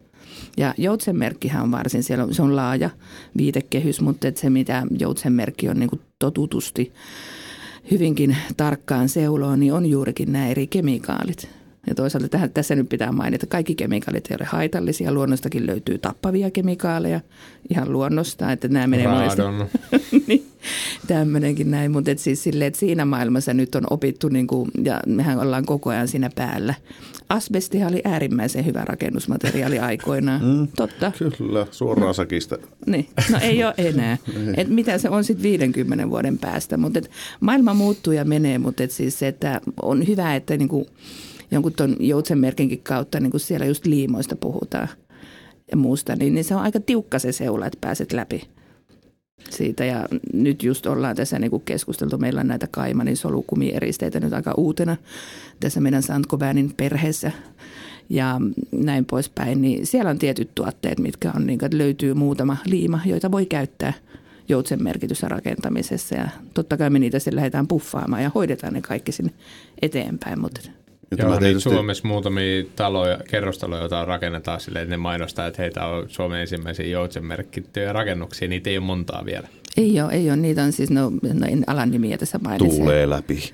Ja 0.58 0.74
joutsenmerkkihän 0.78 1.64
on 1.64 1.72
varsin, 1.72 2.04
siellä 2.04 2.24
on, 2.24 2.34
se 2.34 2.42
on 2.42 2.56
laaja 2.56 2.90
viitekehys, 3.38 4.02
mutta 4.02 4.28
se 4.36 4.50
mitä 4.50 4.84
joutsenmerkki 5.00 5.70
on 5.70 5.80
niin 5.80 5.90
kuin 5.90 6.02
totutusti 6.20 6.94
hyvinkin 7.92 8.38
tarkkaan 8.58 9.10
seuloa, 9.10 9.58
niin 9.58 9.74
on 9.74 9.86
juurikin 9.86 10.32
nämä 10.32 10.48
eri 10.48 10.68
kemikaalit 10.68 11.63
ja 11.88 11.96
toisaalta 11.96 12.30
tähän, 12.30 12.52
tässä 12.54 12.76
nyt 12.76 12.90
pitää 12.90 13.12
mainita, 13.12 13.36
että 13.36 13.52
kaikki 13.52 13.76
kemikaalit 13.76 14.32
eivät 14.32 14.42
ole 14.42 14.50
haitallisia. 14.52 15.12
Luonnostakin 15.12 15.68
löytyy 15.68 15.98
tappavia 15.98 16.52
kemikaaleja 16.52 17.20
ihan 17.70 17.92
luonnosta, 17.92 18.52
että 18.52 18.68
nämä 18.68 18.88
menee 18.88 19.08
monesti. 19.08 19.42
niin, 20.28 20.48
tämmöinenkin 21.08 21.72
näin, 21.72 21.92
mutta 21.92 22.12
et 22.12 22.20
siis 22.20 22.44
sille, 22.44 22.66
että 22.66 22.80
siinä 22.80 23.06
maailmassa 23.06 23.54
nyt 23.54 23.76
on 23.76 23.84
opittu, 23.90 24.30
niin 24.30 24.48
kuin, 24.48 24.72
ja 24.84 25.00
mehän 25.08 25.40
ollaan 25.40 25.66
koko 25.66 25.90
ajan 25.90 26.08
siinä 26.08 26.30
päällä. 26.36 26.74
Asbesti 27.30 27.84
oli 27.84 28.02
äärimmäisen 28.06 28.66
hyvä 28.66 28.86
rakennusmateriaali 28.86 29.80
aikoinaan. 29.80 30.46
Mm, 30.46 30.68
Totta. 30.76 31.12
Kyllä, 31.38 31.68
suoraan 31.72 32.14
sakista. 32.14 32.58
Niin, 32.86 33.08
no 33.32 33.40
ei 33.42 33.64
ole 33.64 33.74
enää. 33.78 34.18
et 34.58 34.68
mitä 34.68 34.98
se 34.98 35.10
on 35.10 35.24
sitten 35.24 35.44
50 35.44 36.10
vuoden 36.10 36.38
päästä, 36.38 36.78
mutta 36.78 37.00
maailma 37.40 37.74
muuttuu 37.74 38.14
ja 38.14 38.26
menee, 38.26 38.58
mutta 38.58 38.84
et 38.84 38.92
siis 38.92 39.20
se, 39.20 39.28
että 39.28 39.62
on 39.82 40.08
hyvä, 40.08 40.36
että 40.36 40.58
niin 40.58 40.70
kuin, 40.70 40.86
jonkun 41.54 41.74
tuon 41.74 41.96
joutsenmerkinkin 42.00 42.84
kautta, 42.84 43.20
niin 43.20 43.32
kuin 43.32 43.42
siellä 43.42 43.66
just 43.66 43.86
liimoista 43.86 44.36
puhutaan 44.36 44.88
ja 45.72 45.78
muusta, 45.78 46.16
niin, 46.16 46.34
niin 46.34 46.44
se 46.44 46.56
on 46.56 46.62
aika 46.62 46.80
tiukka 46.80 47.20
se 47.20 47.32
seula, 47.32 47.66
että 47.66 47.78
pääset 47.82 48.14
läpi 48.14 48.48
siitä. 49.50 49.86
Ja 49.86 50.08
nyt 50.34 50.64
just 50.64 50.86
ollaan 50.86 51.16
tässä 51.16 51.40
niin 51.40 51.52
kuin 51.52 51.64
keskusteltu, 51.66 52.18
meillä 52.18 52.42
on 52.42 52.48
näitä 52.48 52.68
Kaimanin 52.72 53.18
solukumieristeitä 53.18 54.20
nyt 54.20 54.34
aika 54.34 54.54
uutena 54.58 54.98
tässä 55.60 55.82
meidän 55.82 56.04
Sandkoväänin 56.04 56.74
perheessä 56.78 57.32
ja 58.10 58.42
näin 58.72 59.06
poispäin, 59.06 59.62
niin 59.62 59.88
siellä 59.88 60.10
on 60.10 60.20
tietyt 60.20 60.50
tuotteet, 60.56 61.00
mitkä 61.00 61.32
on, 61.36 61.48
niin 61.48 61.66
että 61.66 61.78
löytyy 61.78 62.14
muutama 62.14 62.58
liima, 62.66 63.00
joita 63.06 63.32
voi 63.32 63.46
käyttää 63.46 63.94
joutsen 64.50 64.84
merkityssä 64.84 65.28
rakentamisessa. 65.28 66.16
Ja 66.16 66.28
totta 66.54 66.78
kai 66.78 66.90
me 66.90 67.00
niitä 67.00 67.20
sitten 67.20 67.36
lähdetään 67.36 67.68
puffaamaan 67.68 68.24
ja 68.24 68.32
hoidetaan 68.36 68.74
ne 68.74 68.82
kaikki 68.82 69.12
sinne 69.12 69.32
eteenpäin, 69.82 70.40
mutta 70.40 70.62
ja 71.18 71.26
Joo, 71.26 71.40
niin 71.40 71.62
Suomessa 71.62 72.08
muutamia 72.08 72.64
taloja, 72.76 73.18
kerrostaloja, 73.30 73.82
joita 73.82 74.06
rakennetaan 74.06 74.60
silleen, 74.60 74.84
että 74.84 74.94
ne 74.94 74.98
mainostaa, 74.98 75.48
että 75.48 75.62
heitä 75.62 75.86
on 75.86 76.06
Suomen 76.10 76.42
ensimmäisiä 76.42 76.86
joutsenmerkittyjä 76.86 77.94
rakennuksia. 77.94 78.48
Niitä 78.48 78.70
ei 78.70 78.78
ole 78.78 78.86
montaa 78.86 79.26
vielä. 79.26 79.48
Ei 79.78 80.02
ole, 80.02 80.14
ei 80.14 80.30
ole. 80.30 80.38
Niitä 80.38 80.64
on 80.64 80.72
siis, 80.72 80.92
no, 80.92 81.10
no 81.34 81.48
en 81.50 81.64
alan 81.68 81.92
nimiä 81.92 82.18
tässä 82.18 82.40
mainitsin. 82.44 82.80
Tuulee 82.80 83.10
läpi. 83.10 83.52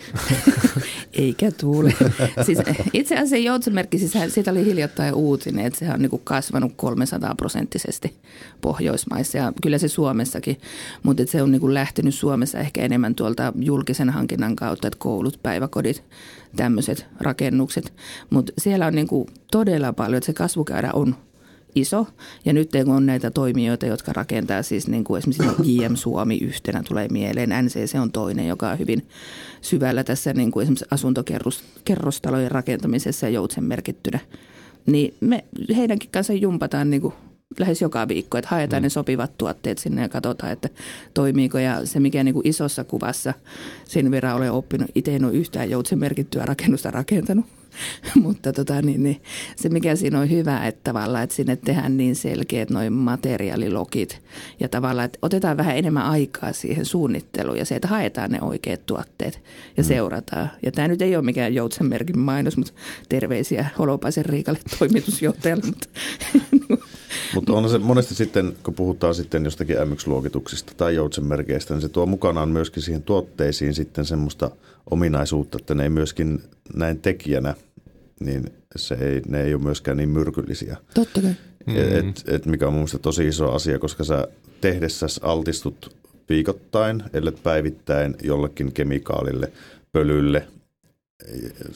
Eikä 1.14 1.52
tuule. 1.52 1.94
siis 2.46 2.60
itse 2.94 3.16
asiassa 3.16 3.38
joutsenmerkki, 3.38 3.98
siis 3.98 4.14
siitä 4.28 4.52
oli 4.52 4.66
hiljattain 4.66 5.14
uutinen, 5.14 5.66
että 5.66 5.80
se 5.80 5.94
on 5.94 6.02
niin 6.02 6.22
kasvanut 6.24 6.72
300 6.76 7.36
prosenttisesti 7.36 8.14
Pohjoismaissa 8.62 9.38
ja 9.38 9.54
kyllä 9.62 9.78
se 9.78 9.88
Suomessakin, 9.88 10.58
mutta 11.04 11.24
se 11.26 11.42
on 11.42 11.52
niin 11.52 11.74
lähtenyt 11.74 12.16
Suomessa 12.16 12.60
ehkä 12.60 12.82
enemmän 12.82 13.16
tuolta 13.16 13.54
julkisen 13.60 14.10
hankinnan 14.10 14.56
kautta, 14.56 14.88
että 14.88 15.00
koulut, 15.00 15.40
päiväkodit, 15.44 16.04
tämmöiset 16.56 17.06
rakennukset. 17.20 17.94
Mutta 18.30 18.54
siellä 18.58 18.86
on 18.88 18.96
niin 18.96 19.08
todella 19.52 19.94
paljon, 19.94 20.18
että 20.18 20.26
se 20.26 20.34
kasvukäyrä 20.34 20.92
on 20.94 21.16
iso. 21.76 22.08
Ja 22.46 22.54
nyt 22.54 22.70
kun 22.86 22.96
on 22.96 23.06
näitä 23.06 23.32
toimijoita, 23.32 23.86
jotka 23.86 24.14
rakentaa 24.14 24.64
siis 24.64 24.88
niin 24.88 25.04
kuin 25.04 25.18
esimerkiksi 25.18 25.78
JM 25.78 25.96
Suomi 25.96 26.38
yhtenä 26.38 26.84
tulee 26.88 27.08
mieleen. 27.08 27.66
NCC 27.66 27.96
on 28.02 28.12
toinen, 28.12 28.48
joka 28.48 28.70
on 28.70 28.80
hyvin 28.80 29.08
syvällä 29.62 30.04
tässä 30.04 30.34
niin 30.34 30.52
kuin 30.52 30.64
esimerkiksi 30.64 30.86
asuntokerrostalojen 30.92 32.52
rakentamisessa 32.52 33.26
ja 33.26 33.30
joutsen 33.30 33.64
merkittynä. 33.64 34.20
Niin 34.86 35.14
me 35.20 35.46
heidänkin 35.76 36.10
kanssa 36.12 36.34
jumpataan 36.34 36.90
niin 36.90 37.14
lähes 37.60 37.82
joka 37.82 38.08
viikko, 38.08 38.38
että 38.38 38.50
haetaan 38.50 38.82
mm. 38.82 38.86
ne 38.86 38.90
sopivat 38.90 39.38
tuotteet 39.38 39.78
sinne 39.78 40.02
ja 40.02 40.10
katsotaan, 40.10 40.52
että 40.52 40.70
toimiiko. 41.14 41.60
Ja 41.60 41.86
se, 41.86 42.00
mikä 42.00 42.24
niin 42.24 42.34
kuin 42.34 42.48
isossa 42.48 42.84
kuvassa 42.84 43.34
sen 43.86 44.12
verran 44.12 44.36
olen 44.36 44.52
oppinut, 44.52 44.92
itse 44.96 45.16
en 45.16 45.26
ole 45.26 45.34
yhtään 45.34 45.70
joutsen 45.70 46.00
merkittyä 46.00 46.46
rakennusta 46.46 46.92
rakentanut. 46.92 47.46
Mutta 48.24 48.54
tota, 48.54 48.82
niin, 48.82 49.04
niin, 49.04 49.22
se 49.56 49.70
mikä 49.70 49.96
siinä 49.96 50.20
on 50.20 50.30
hyvä, 50.30 50.68
että 50.68 50.82
tavallaan, 50.84 51.24
että 51.24 51.36
sinne 51.36 51.56
tehdään 51.56 51.98
niin 51.98 52.16
selkeät 52.16 52.70
noin 52.70 52.94
materiaalilogit 52.94 54.22
ja 54.60 54.70
tavallaan, 54.70 55.06
että 55.06 55.20
otetaan 55.22 55.58
vähän 55.58 55.78
enemmän 55.78 56.06
aikaa 56.06 56.54
siihen 56.54 56.86
suunnitteluun 56.86 57.58
ja 57.58 57.66
se, 57.66 57.76
että 57.76 57.88
haetaan 57.88 58.32
ne 58.32 58.42
oikeat 58.42 58.86
tuotteet 58.86 59.42
ja 59.78 59.84
mm. 59.84 59.88
seurataan. 59.88 60.50
Ja 60.64 60.72
tämä 60.72 60.88
nyt 60.88 61.02
ei 61.02 61.16
ole 61.16 61.26
mikään 61.26 61.54
joutsenmerkin 61.54 62.20
mainos, 62.20 62.58
mutta 62.58 62.74
terveisiä 63.10 63.66
Holopaisen 63.80 64.26
Riikalle 64.26 64.60
toimitusjohtajalle. 64.80 65.64
Mutta 65.66 65.90
Mutta 67.36 67.54
on 67.54 67.70
se 67.70 67.78
monesti 67.78 68.16
sitten, 68.16 68.56
kun 68.64 68.74
puhutaan 68.74 69.16
sitten 69.16 69.46
jostakin 69.46 69.76
MX-luokituksista 69.76 70.74
tai 70.78 70.96
joutsenmerkeistä, 70.96 71.74
niin 71.74 71.82
se 71.82 71.90
tuo 71.90 72.06
mukanaan 72.06 72.50
myöskin 72.50 72.84
siihen 72.84 73.04
tuotteisiin 73.04 73.74
sitten 73.74 74.06
semmoista 74.06 74.52
ominaisuutta, 74.92 75.58
että 75.62 75.76
ne 75.76 75.84
ei 75.84 75.90
myöskin 75.90 76.44
näin 76.74 77.00
tekijänä, 77.00 77.56
niin 78.20 78.46
se 78.76 78.96
ei, 78.96 79.22
ne 79.28 79.44
ei 79.44 79.54
ole 79.54 79.64
myöskään 79.64 79.98
niin 79.98 80.10
myrkyllisiä. 80.10 80.78
Totta 80.94 81.22
kai. 81.22 81.36
Mm-hmm. 81.66 82.10
Et, 82.10 82.24
et 82.28 82.46
mikä 82.46 82.68
on 82.68 82.74
mun 82.74 82.80
mielestä 82.80 83.00
tosi 83.00 83.28
iso 83.28 83.52
asia, 83.52 83.80
koska 83.80 84.04
sä 84.04 84.28
tehdessäsi 84.62 85.20
altistut 85.24 85.96
viikoittain, 86.30 87.04
ellei 87.14 87.34
päivittäin 87.44 88.16
jollekin 88.24 88.72
kemikaalille, 88.72 89.52
pölylle, 89.92 90.48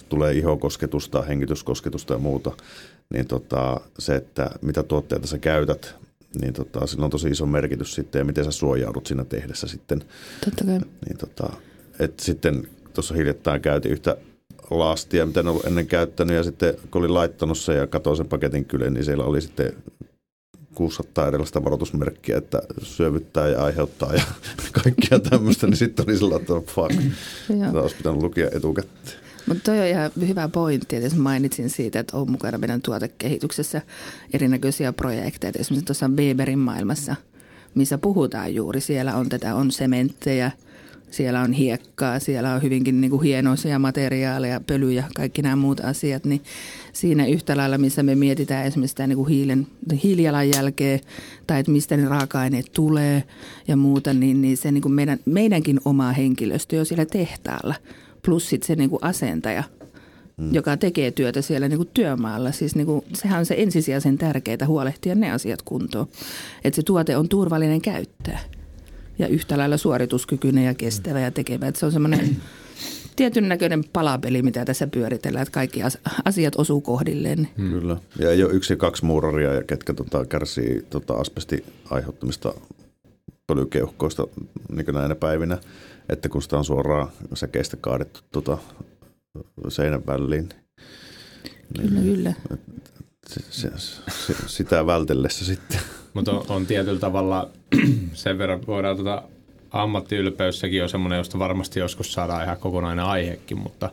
tulee 0.09 0.33
ihokosketusta, 0.33 1.21
hengityskosketusta 1.21 2.13
ja 2.13 2.19
muuta, 2.19 2.51
niin 3.13 3.27
tota, 3.27 3.81
se, 3.99 4.15
että 4.15 4.51
mitä 4.61 4.83
tuotteita 4.83 5.27
sä 5.27 5.37
käytät, 5.37 5.95
niin 6.41 6.53
tota, 6.53 6.87
sillä 6.87 7.05
on 7.05 7.11
tosi 7.11 7.27
iso 7.27 7.45
merkitys 7.45 7.95
sitten 7.95 8.19
ja 8.19 8.25
miten 8.25 8.45
sä 8.45 8.51
suojaudut 8.51 9.05
siinä 9.05 9.25
tehdessä 9.25 9.67
sitten. 9.67 10.03
Totta 10.45 10.65
kai. 10.65 10.79
Niin 10.79 11.17
tota, 11.17 11.49
et 11.99 12.19
sitten 12.19 12.67
tuossa 12.93 13.13
hiljattain 13.13 13.61
käytiin 13.61 13.91
yhtä 13.91 14.17
lastia, 14.69 15.25
mitä 15.25 15.39
en 15.39 15.47
ollut 15.47 15.65
ennen 15.65 15.87
käyttänyt 15.87 16.35
ja 16.35 16.43
sitten 16.43 16.73
kun 16.91 17.01
olin 17.01 17.13
laittanut 17.13 17.57
sen 17.57 17.77
ja 17.77 17.87
katsoin 17.87 18.17
sen 18.17 18.27
paketin 18.27 18.65
kyllä, 18.65 18.89
niin 18.89 19.05
siellä 19.05 19.23
oli 19.23 19.41
sitten 19.41 19.73
600 20.75 21.27
erilaista 21.27 21.63
varoitusmerkkiä, 21.63 22.37
että 22.37 22.61
syövyttää 22.81 23.47
ja 23.47 23.63
aiheuttaa 23.63 24.13
ja 24.13 24.23
kaikkia 24.83 25.19
tämmöistä, 25.19 25.67
niin 25.67 25.77
sitten 25.77 26.05
oli 26.07 26.17
sellainen, 26.17 26.41
että 26.41 26.71
fuck, 26.73 26.93
Tämä 27.47 27.81
olisi 27.81 27.95
pitänyt 27.95 28.21
lukea 28.21 28.49
etukäteen. 28.53 29.22
Mutta 29.47 29.63
toi 29.63 29.79
on 29.79 29.87
ihan 29.87 30.11
hyvä 30.27 30.47
pointti, 30.47 30.95
että 30.95 31.17
mainitsin 31.17 31.69
siitä, 31.69 31.99
että 31.99 32.17
on 32.17 32.31
mukana 32.31 32.57
meidän 32.57 32.81
tuotekehityksessä 32.81 33.81
erinäköisiä 34.33 34.93
projekteja. 34.93 35.53
Esimerkiksi 35.59 35.85
tuossa 35.85 36.07
Weberin 36.07 36.59
maailmassa, 36.59 37.15
missä 37.75 37.97
puhutaan 37.97 38.55
juuri. 38.55 38.81
Siellä 38.81 39.15
on 39.15 39.29
tätä, 39.29 39.55
on 39.55 39.71
sementtejä, 39.71 40.51
siellä 41.11 41.41
on 41.41 41.53
hiekkaa, 41.53 42.19
siellä 42.19 42.53
on 42.53 42.61
hyvinkin 42.61 43.01
niin 43.01 43.11
kuin 43.11 43.23
hienoisia 43.23 43.79
materiaaleja, 43.79 44.61
pölyjä, 44.67 45.03
kaikki 45.15 45.41
nämä 45.41 45.55
muut 45.55 45.79
asiat. 45.79 46.25
Niin 46.25 46.41
siinä 46.93 47.25
yhtä 47.25 47.57
lailla, 47.57 47.77
missä 47.77 48.03
me 48.03 48.15
mietitään 48.15 48.65
esimerkiksi 48.65 48.91
sitä 48.91 49.07
niin 49.07 49.17
kuin 49.17 49.29
hiilen, 49.29 49.67
hiilijalanjälkeä 50.03 50.99
tai 51.47 51.59
että 51.59 51.71
mistä 51.71 51.97
ne 51.97 52.07
raaka-aineet 52.07 52.71
tulee 52.71 53.23
ja 53.67 53.75
muuta, 53.75 54.13
niin, 54.13 54.41
niin 54.41 54.57
se 54.57 54.71
niin 54.71 54.81
kuin 54.81 54.93
meidän, 54.93 55.19
meidänkin 55.25 55.79
oma 55.85 56.11
henkilöstö 56.11 56.75
jo 56.75 56.85
siellä 56.85 57.05
tehtaalla– 57.05 57.75
plus 58.25 58.49
sitten 58.49 58.67
se 58.67 58.75
niinku 58.75 58.99
asentaja, 59.01 59.63
mm. 60.37 60.53
joka 60.53 60.77
tekee 60.77 61.11
työtä 61.11 61.41
siellä 61.41 61.67
niinku 61.67 61.85
työmaalla. 61.85 62.51
Siis 62.51 62.75
niinku, 62.75 63.03
sehän 63.13 63.39
on 63.39 63.45
se 63.45 63.55
ensisijaisen 63.57 64.17
tärkeää 64.17 64.67
huolehtia 64.67 65.15
ne 65.15 65.31
asiat 65.31 65.61
kuntoon. 65.61 66.07
Että 66.63 66.75
se 66.75 66.83
tuote 66.83 67.17
on 67.17 67.29
turvallinen 67.29 67.81
käyttää 67.81 68.39
ja 69.19 69.27
yhtä 69.27 69.57
lailla 69.57 69.77
suorituskykyinen 69.77 70.65
ja 70.65 70.73
kestävä 70.73 71.19
ja 71.19 71.31
tekevä. 71.31 71.67
Että 71.67 71.79
se 71.79 71.85
on 71.85 71.91
semmoinen 71.91 72.37
tietyn 73.15 73.49
näköinen 73.49 73.83
palapeli, 73.93 74.41
mitä 74.41 74.65
tässä 74.65 74.87
pyöritellään, 74.87 75.43
että 75.43 75.53
kaikki 75.53 75.81
asiat 76.25 76.55
osuu 76.55 76.81
kohdilleen. 76.81 77.47
Hmm. 77.57 77.69
Kyllä. 77.69 77.97
Ja 78.19 78.31
ei 78.31 78.43
ole 78.43 78.53
yksi 78.53 78.73
ja 78.73 78.77
kaksi 78.77 79.05
muuraria, 79.05 79.63
ketkä 79.63 79.93
tota, 79.93 80.25
kärsii 80.25 80.85
tota, 80.89 81.13
asbesti 81.13 81.65
aiheuttamista 81.89 82.53
pölykeuhkoista 83.47 84.27
niin 84.75 84.85
näinä 84.93 85.15
päivinä 85.15 85.57
että 86.09 86.29
kun 86.29 86.41
sitä 86.41 86.57
on 86.57 86.65
suoraan 86.65 87.07
säkeistä 87.33 87.77
kaadettu 87.77 88.21
tuota 88.31 88.57
seinän 89.67 90.05
väliin. 90.07 90.49
Kyllä, 91.77 91.99
niin, 91.99 92.15
kyllä. 92.15 92.33
Se, 93.27 93.41
se, 93.49 93.69
se, 94.09 94.35
sitä 94.47 94.85
vältellessä 94.85 95.45
sitten. 95.45 95.79
Mutta 96.13 96.31
on, 96.31 96.45
on 96.49 96.65
tietyllä 96.65 96.99
tavalla 96.99 97.49
sen 98.13 98.37
verran 98.37 98.67
voidaan 98.67 98.95
tuota 98.95 99.23
ammattiylpeyssäkin 99.71 100.83
on 100.83 100.89
semmoinen, 100.89 101.17
josta 101.17 101.39
varmasti 101.39 101.79
joskus 101.79 102.13
saadaan 102.13 102.43
ihan 102.43 102.57
kokonainen 102.57 103.05
aihekin, 103.05 103.57
mutta 103.57 103.91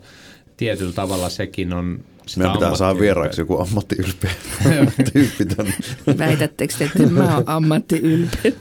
tietyllä 0.57 0.93
tavalla 0.93 1.29
sekin 1.29 1.73
on 1.73 1.99
sitä 2.25 2.39
Meidän 2.39 2.57
pitää 2.57 2.75
saada 2.75 2.99
vieraaksi 2.99 3.41
joku 3.41 3.59
ammattiylpeä 3.59 4.31
tyyppi 5.13 5.45
tänne. 5.45 5.73
Väitättekö 6.17 6.73
te, 6.77 6.83
että 6.85 7.05
mä 7.07 7.35
oon 7.35 7.43
ammattiylpeä? 7.45 8.51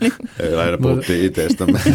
Ei, 0.40 0.57
lähinnä 0.57 0.78
puhuttiin 0.78 1.24
itsestämme. 1.24 1.80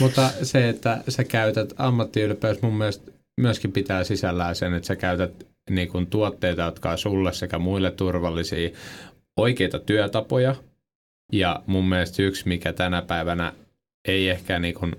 Mutta 0.00 0.30
se, 0.42 0.68
että 0.68 1.02
sä 1.08 1.24
käytät 1.24 1.74
ammattiylpeys 1.76 2.62
mun 2.62 2.74
mielestä 2.74 3.12
myöskin 3.40 3.72
pitää 3.72 4.04
sisällään 4.04 4.56
sen, 4.56 4.74
että 4.74 4.86
sä 4.86 4.96
käytät 4.96 5.46
niin 5.70 5.88
kuin 5.88 6.06
tuotteita, 6.06 6.62
jotka 6.62 6.90
on 6.90 6.98
sulle 6.98 7.32
sekä 7.32 7.58
muille 7.58 7.90
turvallisia, 7.90 8.70
oikeita 9.36 9.78
työtapoja. 9.78 10.54
Ja 11.32 11.62
mun 11.66 11.88
mielestä 11.88 12.22
yksi, 12.22 12.48
mikä 12.48 12.72
tänä 12.72 13.02
päivänä 13.02 13.52
ei 14.08 14.28
ehkä 14.28 14.58
niin 14.58 14.74
kuin, 14.74 14.96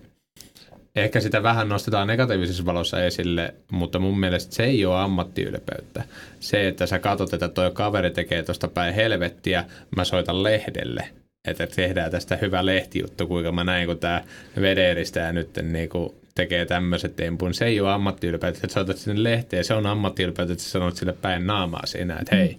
ehkä 0.96 1.20
sitä 1.20 1.44
vähän 1.44 1.70
nostetaan 1.70 2.08
negatiivisessa 2.08 2.66
valossa 2.66 3.04
esille, 3.04 3.54
mutta 3.72 4.00
mun 4.00 4.20
mielestä 4.20 4.56
se 4.56 4.64
ei 4.64 4.86
ole 4.86 5.00
ammattiylpeyttä. 5.00 6.04
Se, 6.40 6.68
että 6.68 6.86
sä 6.86 7.00
katsot, 7.00 7.34
että 7.34 7.48
toi 7.48 7.72
kaveri 7.74 8.12
tekee 8.12 8.44
tuosta 8.44 8.68
päin 8.68 8.96
helvettiä, 8.96 9.66
mä 9.96 10.04
soitan 10.04 10.44
lehdelle– 10.44 11.10
että 11.48 11.68
tehdään 11.68 12.12
tästä 12.12 12.38
hyvä 12.38 12.66
lehtijuttu, 12.66 13.28
kuinka 13.28 13.52
mä 13.52 13.64
näin, 13.64 13.88
kun 13.88 14.00
tämä 14.00 14.24
vedeeristää 14.62 15.34
nyt 15.34 15.50
niin 15.62 15.90
kuin 15.90 16.16
tekee 16.36 16.66
tämmöiset 16.66 17.16
tempun. 17.16 17.54
Se 17.54 17.66
ei 17.66 17.80
ole 17.80 17.92
ammattiylpeyttä, 17.92 18.60
että 18.64 18.74
sä 18.74 18.80
otat 18.80 18.98
sinne 18.98 19.24
lehteen, 19.24 19.64
se 19.64 19.74
on 19.74 19.86
ammattiylpeyttä, 19.86 20.54
että 20.54 20.64
sä 20.64 20.70
sanot 20.70 20.96
sille 20.96 21.14
päin 21.14 21.48
naamaa 21.48 21.86
siinä, 21.86 22.18
että 22.22 22.36
hei, 22.36 22.58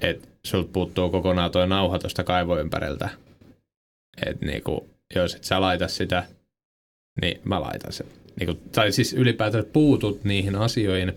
että 0.00 0.28
sulta 0.46 0.70
puuttuu 0.72 1.10
kokonaan 1.10 1.50
tuo 1.50 1.66
nauha 1.66 1.98
tuosta 1.98 2.24
kaivoympäriltä. 2.24 3.08
Että 4.26 4.46
niin 4.46 4.62
kuin, 4.62 4.80
jos 5.14 5.34
et 5.34 5.44
sä 5.44 5.60
laita 5.60 5.88
sitä, 5.88 6.24
niin 7.22 7.40
mä 7.44 7.60
laitan 7.60 7.92
sen. 7.92 8.06
Niin 8.40 8.46
kuin, 8.46 8.60
tai 8.72 8.92
siis 8.92 9.12
ylipäätään 9.12 9.64
puutut 9.72 10.24
niihin 10.24 10.56
asioihin, 10.56 11.12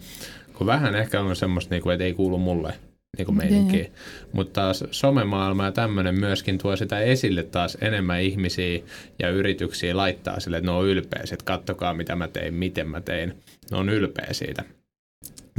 kun 0.54 0.68
vähän 0.68 0.96
ehkä 0.96 1.22
on 1.22 1.36
semmoista, 1.36 1.76
niin 1.76 1.84
kuin, 1.84 1.94
että 1.94 2.04
ei 2.04 2.14
kuulu 2.14 2.38
mulle– 2.38 2.74
niin 3.18 3.26
kuin 3.26 3.38
meininki. 3.38 3.82
Okay. 3.82 3.94
Mutta 4.32 4.62
taas 4.62 4.84
somemaailma 4.92 5.66
ja 5.66 5.72
tämmöinen 5.72 6.20
myöskin 6.20 6.58
tuo 6.58 6.76
sitä 6.76 7.00
esille 7.00 7.44
taas 7.44 7.78
enemmän 7.82 8.22
ihmisiä 8.22 8.80
ja 9.20 9.30
yrityksiä 9.30 9.98
laittaa 9.98 10.40
sille, 10.40 10.58
että 10.58 10.72
ne 10.72 10.78
on 10.78 10.88
ylpeä, 10.88 11.24
että 11.24 11.46
kattokaa 11.46 11.94
mitä 11.94 12.16
mä 12.16 12.28
tein, 12.28 12.54
miten 12.54 12.90
mä 12.90 13.02
tein. 13.02 13.34
Ne 13.72 13.78
on 13.78 13.90
ylpeä 13.90 14.28
siitä. 14.32 14.64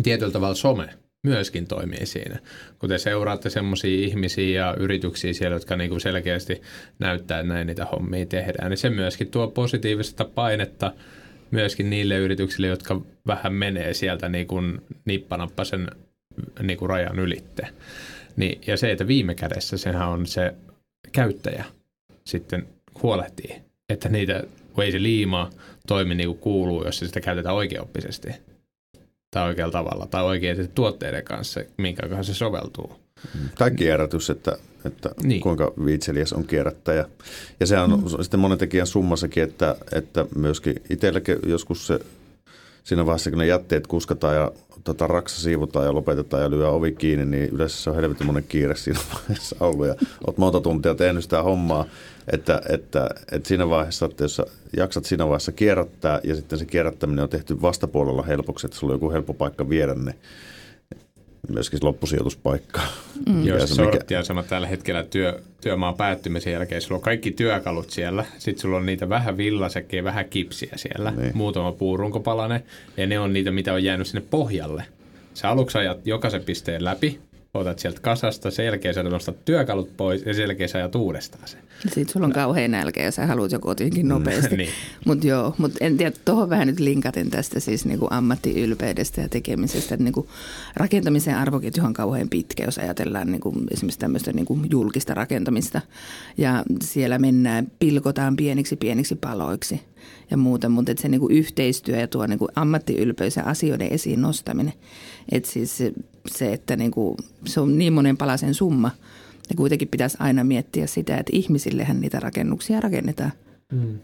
Tietyllä 0.02 0.32
tavalla 0.32 0.54
some 0.54 0.88
myöskin 1.26 1.66
toimii 1.66 2.07
siinä. 2.07 2.38
Kun 2.78 2.88
te 2.88 2.98
seuraatte 2.98 3.50
semmoisia 3.50 4.07
ihmisiä 4.07 4.61
ja 4.61 4.74
yrityksiä 4.78 5.32
siellä, 5.32 5.57
jotka 5.57 5.76
niinku 5.76 6.00
selkeästi 6.00 6.62
näyttää, 6.98 7.40
että 7.40 7.52
näin 7.52 7.66
niitä 7.66 7.84
hommia 7.84 8.26
tehdään, 8.26 8.70
niin 8.70 8.78
se 8.78 8.90
myöskin 8.90 9.30
tuo 9.30 9.48
positiivista 9.48 10.24
painetta 10.24 10.92
myöskin 11.50 11.90
niille 11.90 12.16
yrityksille, 12.16 12.66
jotka 12.66 13.00
vähän 13.26 13.52
menee 13.52 13.94
sieltä 13.94 14.28
niin 14.28 14.46
kuin 14.46 14.80
nippanappasen 15.04 15.88
niin 16.62 16.78
kuin 16.78 16.89
rajan 16.89 17.18
ylitte. 17.18 17.68
Niin, 18.37 18.61
ja 18.66 18.76
se, 18.76 18.93
että 18.93 19.07
viime 19.07 19.34
kädessä 19.34 19.76
sehän 19.76 20.09
on 20.09 20.26
se 20.26 20.55
käyttäjä 21.12 21.64
sitten 22.24 22.68
huolehtii, 23.03 23.62
että 23.89 24.09
niitä, 24.09 24.45
kun 24.72 24.84
ei 24.84 24.93
se 24.93 25.03
liima 25.03 25.51
toimi 25.87 26.14
niin 26.14 26.28
kuin 26.28 26.39
kuuluu, 26.39 26.84
jos 26.84 26.99
sitä 26.99 27.20
käytetään 27.20 27.55
oikeoppisesti 27.55 28.28
tai 29.30 29.49
oikealla 29.49 29.72
tavalla 29.72 30.07
tai 30.07 30.24
oikein 30.24 30.68
tuotteiden 30.74 31.24
kanssa, 31.24 31.61
minkä 31.76 32.09
kanssa 32.09 32.34
se 32.34 32.39
soveltuu. 32.39 32.93
Tai 33.59 33.70
kierrätys, 33.70 34.30
että, 34.30 34.59
että 34.84 35.11
niin. 35.22 35.41
kuinka 35.41 35.72
viitseliäs 35.84 36.32
on 36.32 36.47
kierrättäjä. 36.47 37.05
Ja 37.61 37.66
se 37.66 37.78
on 37.78 37.91
mm. 37.91 38.22
sitten 38.22 38.41
monen 38.41 38.59
tekijän 38.59 38.87
summassakin, 38.87 39.43
että, 39.43 39.76
että 39.93 40.26
myöskin 40.34 40.74
itselläkin 40.91 41.39
joskus 41.47 41.87
se 41.87 42.01
siinä 42.87 43.07
vaiheessa, 43.07 43.30
kun 43.30 43.39
ne 43.39 43.47
jätteet 43.47 43.87
kuskataan 43.87 44.37
ja 44.37 44.53
tota, 44.84 45.07
raksa 45.07 45.43
siivotaan 45.43 45.87
ja 45.87 45.95
lopetetaan 45.95 46.43
ja 46.43 46.51
lyö 46.51 46.68
ovi 46.68 46.93
kiinni, 46.93 47.24
niin 47.24 47.49
yleensä 47.53 47.82
se 47.82 47.91
on 47.91 47.97
helvetin 47.97 48.45
kiire 48.49 48.76
siinä 48.76 49.01
vaiheessa 49.14 49.57
ollut. 49.61 49.87
Ja 49.87 49.95
olet 50.26 50.39
monta 50.39 50.61
tuntia 50.61 50.95
tehnyt 50.95 51.22
sitä 51.22 51.43
hommaa, 51.43 51.84
että, 52.32 52.62
että, 52.68 53.11
että 53.32 53.49
siinä 53.49 53.68
vaiheessa, 53.68 54.07
että 54.07 54.24
jos 54.24 54.43
jaksat 54.76 55.05
siinä 55.05 55.24
vaiheessa 55.24 55.53
kierrättää 55.53 56.20
ja 56.24 56.34
sitten 56.34 56.59
se 56.59 56.64
kierrättäminen 56.64 57.22
on 57.22 57.28
tehty 57.28 57.62
vastapuolella 57.62 58.22
helpoksi, 58.22 58.66
että 58.66 58.78
sulla 58.78 58.93
on 58.93 58.97
joku 58.97 59.11
helppo 59.11 59.34
paikka 59.34 59.68
viedä 59.68 59.95
ne 59.95 60.14
myöskin 61.53 61.78
loppusijoituspaikka. 61.82 62.80
Mm. 63.26 63.47
Joo, 63.47 63.59
se 63.61 63.66
sortti 63.66 64.16
on 64.16 64.24
sama 64.24 64.42
tällä 64.42 64.66
hetkellä 64.66 65.03
työ, 65.03 65.42
työmaan 65.61 65.94
päättymisen 65.94 66.53
jälkeen. 66.53 66.82
Sulla 66.82 66.97
on 66.97 67.03
kaikki 67.03 67.30
työkalut 67.30 67.90
siellä. 67.90 68.24
Sitten 68.38 68.62
sulla 68.62 68.76
on 68.76 68.86
niitä 68.86 69.09
vähän 69.09 69.36
villasäkkejä, 69.36 70.05
vähän 70.05 70.24
kipsiä 70.24 70.72
siellä. 70.76 71.11
Niin. 71.11 71.36
Muutama 71.36 71.72
puurunkopalane. 71.72 72.62
Ja 72.97 73.07
ne 73.07 73.18
on 73.18 73.32
niitä, 73.32 73.51
mitä 73.51 73.72
on 73.72 73.84
jäänyt 73.84 74.07
sinne 74.07 74.26
pohjalle. 74.30 74.84
Sä 75.34 75.51
aluksi 75.51 75.78
ajat 75.78 76.07
jokaisen 76.07 76.44
pisteen 76.44 76.84
läpi 76.84 77.20
otat 77.55 77.78
sieltä 77.78 78.01
kasasta, 78.01 78.51
sen 78.51 78.66
jälkeen 78.66 78.94
sä 78.94 79.03
nostat 79.03 79.44
työkalut 79.44 79.97
pois 79.97 80.22
ja 80.26 80.34
sen 80.34 80.42
jälkeen 80.42 80.68
sä 80.68 80.78
ajat 80.78 80.94
uudestaan 80.94 81.49
sen. 81.49 81.61
Sitten 81.82 82.09
sulla 82.09 82.26
on 82.26 82.32
kauhean 82.32 82.70
nälkä 82.70 83.03
ja 83.03 83.11
sä 83.11 83.26
haluat 83.26 83.53
joku 83.53 83.68
jotenkin 83.68 84.09
nopeasti. 84.14 84.57
niin. 84.57 84.68
Mutta 85.07 85.26
joo, 85.26 85.55
mutta 85.59 85.78
en 85.80 85.97
tiedä, 85.97 86.16
tuohon 86.24 86.51
vähän 86.51 86.66
nyt 86.66 86.80
linkaten 86.80 87.30
tästä 87.30 87.61
siis 87.61 87.84
niinku 87.84 88.07
ammattiylpeydestä 88.11 89.20
ja 89.20 89.28
tekemisestä. 89.28 89.97
Niinku 89.97 90.28
rakentamisen 90.76 91.36
arvoketju 91.36 91.84
on 91.84 91.94
kauhean 91.94 92.28
pitkä, 92.28 92.64
jos 92.64 92.78
ajatellaan 92.78 93.30
niinku 93.32 93.53
esimerkiksi 93.70 93.99
tämmöistä 93.99 94.32
niinku 94.32 94.59
julkista 94.70 95.14
rakentamista. 95.14 95.80
Ja 96.38 96.64
siellä 96.84 97.18
mennään, 97.18 97.66
pilkotaan 97.78 98.36
pieniksi 98.36 98.76
pieniksi 98.76 99.14
paloiksi 99.14 99.80
ja 100.30 100.36
muuta, 100.36 100.68
mutta 100.68 100.92
se 100.99 101.09
niinku 101.09 101.28
yhteistyö 101.28 101.97
ja 101.97 102.09
tuo 102.09 102.26
niinku 102.26 102.49
ammattiylpeys 102.57 103.36
ja 103.36 103.42
asioiden 103.42 103.92
esiin 103.92 104.22
nostaminen. 104.22 104.72
Että 105.32 105.51
siis 105.51 105.78
se, 106.28 106.52
että 106.52 106.76
niinku, 106.76 107.16
se 107.44 107.60
on 107.60 107.78
niin 107.78 107.92
monen 107.92 108.16
palasen 108.16 108.54
summa. 108.54 108.90
Ja 109.50 109.56
kuitenkin 109.56 109.88
pitäisi 109.88 110.16
aina 110.20 110.44
miettiä 110.44 110.86
sitä, 110.86 111.16
että 111.16 111.32
ihmisillehän 111.34 112.00
niitä 112.00 112.20
rakennuksia 112.20 112.80
rakennetaan. 112.80 113.32
Mm. 113.72 113.98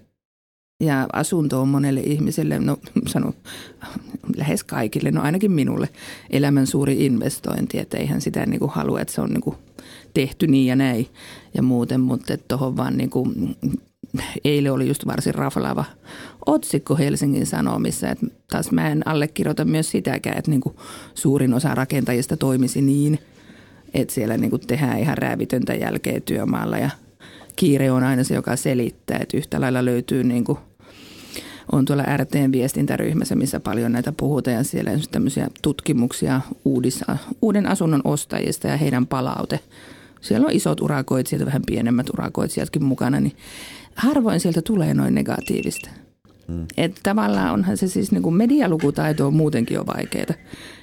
Ja 0.80 1.06
asunto 1.12 1.60
on 1.60 1.68
monelle 1.68 2.00
ihmiselle, 2.00 2.58
no 2.58 2.76
sano 3.06 3.34
lähes 4.36 4.64
kaikille, 4.64 5.10
no 5.10 5.22
ainakin 5.22 5.52
minulle, 5.52 5.88
elämän 6.30 6.66
suuri 6.66 7.06
investointi. 7.06 7.78
Että 7.78 7.96
eihän 7.96 8.20
sitä 8.20 8.46
niinku 8.46 8.66
halua, 8.66 9.00
että 9.00 9.14
se 9.14 9.20
on 9.20 9.30
niinku 9.30 9.54
tehty 10.14 10.46
niin 10.46 10.66
ja 10.66 10.76
näin 10.76 11.06
ja 11.54 11.62
muuten, 11.62 12.00
mutta 12.00 12.36
tuohon 12.48 12.76
vaan 12.76 12.96
niinku 12.96 13.28
eilen 14.44 14.72
oli 14.72 14.88
just 14.88 15.06
varsin 15.06 15.34
raflaava 15.34 15.84
otsikko 16.46 16.96
Helsingin 16.96 17.46
Sanomissa, 17.46 18.08
että 18.08 18.26
taas 18.50 18.72
mä 18.72 18.88
en 18.88 19.08
allekirjoita 19.08 19.64
myös 19.64 19.90
sitäkään, 19.90 20.38
että 20.38 20.50
niin 20.50 20.60
kuin 20.60 20.76
suurin 21.14 21.54
osa 21.54 21.74
rakentajista 21.74 22.36
toimisi 22.36 22.82
niin, 22.82 23.18
että 23.94 24.14
siellä 24.14 24.36
niin 24.36 24.50
kuin 24.50 24.66
tehdään 24.66 24.98
ihan 24.98 25.18
räävitöntä 25.18 25.74
jälkeä 25.74 26.20
työmaalla 26.20 26.78
ja 26.78 26.90
kiire 27.56 27.90
on 27.90 28.02
aina 28.02 28.24
se, 28.24 28.34
joka 28.34 28.56
selittää, 28.56 29.18
että 29.20 29.36
yhtä 29.36 29.60
lailla 29.60 29.84
löytyy 29.84 30.24
niin 30.24 30.44
kuin 30.44 30.58
on 31.72 31.84
tuolla 31.84 32.16
RTn 32.16 32.52
viestintäryhmässä, 32.52 33.34
missä 33.34 33.60
paljon 33.60 33.92
näitä 33.92 34.12
puhutaan 34.12 34.56
ja 34.56 34.64
siellä 34.64 34.90
on 34.90 35.00
tämmöisiä 35.10 35.48
tutkimuksia 35.62 36.40
uudissa, 36.64 37.16
uuden 37.42 37.66
asunnon 37.66 38.00
ostajista 38.04 38.68
ja 38.68 38.76
heidän 38.76 39.06
palaute. 39.06 39.60
Siellä 40.22 40.46
on 40.46 40.52
isot 40.52 40.80
urakoitsijat 40.80 41.40
ja 41.40 41.46
vähän 41.46 41.62
pienemmät 41.66 42.10
urakoitsijatkin 42.10 42.84
mukana, 42.84 43.20
niin 43.20 43.36
harvoin 43.94 44.40
sieltä 44.40 44.62
tulee 44.62 44.94
noin 44.94 45.14
negatiivista. 45.14 45.90
Mm. 46.48 46.66
Että 46.76 47.00
tavallaan 47.02 47.52
onhan 47.52 47.76
se 47.76 47.88
siis 47.88 48.12
niin 48.12 48.22
kuin 48.22 48.34
medialukutaito 48.34 49.26
on 49.26 49.34
muutenkin 49.34 49.74
jo 49.74 49.86
vaikeaa. 49.86 50.34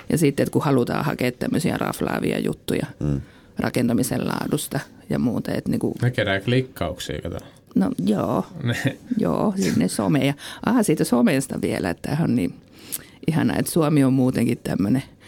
Ja 0.09 0.17
sitten, 0.17 0.43
että 0.43 0.53
kun 0.53 0.63
halutaan 0.63 1.05
hakea 1.05 1.31
tämmöisiä 1.31 1.77
raflaavia 1.77 2.39
juttuja 2.39 2.85
mm. 2.99 3.21
rakentamisen 3.59 4.27
laadusta 4.27 4.79
ja 5.09 5.19
muuta. 5.19 5.51
Että 5.51 5.69
niin 5.69 5.79
kuin... 5.79 5.93
Ne 6.01 6.11
kerää 6.11 6.39
klikkauksia, 6.39 7.21
kato. 7.21 7.37
No 7.75 7.91
joo, 8.05 8.45
joo, 9.17 9.53
sinne 9.55 9.87
someja. 9.87 10.33
Aha, 10.65 10.83
siitä 10.83 11.03
somesta 11.03 11.61
vielä, 11.61 11.89
että 11.89 12.17
on 12.23 12.35
niin 12.35 12.53
ihana, 13.27 13.55
että 13.55 13.71
Suomi 13.71 14.03
on 14.03 14.13
muutenkin 14.13 14.59
tämmöinen– 14.63 15.03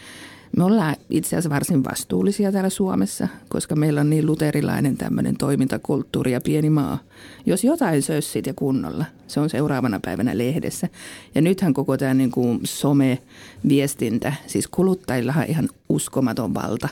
me 0.56 0.64
ollaan 0.64 0.96
itse 1.10 1.28
asiassa 1.28 1.50
varsin 1.50 1.84
vastuullisia 1.84 2.52
täällä 2.52 2.70
Suomessa, 2.70 3.28
koska 3.48 3.76
meillä 3.76 4.00
on 4.00 4.10
niin 4.10 4.26
luterilainen 4.26 4.96
tämmöinen 4.96 5.36
toimintakulttuuri 5.36 6.32
ja 6.32 6.40
pieni 6.40 6.70
maa. 6.70 6.98
Jos 7.46 7.64
jotain 7.64 8.02
sössit 8.02 8.46
ja 8.46 8.54
kunnolla, 8.54 9.04
se 9.26 9.40
on 9.40 9.50
seuraavana 9.50 10.00
päivänä 10.00 10.38
lehdessä. 10.38 10.88
Ja 11.34 11.40
nythän 11.40 11.74
koko 11.74 11.96
tämä 11.96 12.14
niin 12.14 12.30
kuin 12.30 12.60
some-viestintä, 12.64 14.32
siis 14.46 14.68
kuluttajillahan 14.68 15.46
ihan 15.48 15.68
uskomaton 15.88 16.54
valta. 16.54 16.88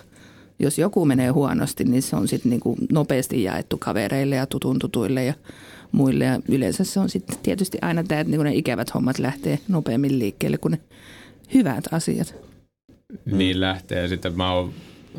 Jos 0.58 0.78
joku 0.78 1.04
menee 1.04 1.28
huonosti, 1.28 1.84
niin 1.84 2.02
se 2.02 2.16
on 2.16 2.28
sitten 2.28 2.50
niin 2.50 2.60
kuin 2.60 2.78
nopeasti 2.92 3.42
jaettu 3.42 3.78
kavereille 3.78 4.36
ja 4.36 4.46
tutun 4.46 4.78
tutuille 4.78 5.24
ja 5.24 5.34
muille. 5.92 6.24
Ja 6.24 6.40
yleensä 6.48 6.84
se 6.84 7.00
on 7.00 7.08
sitten 7.08 7.38
tietysti 7.42 7.78
aina 7.82 8.04
tämä, 8.04 8.20
että 8.20 8.30
niin 8.30 8.44
ne 8.44 8.54
ikävät 8.54 8.94
hommat 8.94 9.18
lähtee 9.18 9.58
nopeammin 9.68 10.18
liikkeelle 10.18 10.58
kuin 10.58 10.72
ne 10.72 10.80
hyvät 11.54 11.84
asiat. 11.92 12.49
Mm. 13.24 13.38
niin 13.38 13.60
lähtee. 13.60 14.08
Sitten 14.08 14.36
mä 14.36 14.52
oon 14.52 14.72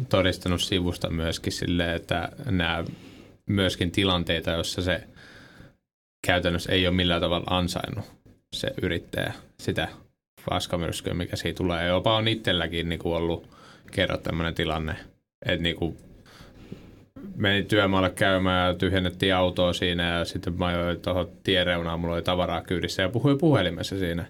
todistanut 0.09 0.61
sivusta 0.61 1.09
myöskin 1.09 1.53
sille, 1.53 1.95
että 1.95 2.29
nämä 2.45 2.83
myöskin 3.45 3.91
tilanteita, 3.91 4.51
jossa 4.51 4.81
se 4.81 5.03
käytännössä 6.27 6.71
ei 6.71 6.87
ole 6.87 6.95
millään 6.95 7.21
tavalla 7.21 7.47
ansainnut 7.49 8.05
se 8.53 8.73
yrittäjä 8.81 9.33
sitä 9.59 9.87
paskamyrskyä, 10.49 11.13
mikä 11.13 11.35
siitä 11.35 11.57
tulee. 11.57 11.87
Jopa 11.87 12.15
on 12.15 12.27
itselläkin 12.27 12.89
niin 12.89 12.99
kuin 12.99 13.15
ollut 13.15 13.47
kerran 13.91 14.19
tämmöinen 14.19 14.55
tilanne, 14.55 14.95
että 15.45 15.63
niin 15.63 15.75
kuin 15.75 15.97
meni 17.35 17.63
työmaalle 17.63 18.09
käymään 18.09 18.67
ja 18.67 18.73
tyhjennettiin 18.73 19.35
autoa 19.35 19.73
siinä 19.73 20.17
ja 20.17 20.25
sitten 20.25 20.53
mä 20.53 20.65
ajoin 20.65 20.99
tuohon 20.99 21.29
tiereunaan, 21.43 21.99
mulla 21.99 22.15
oli 22.15 22.21
tavaraa 22.21 22.61
kyydissä 22.61 23.01
ja 23.01 23.09
puhuin 23.09 23.37
puhelimessa 23.37 23.99
siinä. 23.99 24.25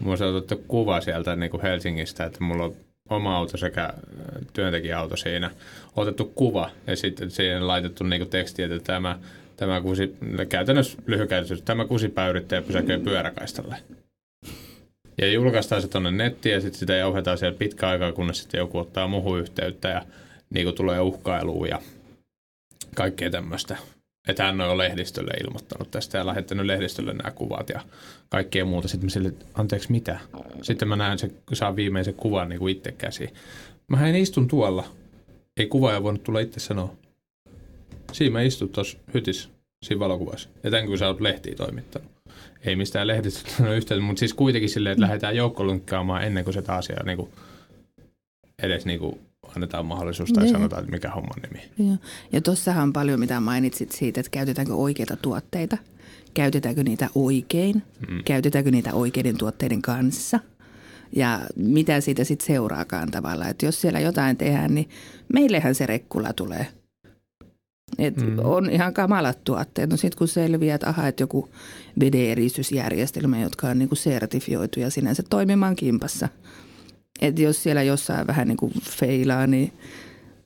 Mulla 0.00 0.26
on 0.26 0.34
otettu 0.36 0.64
kuva 0.68 1.00
sieltä 1.00 1.36
niin 1.36 1.50
kuin 1.50 1.62
Helsingistä, 1.62 2.24
että 2.24 2.44
mulla 2.44 2.64
on 2.64 2.76
oma 3.16 3.36
auto 3.36 3.56
sekä 3.56 3.84
äh, 3.84 3.92
työntekijäauto 4.52 5.16
siinä, 5.16 5.50
otettu 5.96 6.24
kuva 6.34 6.70
ja 6.86 6.96
sitten 6.96 7.30
siihen 7.30 7.68
laitettu 7.68 8.04
niin 8.04 8.28
tekstiä, 8.28 8.66
että 8.66 8.78
tämä, 8.78 9.18
tämä 9.56 9.80
kusi, 9.80 10.16
käytännössä 10.48 10.98
lyhykäisyys, 11.06 11.62
tämä 11.62 11.84
kusipäyrittäjä 11.84 12.62
pysäköi 12.62 12.98
pyöräkaistalle. 12.98 13.76
Ja 15.18 15.32
julkaistaan 15.32 15.82
se 15.82 15.88
tuonne 15.88 16.10
nettiin 16.10 16.52
ja 16.52 16.60
sitten 16.60 16.78
sitä 16.78 16.94
jauhetaan 16.94 17.38
siellä 17.38 17.58
pitkä 17.58 17.88
aikaa, 17.88 18.12
kunnes 18.12 18.38
sitten 18.38 18.58
joku 18.58 18.78
ottaa 18.78 19.08
muuhun 19.08 19.40
yhteyttä 19.40 19.88
ja 19.88 20.02
niin 20.50 20.74
tulee 20.74 21.00
uhkailuun 21.00 21.68
ja 21.68 21.78
kaikkea 22.94 23.30
tämmöistä. 23.30 23.76
Että 24.28 24.44
hän 24.44 24.60
on 24.60 24.78
lehdistölle 24.78 25.32
ilmoittanut 25.44 25.90
tästä 25.90 26.18
ja 26.18 26.26
lähettänyt 26.26 26.66
lehdistölle 26.66 27.14
nämä 27.14 27.30
kuvat 27.30 27.68
ja 27.68 27.80
kaikkea 28.28 28.64
muuta. 28.64 28.88
Sitten 28.88 29.06
mä 29.06 29.10
sille, 29.10 29.32
anteeksi 29.54 29.92
mitä? 29.92 30.20
Sitten 30.62 30.88
mä 30.88 30.96
näen, 30.96 31.18
se, 31.18 31.30
saan 31.52 31.76
viimeisen 31.76 32.14
kuvan 32.14 32.48
niin 32.48 32.58
kuin 32.58 32.76
itse 32.76 32.92
käsiin. 32.92 33.30
Mä 33.88 34.08
en 34.08 34.14
istun 34.14 34.48
tuolla. 34.48 34.84
Ei 35.56 35.66
kuvaaja 35.66 36.02
voinut 36.02 36.22
tulla 36.22 36.40
itse 36.40 36.60
sanoa. 36.60 36.94
Siinä 38.12 38.32
mä 38.32 38.42
istun 38.42 38.68
tuossa 38.68 38.98
hytis, 39.14 39.48
siinä 39.84 40.00
valokuvassa. 40.00 40.48
Ja 40.62 40.70
tämän 40.70 40.86
kun 40.86 40.98
sä 40.98 41.06
oot 41.06 41.20
lehtiä 41.20 41.54
toimittanut. 41.54 42.10
Ei 42.64 42.76
mistään 42.76 43.06
lehdistä 43.06 43.50
yhteyttä, 43.76 44.04
mutta 44.04 44.20
siis 44.20 44.34
kuitenkin 44.34 44.70
silleen, 44.70 44.92
että 44.92 45.02
lähdetään 45.02 45.36
joukkolunkkaamaan 45.36 46.24
ennen 46.24 46.44
kuin 46.44 46.54
se 46.54 46.62
taas 46.62 46.88
niin 47.04 47.16
kuin, 47.16 47.30
edes 48.62 48.86
niin 48.86 48.98
kuin 48.98 49.20
annetaan 49.56 49.86
mahdollisuus 49.86 50.32
tai 50.32 50.42
ne. 50.42 50.44
Niin. 50.44 50.56
sanotaan, 50.56 50.82
että 50.82 50.92
mikä 50.92 51.10
homman 51.10 51.36
nimi. 51.42 51.90
Ja, 51.90 51.96
ja 52.32 52.40
tuossahan 52.40 52.82
on 52.82 52.92
paljon, 52.92 53.20
mitä 53.20 53.40
mainitsit 53.40 53.92
siitä, 53.92 54.20
että 54.20 54.30
käytetäänkö 54.30 54.74
oikeita 54.74 55.16
tuotteita. 55.16 55.78
Käytetäänkö 56.34 56.82
niitä 56.82 57.08
oikein? 57.14 57.82
Mm. 58.10 58.24
Käytetäänkö 58.24 58.70
niitä 58.70 58.94
oikeiden 58.94 59.38
tuotteiden 59.38 59.82
kanssa? 59.82 60.40
Ja 61.16 61.40
mitä 61.56 62.00
siitä 62.00 62.24
sitten 62.24 62.46
seuraakaan 62.46 63.10
tavalla. 63.10 63.48
Että 63.48 63.66
jos 63.66 63.80
siellä 63.80 64.00
jotain 64.00 64.36
tehdään, 64.36 64.74
niin 64.74 64.88
meillehän 65.32 65.74
se 65.74 65.86
rekkula 65.86 66.32
tulee. 66.32 66.66
Et 67.98 68.16
mm. 68.16 68.38
On 68.38 68.70
ihan 68.70 68.94
kamalat 68.94 69.44
tuotteet. 69.44 69.90
No 69.90 69.96
sitten 69.96 70.18
kun 70.18 70.28
selviää, 70.28 70.74
että 70.74 70.88
aha, 70.88 71.08
että 71.08 71.22
joku 71.22 71.48
veden 72.00 72.36
jotka 73.42 73.68
on 73.68 73.78
niinku 73.78 73.94
sertifioitu 73.94 74.80
ja 74.80 74.90
sinänsä 74.90 75.22
toimimaan 75.30 75.76
kimpassa– 75.76 76.28
että 77.22 77.42
jos 77.42 77.62
siellä 77.62 77.82
jossain 77.82 78.26
vähän 78.26 78.48
niin 78.48 78.56
kuin 78.56 78.72
feilaa, 78.82 79.46
niin 79.46 79.72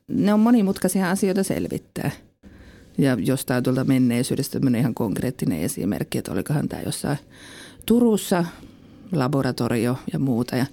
ne 0.08 0.34
on 0.34 0.40
monimutkaisia 0.40 1.10
asioita 1.10 1.42
selvittää. 1.42 2.10
Ja 2.98 3.16
jostain 3.20 3.64
tuolta 3.64 3.84
menneisyydestä 3.84 4.52
tämmöinen 4.52 4.80
ihan 4.80 4.94
konkreettinen 4.94 5.60
esimerkki, 5.60 6.18
että 6.18 6.32
olikohan 6.32 6.68
tämä 6.68 6.82
jossain 6.82 7.18
Turussa 7.86 8.44
laboratorio 9.12 9.98
ja 10.12 10.18
muuta. 10.18 10.56
Ja 10.56 10.66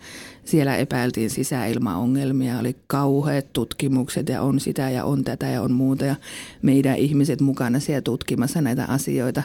siellä 0.45 0.75
epäiltiin 0.75 1.29
sisäilmaongelmia, 1.29 2.59
oli 2.59 2.75
kauheat 2.87 3.53
tutkimukset 3.53 4.29
ja 4.29 4.41
on 4.41 4.59
sitä 4.59 4.89
ja 4.89 5.05
on 5.05 5.23
tätä 5.23 5.47
ja 5.47 5.61
on 5.61 5.71
muuta. 5.71 6.05
Ja 6.05 6.15
meidän 6.61 6.97
ihmiset 6.97 7.41
mukana 7.41 7.79
siellä 7.79 8.01
tutkimassa 8.01 8.61
näitä 8.61 8.85
asioita. 8.85 9.43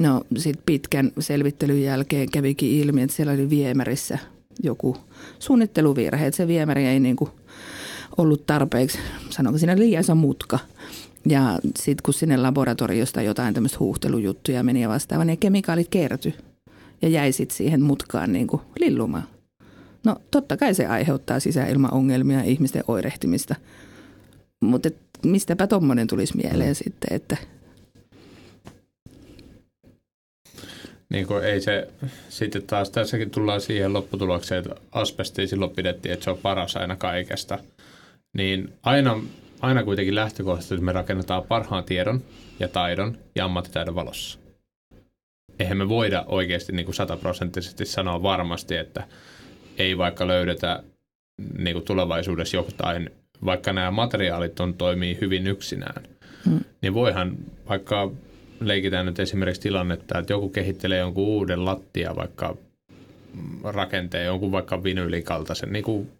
No 0.00 0.24
sitten 0.36 0.62
pitkän 0.66 1.12
selvittelyn 1.18 1.82
jälkeen 1.82 2.30
kävikin 2.30 2.70
ilmi, 2.70 3.02
että 3.02 3.16
siellä 3.16 3.32
oli 3.32 3.50
viemärissä 3.50 4.18
joku 4.62 4.96
suunnitteluvirhe, 5.38 6.26
että 6.26 6.36
se 6.36 6.46
viemäri 6.46 6.86
ei 6.86 7.00
niin 7.00 7.16
kuin 7.16 7.30
ollut 8.16 8.46
tarpeeksi, 8.46 8.98
sanonko 9.30 9.58
siinä 9.58 9.78
liian 9.78 10.00
iso 10.00 10.14
mutka. 10.14 10.58
Ja 11.28 11.58
sitten 11.78 12.02
kun 12.02 12.14
sinne 12.14 12.36
laboratoriosta 12.36 13.22
jotain 13.22 13.54
tämmöistä 13.54 13.78
huuhtelujuttuja 13.80 14.62
meni 14.62 14.82
ja 14.82 14.88
vastaava, 14.88 15.24
niin 15.24 15.38
kemikaalit 15.38 15.88
kertyi 15.88 16.34
ja 17.02 17.08
jäi 17.08 17.32
sitten 17.32 17.56
siihen 17.56 17.82
mutkaan 17.82 18.32
niin 18.32 18.46
kuin 18.46 18.62
lillumaan. 18.80 19.28
No 20.04 20.16
totta 20.30 20.56
kai 20.56 20.74
se 20.74 20.86
aiheuttaa 20.86 21.40
sisäilmaongelmia 21.40 22.38
ja 22.38 22.44
ihmisten 22.44 22.84
oirehtimista, 22.88 23.54
mutta 24.60 24.88
mistäpä 25.24 25.66
tuommoinen 25.66 26.06
tulisi 26.06 26.36
mieleen 26.36 26.74
sitten, 26.74 27.16
että 27.16 27.36
niin 31.16 31.26
kuin 31.26 31.44
ei 31.44 31.60
se, 31.60 31.88
sitten 32.28 32.62
taas 32.62 32.90
tässäkin 32.90 33.30
tullaan 33.30 33.60
siihen 33.60 33.92
lopputulokseen, 33.92 34.58
että 34.58 34.80
asbestia 34.92 35.46
silloin 35.46 35.70
pidettiin, 35.70 36.12
että 36.12 36.24
se 36.24 36.30
on 36.30 36.38
paras 36.38 36.76
aina 36.76 36.96
kaikesta. 36.96 37.58
Niin 38.36 38.72
aina, 38.82 39.20
aina 39.60 39.84
kuitenkin 39.84 40.14
lähtökohtaisesti 40.14 40.84
me 40.84 40.92
rakennetaan 40.92 41.42
parhaan 41.42 41.84
tiedon 41.84 42.22
ja 42.60 42.68
taidon 42.68 43.18
ja 43.34 43.44
ammattitaidon 43.44 43.94
valossa. 43.94 44.38
Eihän 45.58 45.76
me 45.76 45.88
voida 45.88 46.24
oikeasti 46.26 46.72
niin 46.72 46.86
kuin 46.86 46.94
sataprosenttisesti 46.94 47.84
sanoa 47.84 48.22
varmasti, 48.22 48.76
että 48.76 49.04
ei 49.78 49.98
vaikka 49.98 50.26
löydetä 50.26 50.82
niin 51.58 51.74
kuin 51.74 51.84
tulevaisuudessa 51.84 52.56
jotain, 52.56 53.10
vaikka 53.44 53.72
nämä 53.72 53.90
materiaalit 53.90 54.60
on, 54.60 54.74
toimii 54.74 55.18
hyvin 55.20 55.46
yksinään, 55.46 56.02
hmm. 56.44 56.60
niin 56.82 56.94
voihan 56.94 57.36
vaikka 57.68 58.10
leikitään 58.60 59.06
nyt 59.06 59.20
esimerkiksi 59.20 59.62
tilannetta, 59.62 60.18
että 60.18 60.32
joku 60.32 60.48
kehittelee 60.48 60.98
jonkun 60.98 61.24
uuden 61.24 61.64
lattia 61.64 62.16
vaikka 62.16 62.56
rakenteen, 63.64 64.26
jonkun 64.26 64.52
vaikka 64.52 64.84
vinyylikaltaisen 64.84 65.72
niin 65.72 65.84
kuin, 65.84 66.10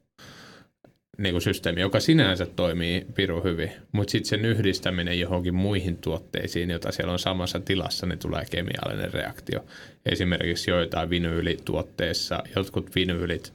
niin 1.19 1.33
kuin 1.33 1.43
systeemi, 1.43 1.81
joka 1.81 2.01
sinänsä 2.01 2.47
toimii 2.47 3.07
piru 3.15 3.43
hyvin, 3.45 3.71
mutta 3.93 4.11
sitten 4.11 4.29
sen 4.29 4.45
yhdistäminen 4.45 5.21
johonkin 5.21 5.55
muihin 5.55 5.97
tuotteisiin, 5.97 6.71
jota 6.71 6.93
siellä 6.93 7.13
on 7.13 7.19
samassa 7.19 7.61
tilassa, 7.61 8.07
niin 8.07 8.19
tulee 8.19 8.45
kemiallinen 8.51 9.13
reaktio. 9.13 9.65
Esimerkiksi 10.07 10.71
joitain 10.71 11.11
vinyylituotteissa, 11.11 12.43
jotkut 12.57 12.95
vinyylit 12.95 13.53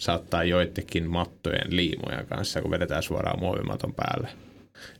saattaa 0.00 0.44
joidenkin 0.44 1.10
mattojen 1.10 1.76
liimoja 1.76 2.24
kanssa, 2.24 2.62
kun 2.62 2.70
vedetään 2.70 3.02
suoraan 3.02 3.40
muovimaton 3.40 3.94
päälle 3.94 4.51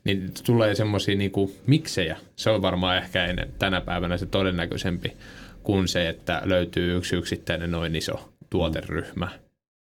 niin 0.04 0.32
tulee 0.46 0.74
semmoisia 0.74 1.16
niin 1.16 1.32
miksejä. 1.66 2.16
Se 2.36 2.50
on 2.50 2.62
varmaan 2.62 2.96
ehkä 2.96 3.26
ennen, 3.26 3.52
tänä 3.58 3.80
päivänä 3.80 4.16
se 4.18 4.26
todennäköisempi 4.26 5.16
kuin 5.62 5.88
se, 5.88 6.08
että 6.08 6.42
löytyy 6.44 6.96
yksi 6.96 7.16
yksittäinen 7.16 7.70
noin 7.70 7.96
iso 7.96 8.32
tuoteryhmä 8.50 9.28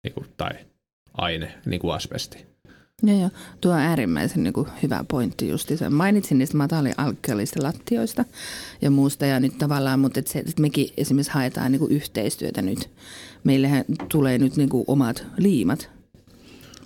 niin 0.04 0.14
kuin, 0.14 0.26
tai 0.38 0.52
aine, 1.14 1.54
niin 1.66 1.80
kuin 1.80 1.94
asbesti. 1.94 2.46
Joo, 3.04 3.20
joo. 3.20 3.30
Tuo 3.62 3.72
on 3.72 3.80
äärimmäisen 3.80 4.44
niin 4.44 4.54
kuin, 4.54 4.68
hyvä 4.84 5.06
pointti 5.08 5.50
justi. 5.50 5.78
Mainitsin 5.90 6.38
niistä 6.38 6.58
matalialkkalista 6.58 7.64
lattioista 7.64 8.26
ja 8.82 8.92
muusta 8.92 9.26
ja 9.26 9.40
nyt 9.40 9.58
tavallaan, 9.58 10.00
mutta 10.00 10.20
et 10.20 10.28
se, 10.28 10.40
että 10.40 10.62
mekin 10.62 10.88
esimerkiksi 10.98 11.32
haetaan 11.32 11.72
niin 11.72 11.80
kuin, 11.80 11.92
yhteistyötä 11.92 12.62
nyt. 12.62 12.90
Meillähän 13.44 13.86
tulee 14.12 14.38
nyt 14.38 14.58
niin 14.58 14.70
kuin, 14.70 14.84
omat 14.88 15.26
liimat 15.38 15.90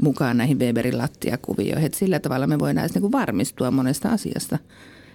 mukaan 0.01 0.37
näihin 0.37 0.59
Weberin 0.59 0.97
lattiakuvioihin. 0.97 1.85
Että 1.85 1.97
sillä 1.97 2.19
tavalla 2.19 2.47
me 2.47 2.59
voidaan 2.59 2.89
niin 2.93 3.11
varmistua 3.11 3.71
monesta 3.71 4.09
asiasta, 4.09 4.59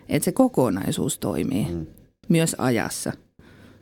että 0.09 0.25
se 0.25 0.33
kokonaisuus 0.33 1.19
toimii 1.19 1.67
mm. 1.71 1.87
myös 2.29 2.57
ajassa. 2.59 3.13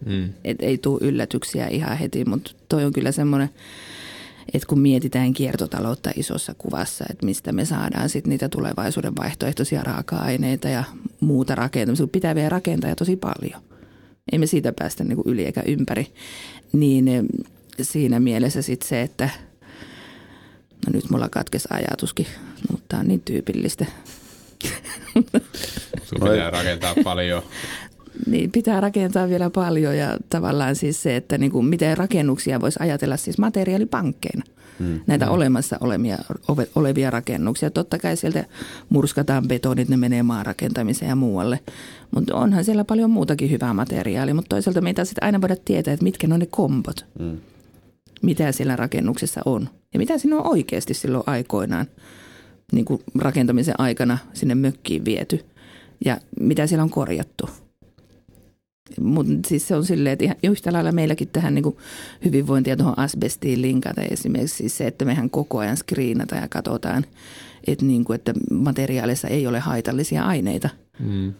Mm. 0.07 0.29
Että 0.45 0.67
ei 0.67 0.79
tule 0.79 0.99
yllätyksiä 1.03 1.67
ihan 1.67 1.99
heti, 1.99 2.25
mutta 2.25 2.51
toi 2.69 2.85
on 2.85 2.93
kyllä 2.93 3.13
semmoinen, 3.13 3.51
että 4.55 4.69
kun 4.69 4.81
mietitään 4.81 5.33
kiertotaloutta 5.33 6.11
isossa 6.17 6.55
kuvassa, 6.59 7.05
että 7.11 7.27
mistä 7.27 7.53
me 7.53 7.65
saadaan 7.65 8.09
sitten 8.09 8.31
niitä 8.31 8.49
tulevaisuuden 8.49 9.17
vaihtoehtoisia 9.17 9.83
raaka-aineita 9.83 10.69
ja 10.69 10.85
muuta 11.21 11.55
rakentamista, 11.55 12.03
kun 12.03 12.11
pitää 12.11 12.35
vielä 12.35 12.49
rakentaa 12.49 12.95
tosi 12.95 13.17
paljon. 13.17 13.63
Ei 14.33 14.39
me 14.39 14.47
siitä 14.47 14.73
päästä 14.79 15.05
niin 15.05 15.19
yli 15.25 15.45
eikä 15.45 15.63
ympäri. 15.67 16.07
Niin 16.73 17.09
eh, 17.09 17.25
siinä 17.83 18.21
mielessä 18.21 18.63
sitten 18.63 18.89
se, 18.89 19.03
että– 19.03 19.31
No 20.87 20.93
nyt 20.93 21.11
mulla 21.11 21.29
katkesi 21.29 21.68
ajatuskin, 21.70 22.26
mutta 22.70 22.85
tämä 22.89 23.01
on 23.01 23.09
niin 23.09 23.22
tyypillistä. 23.24 23.87
Sun 26.05 26.20
pitää 26.20 26.51
rakentaa 26.51 26.95
paljon. 27.05 27.43
Niin, 28.26 28.51
pitää 28.53 28.81
rakentaa 28.81 29.29
vielä 29.29 29.51
paljon 29.51 29.97
ja 29.97 30.16
tavallaan 30.31 30.76
siis 30.76 31.03
se, 31.03 31.16
että 31.16 31.39
niin 31.39 31.53
kuin 31.53 31.66
miten 31.66 31.99
rakennuksia 31.99 32.61
voisi 32.61 32.79
ajatella 32.83 33.16
siis 33.16 33.39
materiaalipankkeina. 33.39 34.45
Hmm. 34.79 35.01
Näitä 35.07 35.24
hmm. 35.24 35.35
olemassa 35.35 35.76
olemia, 35.81 36.18
olevia 36.74 37.11
rakennuksia. 37.11 37.70
Totta 37.70 37.99
kai 37.99 38.16
sieltä 38.16 38.45
murskataan 38.89 39.49
betonit, 39.49 39.89
ne 39.89 39.97
menee 39.97 40.22
maarakentamiseen 40.22 41.09
ja 41.09 41.16
muualle. 41.16 41.61
Mutta 42.11 42.37
onhan 42.37 42.64
siellä 42.64 42.85
paljon 42.85 43.11
muutakin 43.11 43.51
hyvää 43.51 43.74
materiaalia, 43.74 44.35
mutta 44.35 44.49
toisaalta 44.49 44.81
meitä 44.81 45.05
sitten 45.05 45.24
aina 45.24 45.41
voida 45.41 45.57
tietää, 45.64 45.95
että 45.95 46.05
mitkä 46.05 46.29
on 46.33 46.41
ne 46.41 46.47
kombot. 46.47 47.07
Hmm 47.18 47.39
mitä 48.23 48.53
siellä 48.53 48.77
rakennuksessa 48.77 49.41
on 49.45 49.69
ja 49.93 49.99
mitä 49.99 50.19
siinä 50.19 50.37
on 50.37 50.47
oikeasti 50.47 50.95
silloin 50.95 51.25
aikoinaan 51.27 51.87
niin 52.73 52.85
kuin 52.85 53.03
rakentamisen 53.19 53.75
aikana 53.79 54.19
sinne 54.33 54.55
mökkiin 54.55 55.05
viety 55.05 55.45
ja 56.05 56.21
mitä 56.41 56.66
siellä 56.66 56.83
on 56.83 56.91
korjattu. 56.91 57.49
Mutta 59.01 59.49
siis 59.49 59.69
se 59.69 59.77
on 59.77 59.85
silleen, 59.85 60.12
että 60.12 60.25
ihan 60.25 60.37
yhtä 60.43 60.73
lailla 60.73 60.93
meilläkin 60.93 61.29
tähän 61.29 61.55
niin 61.55 61.77
hyvinvointia 62.25 62.77
tuohon 62.77 62.99
asbestiin 62.99 63.62
linkata 63.62 64.03
esimerkiksi 64.03 64.57
siis 64.57 64.77
se, 64.79 64.87
että 64.87 65.05
mehän 65.05 65.31
koko 65.31 65.59
ajan 65.59 65.77
skriinata 65.77 66.35
ja 66.35 66.49
katsotaan, 66.49 67.05
että, 67.66 67.85
niin 67.85 68.05
kuin, 68.05 68.14
että 68.14 68.33
materiaalissa 68.51 69.29
ei 69.29 69.47
ole 69.47 69.59
haitallisia 69.59 70.25
aineita. 70.25 70.69
Mm. 70.99 71.33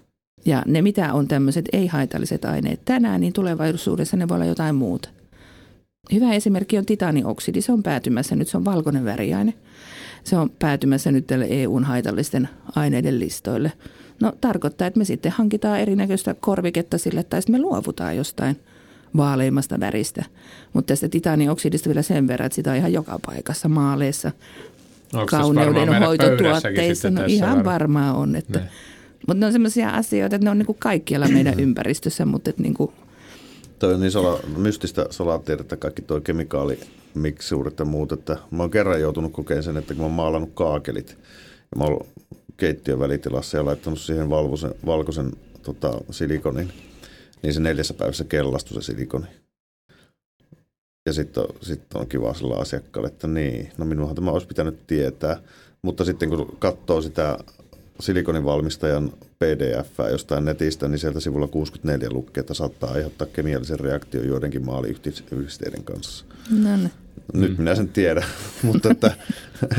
Ja 0.45 0.63
ne 0.67 0.83
mitä 0.83 1.13
on 1.13 1.29
tämmöiset 1.29 1.65
ei-haitalliset 1.73 2.45
aineet 2.45 2.85
tänään, 2.85 3.21
niin 3.21 3.33
tulevaisuudessa 3.33 4.17
ne 4.17 4.29
voi 4.29 4.35
olla 4.35 4.45
jotain 4.45 4.75
muuta. 4.75 5.09
Hyvä 6.13 6.33
esimerkki 6.33 6.79
on 6.79 6.87
titanioksidi. 6.87 7.61
Se 7.61 7.73
on 7.73 7.83
päätymässä 7.83 8.37
nyt, 8.37 8.49
se 8.49 8.57
on 8.57 8.65
valkoinen 8.65 9.05
väriaine. 9.05 9.55
Se 10.25 10.37
on 10.37 10.51
päätymässä 10.59 11.13
nyt 11.13 11.27
tälle 11.27 11.47
EUn 11.51 11.85
haitallisten 11.85 12.49
aineiden 12.77 13.21
listoille. 13.21 13.73
No 14.21 14.33
tarkoittaa, 14.41 14.87
että 14.87 14.99
me 14.99 15.05
sitten 15.05 15.33
hankitaan 15.33 15.81
erinäköistä 15.81 16.35
korviketta 16.41 16.99
sille, 16.99 17.23
tai 17.23 17.43
sitten 17.43 17.55
me 17.55 17.63
luovutaan 17.63 18.17
jostain 18.17 18.61
vaaleimmasta 19.17 19.81
väristä. 19.81 20.25
Mutta 20.73 20.89
tästä 20.89 21.09
titanioksidista 21.09 21.89
vielä 21.89 22.03
sen 22.03 22.29
verran, 22.29 22.47
että 22.47 22.57
sitä 22.57 22.71
on 22.71 22.77
ihan 22.77 22.93
joka 22.93 23.19
paikassa 23.27 23.69
maaleissa, 23.69 24.33
kauneuden 25.31 26.03
hoitotuotteissa. 26.03 27.11
No 27.11 27.23
ihan 27.27 27.65
varmaan 27.65 28.17
on. 28.17 28.37
Että, 28.37 28.61
mutta 29.27 29.41
ne 29.41 29.47
on 29.47 29.53
sellaisia 29.53 29.91
asioita, 29.91 30.37
että 30.37 30.45
ne 30.45 30.51
on 30.51 30.59
niin 30.59 30.67
kuin 30.67 30.79
kaikkialla 30.79 31.29
meidän 31.29 31.61
ympäristössä, 31.67 32.25
mutta 32.25 32.51
että 32.51 32.63
niin 32.63 32.75
kuin 32.75 32.93
Toi 33.79 33.95
on 33.95 34.01
niin 34.01 34.13
sola, 34.13 34.41
mystistä 34.57 35.07
solatiedettä 35.11 35.77
kaikki 35.77 36.03
tuo 36.03 36.21
kemikaalimiksuudet 36.21 37.79
ja 37.79 37.85
muut, 37.85 38.13
että 38.13 38.37
mä 38.51 38.63
oon 38.63 38.71
kerran 38.71 39.01
joutunut 39.01 39.33
kokeen 39.33 39.63
sen, 39.63 39.77
että 39.77 39.95
kun 39.95 39.97
mä 39.97 40.07
oon 40.07 40.13
maalannut 40.13 40.51
kaakelit 40.55 41.09
ja 41.71 41.79
mä 41.79 41.85
oon 41.85 42.07
keittiön 42.57 42.99
välitilassa 42.99 43.57
ja 43.57 43.65
laittanut 43.65 44.01
siihen 44.01 44.31
valvosen, 44.31 44.75
valkoisen 44.87 45.33
tota, 45.63 46.01
silikonin, 46.11 46.73
niin 47.43 47.55
se 47.55 47.61
neljässä 47.61 47.95
päivässä 47.95 48.25
kellastui 48.25 48.83
se 48.83 48.87
silikoni. 48.87 49.27
Ja 51.07 51.13
sitten 51.13 51.43
on, 51.43 51.49
sit 51.63 51.95
on 51.95 52.07
kiva 52.07 52.35
sillä 52.35 52.57
asiakkaalle, 52.57 53.09
että 53.09 53.27
niin, 53.27 53.73
no 53.79 53.85
minuahan 53.85 54.15
tämä 54.15 54.31
olisi 54.31 54.47
pitänyt 54.47 54.87
tietää. 54.87 55.41
Mutta 55.83 56.05
sitten 56.05 56.29
kun 56.29 56.57
katsoo 56.59 57.03
sitä 57.03 57.39
silikonin 58.01 58.45
valmistajan 58.45 59.13
pdf 59.39 59.91
jostain 60.11 60.45
netistä, 60.45 60.89
niin 60.89 60.99
sieltä 60.99 61.21
sivulla 61.21 61.47
64 61.47 62.09
lukee, 62.13 62.41
että 62.41 62.55
saattaa 62.55 62.91
aiheuttaa 62.91 63.29
kemiallisen 63.33 63.81
reaktion 63.81 64.27
joidenkin 64.27 64.67
maaliyhdisteiden 64.67 65.85
kanssa. 65.85 66.25
No 66.51 66.77
niin. 66.77 66.91
Nyt 67.35 67.51
mm. 67.51 67.57
minä 67.59 67.75
sen 67.75 67.89
tiedän, 67.89 68.25
mutta, 68.63 68.91
että, 68.91 69.13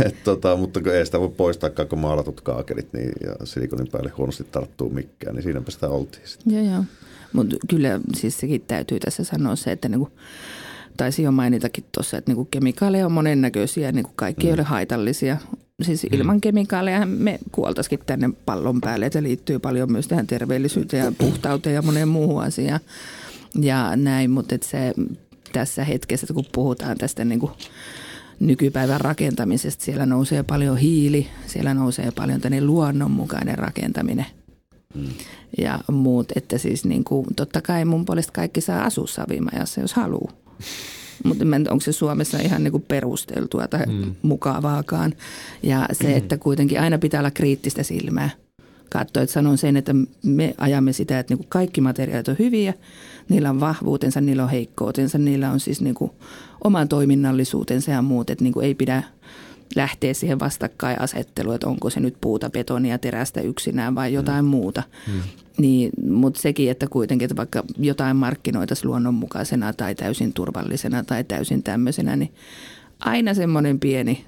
et, 0.06 0.24
tota, 0.24 0.56
mutta 0.56 0.82
kun 0.82 0.94
ei 0.94 1.06
sitä 1.06 1.20
voi 1.20 1.30
poistaa 1.30 1.70
kun 1.70 2.00
maalatut 2.00 2.42
kaakelit 2.42 2.94
niin, 2.94 3.12
ja 3.24 3.46
silikonin 3.46 3.88
päälle 3.88 4.12
huonosti 4.18 4.44
tarttuu 4.44 4.90
mikkään, 4.90 5.36
niin 5.36 5.44
siinäpä 5.44 5.72
sitä 5.72 5.90
oltiin 5.90 6.28
sitten. 6.28 6.54
Joo, 6.54 6.74
joo. 6.74 6.84
Mutta 7.34 7.56
kyllä 7.70 8.00
siis 8.16 8.40
sekin 8.40 8.62
täytyy 8.62 9.00
tässä 9.00 9.24
sanoa 9.24 9.56
se, 9.56 9.72
että 9.72 9.90
niinku, 9.90 10.12
taisi 11.00 11.24
jo 11.24 11.32
mainitakin 11.32 11.84
tuossa, 11.92 12.18
että 12.18 12.30
niinku 12.30 12.46
kemikaaleja 12.46 13.06
on 13.06 13.12
monennäköisiä, 13.12 13.92
niinku 13.92 14.12
kaikki 14.16 14.44
mm. 14.44 14.48
ei 14.48 14.54
ole 14.54 14.64
haitallisia 14.64 15.38
siis 15.82 16.04
mm. 16.04 16.18
ilman 16.18 16.36
mm. 16.36 16.42
kemikaaleja 16.42 17.06
me 17.06 17.40
kuoltaisikin 17.52 18.00
tänne 18.06 18.30
pallon 18.46 18.82
päälle. 18.82 19.06
Että 19.06 19.24
liittyy 19.24 19.60
paljon 19.60 19.92
myös 19.92 20.08
tähän 20.08 20.28
terveellisyyteen 20.28 21.06
ja 21.06 21.12
puhtauteen 21.18 21.76
ja 21.76 21.82
moneen 21.82 22.08
muuhun 22.08 22.44
asiaan. 22.44 22.80
Ja 23.62 23.96
näin, 23.96 24.32
mutta 24.32 24.56
se 24.62 24.94
tässä 25.54 25.84
hetkessä, 25.84 26.34
kun 26.34 26.46
puhutaan 26.52 26.98
tästä 26.98 27.26
niin 27.26 27.40
kuin 27.40 27.52
nykypäivän 28.40 29.02
rakentamisesta, 29.02 29.86
siellä 29.86 30.06
nousee 30.06 30.44
paljon 30.44 30.78
hiili, 30.78 31.28
siellä 31.48 31.74
nousee 31.74 32.12
paljon 32.16 32.42
tänne 32.42 32.62
luonnonmukainen 32.62 33.58
rakentaminen. 33.58 34.26
Mm. 34.96 35.08
Ja 35.58 35.80
muut, 35.92 36.32
että 36.36 36.58
siis 36.58 36.86
niin 36.86 37.04
kuin, 37.04 37.28
totta 37.36 37.62
kai 37.62 37.86
mun 37.86 38.06
puolesta 38.06 38.34
kaikki 38.34 38.62
saa 38.62 38.84
asua 38.84 39.08
savimajassa, 39.08 39.82
jos 39.82 39.94
haluaa. 39.94 40.39
Mutta 41.24 41.46
onko 41.70 41.80
se 41.80 41.92
Suomessa 41.92 42.38
ihan 42.38 42.64
niin 42.64 42.72
kuin 42.72 42.86
perusteltua 42.88 43.68
tai 43.68 43.86
mm. 43.86 44.16
mukavaakaan. 44.22 45.14
Ja 45.64 45.86
se, 45.92 46.16
että 46.16 46.38
kuitenkin 46.38 46.80
aina 46.80 46.98
pitää 46.98 47.20
olla 47.20 47.32
kriittistä 47.32 47.84
silmää. 47.84 48.30
Katsoa, 48.92 49.24
että 49.24 49.34
sanon 49.34 49.58
sen, 49.58 49.78
että 49.78 49.96
me 50.26 50.54
ajamme 50.58 50.94
sitä, 50.94 51.20
että 51.20 51.32
niin 51.32 51.38
kuin 51.38 51.50
kaikki 51.50 51.82
materiaalit 51.82 52.28
on 52.28 52.36
hyviä, 52.40 52.74
niillä 53.30 53.50
on 53.50 53.60
vahvuutensa, 53.60 54.22
niillä 54.22 54.44
on 54.44 54.50
heikkoutensa, 54.50 55.18
niillä 55.18 55.52
on 55.52 55.60
siis 55.60 55.82
niin 55.82 55.96
kuin 55.96 56.12
oman 56.64 56.88
toiminnallisuutensa 56.88 57.92
ja 57.92 58.02
muut, 58.02 58.30
että 58.30 58.44
niin 58.44 58.54
kuin 58.54 58.66
ei 58.66 58.76
pidä 58.76 59.04
lähteä 59.76 60.14
siihen 60.14 60.40
vastakkainasetteluun, 60.40 61.56
että 61.56 61.68
onko 61.68 61.90
se 61.90 62.00
nyt 62.00 62.16
puuta, 62.22 62.50
betonia, 62.50 62.98
terästä 62.98 63.42
yksinään 63.42 63.96
vai 63.96 64.14
jotain 64.14 64.46
mm. 64.46 64.50
muuta. 64.50 64.84
Mm. 65.08 65.22
Niin, 65.58 65.90
mutta 66.08 66.42
sekin, 66.42 66.72
että 66.72 66.88
kuitenkin, 66.88 67.26
että 67.26 67.36
vaikka 67.36 67.64
jotain 67.78 68.16
markkinoitaisiin 68.16 68.90
luonnonmukaisena 68.90 69.74
tai 69.74 69.96
täysin 69.96 70.34
turvallisena 70.34 71.04
tai 71.04 71.24
täysin 71.24 71.64
tämmöisenä, 71.64 72.16
niin 72.16 72.34
aina 73.00 73.34
semmoinen 73.34 73.80
pieni, 73.80 74.26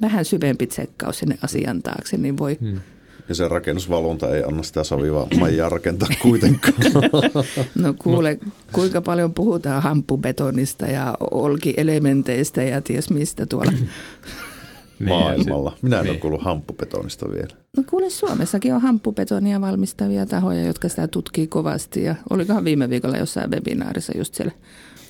vähän 0.00 0.24
syvempi 0.24 0.66
tsekkaus 0.66 1.18
sinne 1.18 1.38
asian 1.42 1.82
taakse, 1.82 2.16
niin 2.16 2.38
voi 2.38 2.58
hmm. 2.60 2.80
Ja 3.28 3.34
se 3.34 3.48
rakennusvalvonta 3.48 4.36
ei 4.36 4.42
anna 4.44 4.62
sitä 4.62 4.84
sovivaa 4.84 5.26
majaa 5.38 5.68
rakentaa 5.68 6.08
kuitenkaan. 6.22 6.74
No 7.74 7.94
kuule, 7.98 8.38
kuinka 8.72 9.00
paljon 9.00 9.34
puhutaan 9.34 9.82
hamppubetonista 9.82 10.86
ja 10.86 11.14
olkielementeistä 11.30 12.62
ja 12.62 12.80
ties 12.80 13.10
mistä 13.10 13.46
tuolla 13.46 13.72
niin, 14.98 15.08
maailmalla. 15.08 15.76
Minä 15.82 15.98
en 15.98 16.04
niin. 16.04 16.10
ole 16.10 16.18
kuullut 16.20 16.42
hamppubetonista 16.42 17.30
vielä. 17.30 17.56
No 17.76 17.82
kuule, 17.90 18.10
Suomessakin 18.10 18.74
on 18.74 18.80
hamppubetonia 18.80 19.60
valmistavia 19.60 20.26
tahoja, 20.26 20.62
jotka 20.62 20.88
sitä 20.88 21.08
tutkii 21.08 21.46
kovasti. 21.46 22.02
Ja 22.02 22.14
olikohan 22.30 22.64
viime 22.64 22.90
viikolla 22.90 23.16
jossain 23.16 23.50
webinaarissa 23.50 24.18
just 24.18 24.34
siellä 24.34 24.52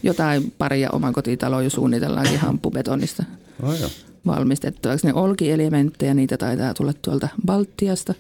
jotain 0.03 0.53
paria 0.59 0.91
omakotitaloa 0.91 1.63
jo 1.63 1.71
suunnitellaankin 1.71 2.39
hamppubetonista 2.39 3.25
oh, 3.63 3.81
joo. 3.81 3.91
valmistettuaksi. 4.27 5.07
Ne 5.07 5.15
olkielementtejä, 5.15 6.15
niitä 6.15 6.37
taitaa 6.37 6.75
tulla 6.75 6.93
tuolta 7.03 7.29
Baltiasta. 7.47 8.15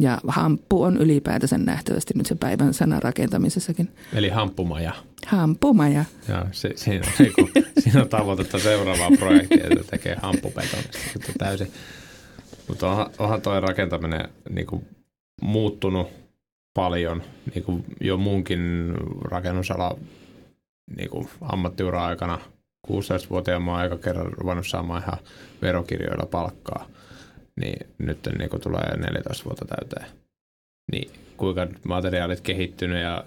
Ja 0.00 0.20
hamppu 0.26 0.82
on 0.82 0.96
ylipäätänsä 0.96 1.58
nähtävästi 1.58 2.14
nyt 2.16 2.26
se 2.26 2.34
päivän 2.34 2.74
sana 2.74 3.00
rakentamisessakin. 3.00 3.88
Eli 4.14 4.28
hamppumaja. 4.28 4.92
Hamppumaja. 5.26 6.04
Joo, 6.28 6.44
se, 6.52 6.72
siinä, 6.76 7.06
on, 7.06 7.12
niin 7.54 7.66
siinä 7.78 8.02
on 8.02 8.08
tavoitetta 8.08 8.58
seuraavaa 8.58 9.10
projektia, 9.18 9.66
että 9.70 9.84
tekee 9.90 10.16
hamppubetonista. 10.22 11.32
Täysin. 11.38 11.72
Mutta 12.68 12.90
onhan, 12.90 13.10
onhan 13.18 13.42
toi 13.42 13.60
rakentaminen 13.60 14.28
niin 14.50 14.66
kuin, 14.66 14.86
muuttunut 15.42 16.08
paljon. 16.74 17.22
Niin 17.54 17.64
kuin 17.64 17.84
jo 18.00 18.16
munkin 18.16 18.94
rakennusala 19.22 19.98
niin 20.96 21.10
kuin 21.10 21.28
ammattiura-aikana 21.40 22.40
16-vuotiaan 22.86 23.62
mä 23.62 23.70
oon 23.70 23.80
aika 23.80 23.98
kerran 23.98 24.32
ruvennut 24.32 24.66
saamaan 24.66 25.02
ihan 25.02 25.18
verokirjoilla 25.62 26.26
palkkaa– 26.26 26.86
niin 27.60 27.86
nyt 27.98 28.28
niin 28.38 28.50
kun 28.50 28.60
tulee 28.60 28.96
14 28.96 29.44
vuotta 29.44 29.64
täyteen. 29.64 30.06
Niin 30.92 31.10
kuinka 31.36 31.66
materiaalit 31.84 32.40
kehittynyt 32.40 33.02
ja 33.02 33.24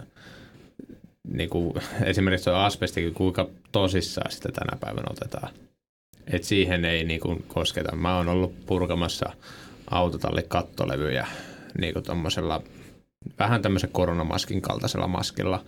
niin 1.27 1.49
kuin, 1.49 1.73
esimerkiksi 2.03 2.49
tuo 2.49 2.59
asbestikin, 2.59 3.13
kuinka 3.13 3.49
tosissaan 3.71 4.31
sitä 4.31 4.49
tänä 4.51 4.77
päivänä 4.79 5.07
otetaan. 5.09 5.53
Et 6.27 6.43
siihen 6.43 6.85
ei 6.85 7.03
niin 7.03 7.19
kuin, 7.19 7.43
kosketa. 7.47 7.95
Mä 7.95 8.17
oon 8.17 8.29
ollut 8.29 8.65
purkamassa 8.65 9.33
autotalli 9.91 10.43
kattolevyjä 10.47 11.27
niin 11.77 11.93
kuin 11.93 12.05
vähän 13.39 13.61
tämmöisen 13.61 13.89
koronamaskin 13.91 14.61
kaltaisella 14.61 15.07
maskilla 15.07 15.63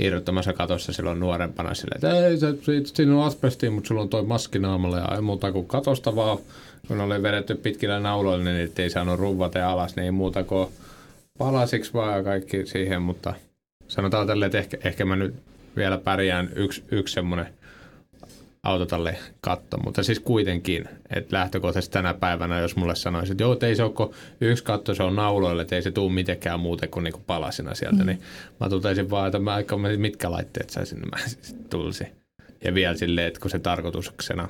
irrottamassa 0.00 0.52
katossa 0.52 0.92
silloin 0.92 1.20
nuorempana 1.20 1.74
silleen, 1.74 1.96
että 1.96 2.26
ei, 2.26 2.36
se, 2.36 2.54
siinä 2.84 3.16
on 3.16 3.26
asbesti, 3.26 3.70
mutta 3.70 3.88
sulla 3.88 4.00
on 4.02 4.08
toi 4.08 4.22
maski 4.22 4.58
naamalla 4.58 4.98
ja 4.98 5.14
ei 5.14 5.20
muuta 5.20 5.52
kuin 5.52 5.66
katosta 5.66 6.16
vaan. 6.16 6.38
Kun 6.88 7.00
oli 7.00 7.22
vedetty 7.22 7.54
pitkillä 7.54 8.00
nauloilla, 8.00 8.44
niin 8.44 8.72
ei 8.78 8.90
saanut 8.90 9.20
ruvata 9.20 9.70
alas, 9.70 9.96
niin 9.96 10.04
ei 10.04 10.10
muuta 10.10 10.44
kuin 10.44 10.68
palasiksi 11.38 11.94
vaan 11.94 12.24
kaikki 12.24 12.66
siihen, 12.66 13.02
mutta 13.02 13.34
sanotaan 13.88 14.26
tälle, 14.26 14.46
että 14.46 14.58
ehkä, 14.58 14.78
ehkä 14.84 15.04
mä 15.04 15.16
nyt 15.16 15.34
vielä 15.76 15.98
pärjään 15.98 16.50
yksi, 16.56 16.82
yksi 16.90 17.14
semmoinen 17.14 17.46
autotalle 18.62 19.18
katto, 19.40 19.78
mutta 19.78 20.02
siis 20.02 20.20
kuitenkin, 20.20 20.88
että 21.10 21.36
lähtökohtaisesti 21.36 21.92
tänä 21.92 22.14
päivänä, 22.14 22.58
jos 22.58 22.76
mulle 22.76 22.94
sanoisi, 22.94 23.32
että 23.32 23.42
joo, 23.42 23.56
ei 23.62 23.76
se 23.76 23.82
ole 23.82 24.14
yksi 24.40 24.64
katto, 24.64 24.94
se 24.94 25.02
on 25.02 25.16
nauloille, 25.16 25.62
että 25.62 25.76
ei 25.76 25.82
se 25.82 25.90
tule 25.90 26.12
mitenkään 26.12 26.60
muuten 26.60 26.88
kuin 26.88 27.04
niinku 27.04 27.22
palasina 27.26 27.74
sieltä, 27.74 28.02
mm. 28.02 28.06
niin 28.06 28.20
mä 28.60 28.68
totesin 28.68 29.10
vaan, 29.10 29.26
että 29.26 29.38
mä, 29.38 29.58
mitkä 29.96 30.30
laitteet 30.30 30.70
saisin, 30.70 30.98
niin 30.98 31.10
mä 31.10 31.24
tulisi. 31.70 32.04
Ja 32.64 32.74
vielä 32.74 32.96
silleen, 32.96 33.26
että 33.26 33.40
kun 33.40 33.50
se 33.50 33.58
tarkoituksena, 33.58 34.48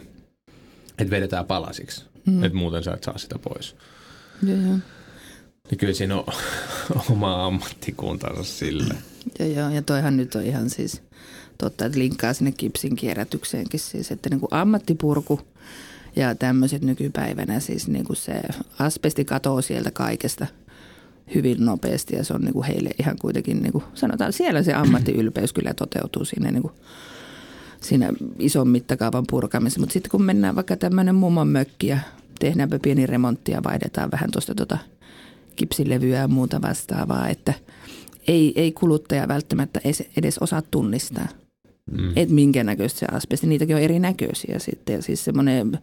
että 0.98 1.10
vedetään 1.10 1.46
palasiksi 1.46 2.10
mm. 2.26 2.44
että 2.44 2.58
muuten 2.58 2.84
sä 2.84 2.92
et 2.92 3.02
saa 3.02 3.18
sitä 3.18 3.38
pois. 3.38 3.76
Joo, 4.42 4.56
joo. 4.56 4.78
Niin 5.70 5.78
kyllä 5.78 5.94
siinä 5.94 6.16
on 6.16 6.24
oma 7.10 7.46
ammattikuntansa 7.46 8.44
sille. 8.44 8.94
Joo, 9.38 9.48
joo, 9.48 9.70
ja 9.70 9.82
toihan 9.82 10.16
nyt 10.16 10.34
on 10.34 10.42
ihan 10.42 10.70
siis 10.70 11.02
totta, 11.60 11.86
että 11.86 11.98
linkkaa 11.98 12.32
sinne 12.32 12.52
kipsin 12.52 12.96
kierrätykseenkin 12.96 13.80
siis, 13.80 14.10
että 14.10 14.30
niin 14.30 14.40
kuin 14.40 14.54
ammattipurku 14.54 15.40
ja 16.16 16.34
tämmöiset 16.34 16.82
nykypäivänä 16.82 17.60
siis 17.60 17.88
niin 17.88 18.04
kuin 18.04 18.16
se 18.16 18.40
asbesti 18.78 19.24
katoo 19.24 19.62
sieltä 19.62 19.90
kaikesta 19.90 20.46
hyvin 21.34 21.64
nopeasti 21.64 22.16
ja 22.16 22.24
se 22.24 22.34
on 22.34 22.40
niin 22.40 22.52
kuin 22.52 22.66
heille 22.66 22.90
ihan 22.98 23.16
kuitenkin, 23.20 23.62
niin 23.62 23.72
kuin 23.72 23.84
sanotaan, 23.94 24.32
siellä 24.32 24.62
se 24.62 24.74
ammattiylpeys 24.74 25.52
kyllä 25.52 25.74
toteutuu 25.74 26.24
siinä 26.24 26.50
niin 26.50 26.62
kuin 26.62 26.74
siinä 27.80 28.12
ison 28.38 28.68
mittakaavan 28.68 29.24
purkamisessa. 29.30 29.80
Mutta 29.80 29.92
sitten 29.92 30.10
kun 30.10 30.22
mennään 30.22 30.56
vaikka 30.56 30.76
tämmöinen 30.76 31.14
mummon 31.14 31.48
mökki 31.48 31.86
ja 31.86 31.98
tehdäänpä 32.40 32.78
pieni 32.78 33.06
remontti 33.06 33.52
ja 33.52 33.62
vaihdetaan 33.64 34.10
vähän 34.10 34.30
tuosta 34.30 34.54
tota 34.54 34.78
kipsilevyä 35.56 36.18
ja 36.18 36.28
muuta 36.28 36.62
vastaavaa, 36.62 37.28
että 37.28 37.54
ei, 38.28 38.52
ei 38.56 38.72
kuluttaja 38.72 39.28
välttämättä 39.28 39.80
edes 40.16 40.38
osaa 40.38 40.62
tunnistaa. 40.62 41.28
Mm. 41.90 42.12
Että 42.16 42.34
minkä 42.34 42.64
näköistä 42.64 42.98
se 42.98 43.06
asbesti, 43.12 43.46
niitäkin 43.46 43.76
on 43.76 43.82
erinäköisiä 43.82 44.58
sitten. 44.58 44.94
Ja 44.94 45.02
siis 45.02 45.24
semmoinen, 45.24 45.78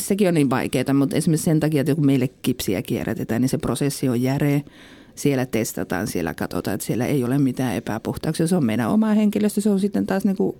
sekin 0.00 0.28
on 0.28 0.34
niin 0.34 0.50
vaikeaa, 0.50 0.94
mutta 0.94 1.16
esimerkiksi 1.16 1.44
sen 1.44 1.60
takia, 1.60 1.80
että 1.80 1.94
kun 1.94 2.06
meille 2.06 2.28
kipsiä 2.42 2.82
kierrätetään, 2.82 3.40
niin 3.42 3.48
se 3.48 3.58
prosessi 3.58 4.08
on 4.08 4.22
järeä 4.22 4.60
siellä 5.14 5.46
testataan, 5.46 6.06
siellä 6.06 6.34
katsotaan, 6.34 6.74
että 6.74 6.86
siellä 6.86 7.06
ei 7.06 7.24
ole 7.24 7.38
mitään 7.38 7.74
epäpuhtauksia. 7.74 8.46
Se 8.46 8.56
on 8.56 8.64
meidän 8.64 8.90
oma 8.90 9.06
henkilöstö, 9.06 9.60
se 9.60 9.70
on 9.70 9.80
sitten 9.80 10.06
taas 10.06 10.24
niin 10.24 10.36
kuin 10.36 10.56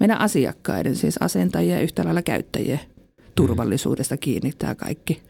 meidän 0.00 0.20
asiakkaiden, 0.20 0.96
siis 0.96 1.16
asentajia 1.20 1.74
ja 1.74 1.80
yhtä 1.80 2.04
lailla 2.04 2.22
käyttäjien 2.22 2.80
turvallisuudesta 3.34 4.16
kiinni 4.16 4.52
tämä 4.58 4.74
kaikki. 4.74 5.22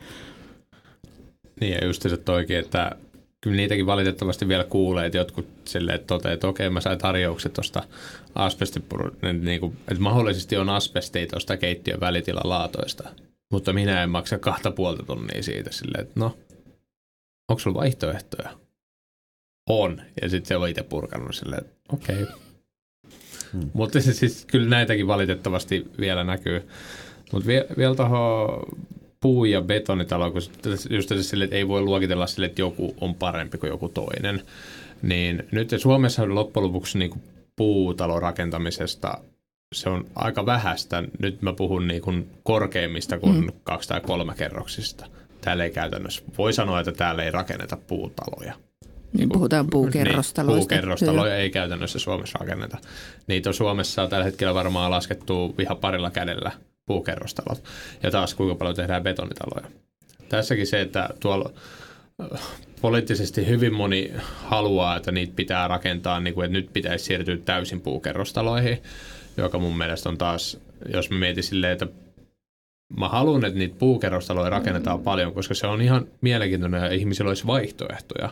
Niin 1.60 1.72
ja 1.72 1.86
just 1.86 2.02
se 2.02 2.16
toikin, 2.16 2.58
että 2.58 2.96
kyllä 3.40 3.56
niitäkin 3.56 3.86
valitettavasti 3.86 4.48
vielä 4.48 4.64
kuulee, 4.64 5.06
että 5.06 5.18
jotkut 5.18 5.46
silleen 5.64 6.00
toteaa, 6.06 6.34
että 6.34 6.48
okei 6.48 6.70
mä 6.70 6.80
sain 6.80 6.98
tarjoukset 6.98 7.52
tuosta 7.52 7.82
asbestipuru, 8.34 9.10
niin 9.40 9.60
kuin, 9.60 9.76
että 9.88 10.02
mahdollisesti 10.02 10.56
on 10.56 10.68
asbestia 10.68 11.26
tuosta 11.26 11.56
keittiön 11.56 12.00
välitilallaatoista, 12.00 13.08
mutta 13.52 13.72
minä 13.72 14.02
en 14.02 14.10
maksa 14.10 14.38
kahta 14.38 14.70
puolta 14.70 15.02
tonnia 15.02 15.42
siitä 15.42 15.72
silleen, 15.72 16.02
että 16.02 16.20
no, 16.20 16.36
onko 17.48 17.60
sulla 17.60 17.80
vaihtoehtoja? 17.80 18.50
on. 19.70 20.02
Ja 20.22 20.28
sitten 20.28 20.48
se 20.48 20.56
on 20.56 20.68
itse 20.68 20.82
purkanut 20.82 21.34
silleen, 21.34 21.64
että 21.64 21.74
okei. 21.92 22.22
Okay. 22.22 22.34
Hmm. 23.52 23.70
Mutta 23.72 24.00
siis, 24.00 24.18
siis 24.18 24.44
kyllä 24.44 24.68
näitäkin 24.68 25.06
valitettavasti 25.06 25.86
vielä 26.00 26.24
näkyy. 26.24 26.68
Mutta 27.32 27.46
vielä, 27.46 27.66
vielä 27.76 27.94
tuohon 27.94 28.62
puu- 29.20 29.44
ja 29.44 29.62
betonitalo, 29.62 30.30
kun 30.30 30.42
just 30.90 31.10
sille, 31.20 31.44
että 31.44 31.56
ei 31.56 31.68
voi 31.68 31.82
luokitella 31.82 32.26
sille, 32.26 32.46
että 32.46 32.62
joku 32.62 32.94
on 33.00 33.14
parempi 33.14 33.58
kuin 33.58 33.70
joku 33.70 33.88
toinen. 33.88 34.42
Niin 35.02 35.42
nyt 35.52 35.70
Suomessa 35.78 36.22
on 36.22 36.34
loppujen 36.34 36.66
lopuksi 36.66 36.98
niin 36.98 37.10
kuin 37.10 37.22
puutalon 37.56 38.22
rakentamisesta 38.22 39.18
se 39.74 39.90
on 39.90 40.04
aika 40.14 40.46
vähäistä. 40.46 41.02
Nyt 41.18 41.42
mä 41.42 41.52
puhun 41.52 41.88
niin 41.88 42.02
kuin 42.02 42.30
korkeimmista 42.42 43.18
kuin 43.18 43.44
mm. 43.44 43.52
kaksi 43.64 43.88
tai 43.88 44.00
kolme 44.00 44.34
kerroksista. 44.34 45.06
Täällä 45.40 45.64
ei 45.64 45.70
käytännössä, 45.70 46.22
voi 46.38 46.52
sanoa, 46.52 46.80
että 46.80 46.92
täällä 46.92 47.22
ei 47.22 47.30
rakenneta 47.30 47.76
puutaloja. 47.76 48.54
Niin 49.12 49.28
puhutaan 49.28 49.66
puukerrostaloista. 49.70 50.58
Niin, 50.58 50.60
puukerrostaloja 50.60 51.36
ei 51.36 51.50
käytännössä 51.50 51.98
Suomessa 51.98 52.38
rakenneta. 52.40 52.78
Niitä 53.26 53.50
on 53.50 53.54
Suomessa 53.54 54.08
tällä 54.08 54.24
hetkellä 54.24 54.54
varmaan 54.54 54.90
laskettu 54.90 55.54
ihan 55.58 55.76
parilla 55.76 56.10
kädellä 56.10 56.52
puukerrostalot. 56.86 57.64
Ja 58.02 58.10
taas 58.10 58.34
kuinka 58.34 58.54
paljon 58.54 58.76
tehdään 58.76 59.02
betonitaloja. 59.02 59.70
Tässäkin 60.28 60.66
se, 60.66 60.80
että 60.80 61.08
tuolla 61.20 61.50
äh, 62.20 62.40
poliittisesti 62.80 63.46
hyvin 63.46 63.74
moni 63.74 64.12
haluaa, 64.44 64.96
että 64.96 65.12
niitä 65.12 65.32
pitää 65.36 65.68
rakentaa, 65.68 66.20
niin 66.20 66.34
kuin, 66.34 66.44
että 66.44 66.58
nyt 66.58 66.72
pitäisi 66.72 67.04
siirtyä 67.04 67.36
täysin 67.36 67.80
puukerrostaloihin, 67.80 68.82
joka 69.36 69.58
mun 69.58 69.78
mielestä 69.78 70.08
on 70.08 70.18
taas, 70.18 70.60
jos 70.92 71.10
mä 71.10 71.18
mietin 71.18 71.42
silleen, 71.42 71.72
että 71.72 71.86
mä 72.98 73.08
haluan, 73.08 73.44
että 73.44 73.58
niitä 73.58 73.76
puukerrostaloja 73.78 74.50
rakennetaan 74.50 75.00
paljon, 75.00 75.34
koska 75.34 75.54
se 75.54 75.66
on 75.66 75.82
ihan 75.82 76.06
mielenkiintoinen 76.20 76.82
ja 76.82 76.92
ihmisillä 76.92 77.28
olisi 77.28 77.46
vaihtoehtoja. 77.46 78.30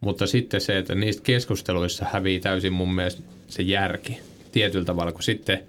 Mutta 0.00 0.26
sitten 0.26 0.60
se, 0.60 0.78
että 0.78 0.94
niistä 0.94 1.22
keskusteluissa 1.22 2.06
hävii 2.12 2.40
täysin 2.40 2.72
mun 2.72 2.94
mielestä 2.94 3.22
se 3.48 3.62
järki. 3.62 4.20
tietyllä 4.52 4.84
tavalla, 4.84 5.12
kun 5.12 5.22
sitten 5.22 5.62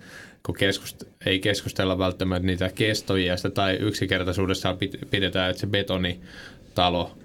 kun 0.46 0.56
keskust, 0.56 1.04
ei 1.26 1.40
keskustella 1.40 1.98
välttämättä 1.98 2.46
niitä 2.46 2.70
kestoiasta 2.76 3.50
tai 3.50 3.76
yksinkertaisuudessaan 3.76 4.78
pidetään, 5.12 5.50
että 5.50 5.60
se 5.62 5.68
betonitalo, 5.68 7.18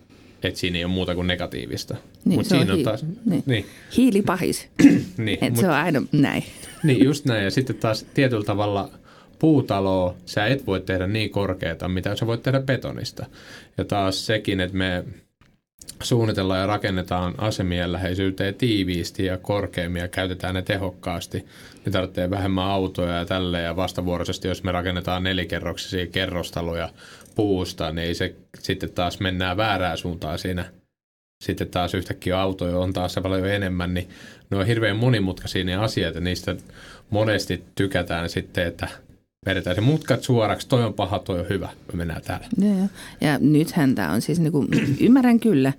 että 0.43 0.61
siinä 0.61 0.79
ei 0.79 0.85
ole 0.85 0.93
muuta 0.93 1.15
kuin 1.15 1.27
negatiivista. 1.27 1.97
Niin, 2.25 2.39
Mut 2.39 2.47
siinä 2.47 2.73
on 2.73 2.79
hii- 2.79 2.85
taas, 2.85 3.05
niin. 3.25 3.43
niin, 3.47 3.67
Hiilipahis. 3.97 4.69
niin, 5.19 5.39
Et 5.45 5.51
mut- 5.53 5.61
se 5.61 5.67
on 5.67 5.75
aina 5.75 6.03
näin. 6.13 6.45
niin, 6.85 7.05
just 7.05 7.25
näin. 7.25 7.45
Ja 7.45 7.51
sitten 7.51 7.77
taas 7.77 8.07
tietyllä 8.15 8.45
tavalla 8.45 8.91
puutaloa 9.39 10.15
sä 10.27 10.47
et 10.47 10.67
voi 10.67 10.81
tehdä 10.81 11.07
niin 11.07 11.31
korkeata, 11.31 11.89
mitä 11.89 12.17
sä 12.17 12.27
voit 12.27 12.43
tehdä 12.43 12.61
betonista. 12.61 13.27
Ja 13.79 13.85
taas 13.85 14.27
sekin, 14.27 14.61
että 14.61 14.77
me 14.77 15.05
suunnitellaan 16.03 16.61
ja 16.61 16.67
rakennetaan 16.67 17.35
asemien 17.39 17.93
läheisyyteen 17.93 18.55
tiiviisti 18.55 19.25
ja 19.25 19.39
korkeammin 19.39 20.01
ja 20.01 20.09
käytetään 20.09 20.55
ne 20.55 20.63
tehokkaasti. 20.63 21.47
Ne 21.85 21.93
tarvitsee 21.93 22.31
vähemmän 22.31 22.65
autoja 22.65 23.13
ja 23.13 23.25
tälleen 23.25 23.65
ja 23.65 23.77
vastavuoroisesti, 23.77 24.49
jos 24.49 24.63
me 24.63 24.73
rakennetaan 24.73 25.23
nelikerroksisia 25.23 26.07
kerrostaloja 26.07 26.89
puusta, 27.35 27.93
niin 27.93 28.15
se 28.15 28.35
sitten 28.59 28.93
taas 28.93 29.21
mennään 29.21 29.57
väärään 29.57 29.99
suuntaan 29.99 30.39
siinä. 30.39 30.65
Sitten 31.45 31.69
taas 31.69 31.95
yhtäkkiä 31.95 32.41
autoja 32.41 32.79
on 32.79 32.93
taas 32.93 33.17
paljon 33.23 33.49
enemmän, 33.49 33.95
niin 33.95 34.09
ne 34.51 34.57
on 34.57 34.67
hirveän 34.67 34.97
monimutkaisia 34.97 35.65
ne 35.65 35.77
asiat 35.77 36.15
ja 36.15 36.21
niistä 36.21 36.57
monesti 37.11 37.65
tykätään 37.75 38.29
sitten, 38.29 38.67
että 38.67 38.89
vedetään 39.47 39.77
se 39.77 39.81
mutkat 39.81 40.23
suoraksi, 40.23 40.69
toi 40.69 40.85
on 40.85 40.95
paha, 40.95 41.19
toi 41.19 41.41
on 41.41 41.47
hyvä, 41.49 41.69
me 41.93 41.97
mennään 41.97 42.23
täällä. 42.23 42.47
Joo. 42.59 42.89
Ja 43.21 43.39
nythän 43.39 43.95
tämä 43.95 44.13
on 44.13 44.23
siis, 44.23 44.41
niinku, 44.41 44.67
ymmärrän 45.07 45.41
kyllä, 45.41 45.73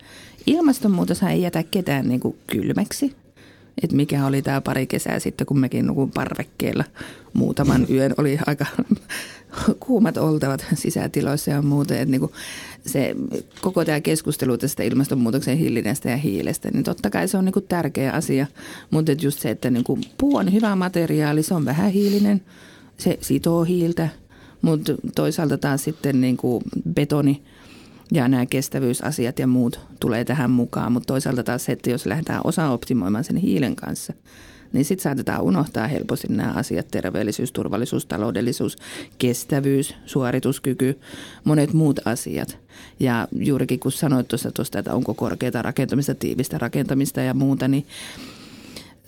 ilmastonmuutos 0.47 1.24
ei 1.24 1.41
jätä 1.41 1.64
ketään 1.64 2.07
niinku 2.07 2.38
kylmäksi. 2.47 3.16
Et 3.84 3.91
mikä 3.91 4.26
oli 4.26 4.41
tämä 4.41 4.62
pari 4.62 4.88
kesää 4.88 5.20
sitten, 5.20 5.47
kun 5.47 5.60
mekin 5.60 5.88
nukuin 5.88 6.12
parvekkeella 6.12 6.84
muutaman 7.34 7.86
yön. 7.93 8.14
Oli 8.18 8.39
aika 8.47 8.66
kuumat 9.86 10.18
oltavat 10.18 10.66
sisätiloissa 10.74 11.51
ja 11.51 11.62
muuta. 11.62 11.97
Et 11.97 12.10
niinku 12.10 12.32
se, 12.86 13.16
koko 13.62 13.86
tämä 13.86 14.01
keskustelu 14.01 14.57
tästä 14.57 14.84
ilmastonmuutoksen 14.84 15.57
hillinnästä 15.57 16.10
ja 16.10 16.18
hiilestä, 16.18 16.72
niin 16.72 16.84
totta 16.84 17.10
kai 17.10 17.28
se 17.28 17.38
on 17.38 17.45
niinku 17.45 17.62
tärkeä 17.62 18.12
asia. 18.12 18.47
Mutta 18.91 19.12
just 19.12 19.39
se, 19.39 19.49
että 19.49 19.70
niinku 19.70 19.99
puu 20.18 20.36
on 20.36 20.53
hyvä 20.53 20.76
materiaali, 20.76 21.43
se 21.43 21.53
on 21.53 21.66
vähän 21.66 21.91
hiilinen, 21.91 22.41
se 23.00 23.18
sitoo 23.22 23.64
hiiltä, 23.64 24.10
mutta 24.62 24.93
toisaalta 25.16 25.58
taas 25.58 25.84
sitten 25.84 26.22
niin 26.22 26.38
kuin 26.38 26.64
betoni 26.93 27.43
ja 28.12 28.28
nämä 28.28 28.45
kestävyysasiat 28.45 29.39
ja 29.39 29.47
muut 29.47 29.80
tulee 30.00 30.26
tähän 30.26 30.52
mukaan. 30.52 30.91
Mutta 30.91 31.08
toisaalta 31.08 31.43
taas 31.43 31.66
se, 31.66 31.72
että 31.72 31.89
jos 31.89 32.06
lähdetään 32.06 32.41
osa 32.43 32.70
optimoimaan 32.70 33.24
sen 33.24 33.38
hiilen 33.38 33.76
kanssa, 33.76 34.14
niin 34.74 34.86
sitten 34.86 35.04
saatetaan 35.04 35.41
unohtaa 35.41 35.88
helposti 35.88 36.28
nämä 36.30 36.52
asiat, 36.52 36.88
terveellisyys, 36.91 37.52
turvallisuus, 37.52 38.06
taloudellisuus, 38.06 38.78
kestävyys, 39.18 39.95
suorituskyky, 40.06 41.00
monet 41.43 41.74
muut 41.74 42.00
asiat. 42.06 42.58
Ja 43.00 43.28
juurikin 43.32 43.80
kun 43.80 43.91
sanoit 43.91 44.28
tuossa, 44.28 44.52
tuosta, 44.52 44.80
että 44.80 44.93
onko 44.93 45.14
korkeata 45.14 45.62
rakentamista, 45.62 46.16
tiivistä 46.16 46.58
rakentamista 46.58 47.22
ja 47.22 47.34
muuta, 47.34 47.68
niin 47.68 47.86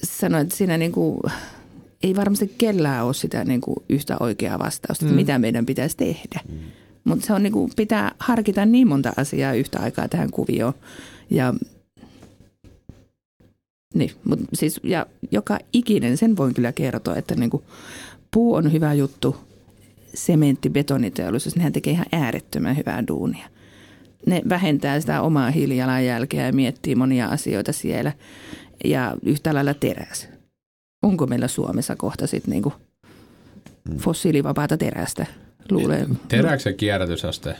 sanoin, 0.04 0.44
että 0.44 0.56
siinä 0.56 0.78
niin 0.78 0.92
kuin, 0.92 1.20
ei 2.04 2.16
varmasti 2.16 2.56
kellään 2.58 3.06
ole 3.06 3.14
sitä 3.14 3.44
niin 3.44 3.62
kuin 3.62 3.76
yhtä 3.90 4.18
oikeaa 4.20 4.60
vastausta, 4.60 5.06
että 5.06 5.16
mitä 5.16 5.40
meidän 5.40 5.66
pitäisi 5.66 5.98
tehdä. 5.98 6.40
Mutta 7.04 7.26
se 7.26 7.34
on 7.34 7.44
niin 7.44 7.54
kuin, 7.54 7.72
pitää 7.76 8.12
harkita 8.20 8.66
niin 8.66 8.88
monta 8.88 9.14
asiaa 9.18 9.54
yhtä 9.54 9.80
aikaa 9.80 10.08
tähän 10.08 10.32
kuvioon. 10.32 10.74
Ja, 11.30 11.54
niin, 13.94 14.12
mut 14.24 14.40
siis, 14.54 14.80
ja 14.84 15.06
joka 15.32 15.60
ikinen, 15.74 16.18
sen 16.18 16.38
voin 16.38 16.54
kyllä 16.54 16.72
kertoa, 16.72 17.16
että 17.16 17.36
niin 17.36 17.50
kuin, 17.50 17.64
puu 18.32 18.54
on 18.54 18.72
hyvä 18.72 18.94
juttu. 18.94 19.36
Sementti, 20.14 20.70
betoniteollisuus, 20.70 21.56
nehän 21.56 21.74
tekee 21.74 21.94
ihan 21.94 22.06
äärettömän 22.12 22.78
hyvää 22.78 23.08
duunia. 23.08 23.48
Ne 24.26 24.42
vähentää 24.50 25.00
sitä 25.00 25.22
omaa 25.22 25.52
hiilijalanjälkeä 25.52 26.46
ja 26.46 26.54
miettii 26.54 26.96
monia 26.96 27.28
asioita 27.28 27.74
siellä. 27.74 28.12
Ja 28.86 29.16
yhtä 29.26 29.54
lailla 29.54 29.74
teräs. 29.74 30.30
Onko 31.04 31.28
meillä 31.28 31.48
Suomessa 31.48 31.96
kohta 31.96 32.28
sitten 32.28 32.52
niinku 32.52 32.74
fossiilivapaata 33.98 34.78
terästä? 34.78 35.26
Luulee. 35.72 36.06
Teräksen 36.28 36.76
kierrätysaste 36.76 37.56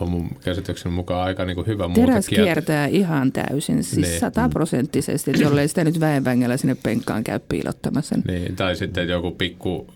on 0.00 0.10
mun 0.10 0.28
käsityksen 0.44 0.92
mukaan 0.92 1.26
aika 1.26 1.44
niin 1.44 1.54
kuin 1.54 1.66
hyvä 1.66 1.90
Teräs 1.94 2.26
kiert- 2.28 2.34
kiertää 2.44 2.86
ihan 2.86 3.32
täysin, 3.32 3.84
siis 3.84 4.08
Niin. 4.08 4.20
sataprosenttisesti, 4.20 5.30
että 5.30 5.42
jollei 5.42 5.68
sitä 5.68 5.84
nyt 5.84 6.00
väenvängellä 6.00 6.56
sinne 6.56 6.74
penkkaan 6.82 7.24
käy 7.24 7.38
piilottamassa. 7.48 8.14
Niin, 8.26 8.56
tai 8.56 8.76
sitten 8.76 9.08
joku 9.08 9.30
pikku 9.30 9.86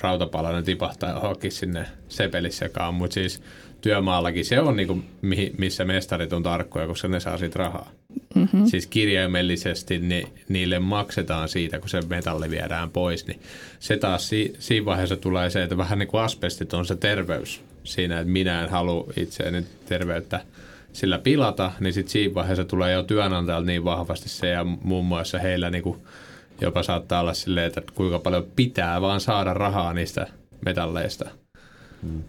rautapalainen 0.00 0.64
tipahtaa 0.64 1.10
johonkin 1.10 1.52
sinne 1.52 1.86
sepelissäkaan, 2.08 2.94
mutta 2.94 3.14
siis 3.14 3.40
työmaallakin 3.80 4.44
se 4.44 4.60
on 4.60 4.76
niinku, 4.76 4.98
mihin- 5.22 5.54
missä 5.58 5.84
mestarit 5.84 6.32
on 6.32 6.42
tarkkoja, 6.42 6.86
koska 6.86 7.08
ne 7.08 7.20
saa 7.20 7.38
siitä 7.38 7.58
rahaa. 7.58 7.90
Mm-hmm. 8.34 8.66
Siis 8.66 8.86
kirjaimellisesti 8.86 9.98
ni, 9.98 10.24
niille 10.48 10.78
maksetaan 10.78 11.48
siitä, 11.48 11.78
kun 11.78 11.88
se 11.88 12.00
metalli 12.08 12.50
viedään 12.50 12.90
pois, 12.90 13.26
niin 13.26 13.40
se 13.78 13.96
taas 13.96 14.28
si, 14.28 14.54
siinä 14.58 14.84
vaiheessa 14.84 15.16
tulee 15.16 15.50
se, 15.50 15.62
että 15.62 15.76
vähän 15.76 15.98
niin 15.98 16.08
kuin 16.08 16.22
asbestit 16.22 16.74
on 16.74 16.86
se 16.86 16.96
terveys 16.96 17.60
siinä, 17.84 18.20
että 18.20 18.32
minä 18.32 18.62
en 18.62 18.70
halua 18.70 19.12
itseäni 19.16 19.66
terveyttä 19.86 20.40
sillä 20.92 21.18
pilata, 21.18 21.72
niin 21.80 21.92
sitten 21.92 22.12
siinä 22.12 22.34
vaiheessa 22.34 22.64
tulee 22.64 22.92
jo 22.92 23.02
työnantajalta 23.02 23.66
niin 23.66 23.84
vahvasti 23.84 24.28
se 24.28 24.48
ja 24.48 24.64
muun 24.64 25.06
muassa 25.06 25.38
heillä 25.38 25.70
niin 25.70 25.82
kuin 25.82 25.98
jopa 26.60 26.82
saattaa 26.82 27.20
olla 27.20 27.34
silleen, 27.34 27.66
että 27.66 27.82
kuinka 27.94 28.18
paljon 28.18 28.46
pitää 28.56 29.00
vaan 29.00 29.20
saada 29.20 29.54
rahaa 29.54 29.94
niistä 29.94 30.26
metalleista. 30.64 31.30
Mm. 32.02 32.22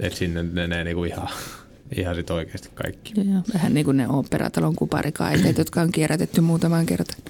Että 0.00 0.18
sinne 0.18 0.42
menee 0.42 0.84
niinku 0.84 1.04
ihan, 1.04 1.28
ihan 1.96 2.14
sit 2.14 2.30
oikeasti 2.30 2.68
kaikki. 2.74 3.12
Joo, 3.16 3.42
vähän 3.54 3.74
niin 3.74 3.84
kuin 3.84 3.96
ne 3.96 4.08
oopperatalon 4.08 4.76
kuparikaiteet, 4.76 5.58
jotka 5.62 5.80
on 5.80 5.92
kierrätetty 5.92 6.40
muutamaan 6.40 6.86
kertaan. 6.86 7.22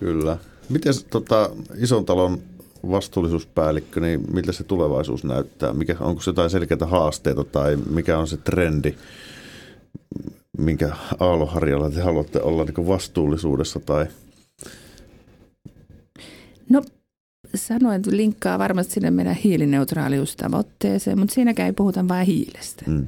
Kyllä. 0.00 0.38
Miten 0.68 0.94
tota, 1.10 1.50
ison 1.76 2.04
talon 2.04 2.42
vastuullisuuspäällikkö, 2.90 4.00
niin 4.00 4.24
miltä 4.32 4.52
se 4.52 4.64
tulevaisuus 4.64 5.24
näyttää? 5.24 5.72
Mikä, 5.72 5.96
onko 6.00 6.22
se 6.22 6.30
jotain 6.30 6.50
selkeitä 6.50 6.86
haasteita 6.86 7.44
tai 7.44 7.76
mikä 7.76 8.18
on 8.18 8.26
se 8.26 8.36
trendi, 8.36 8.94
minkä 10.58 10.96
aaloharjalla 11.20 11.90
te 11.90 12.00
haluatte 12.00 12.40
olla 12.42 12.64
niin 12.64 12.86
vastuullisuudessa 12.86 13.80
tai 13.80 14.06
No 16.68 16.82
sanoin, 17.54 17.96
että 17.96 18.16
linkkaa 18.16 18.58
varmasti 18.58 18.92
sinne 18.92 19.10
meidän 19.10 19.34
hiilineutraaliustavoitteeseen, 19.34 21.18
mutta 21.18 21.34
siinäkään 21.34 21.66
ei 21.66 21.72
puhuta 21.72 22.08
vain 22.08 22.26
hiilestä. 22.26 22.84
mm, 22.86 23.06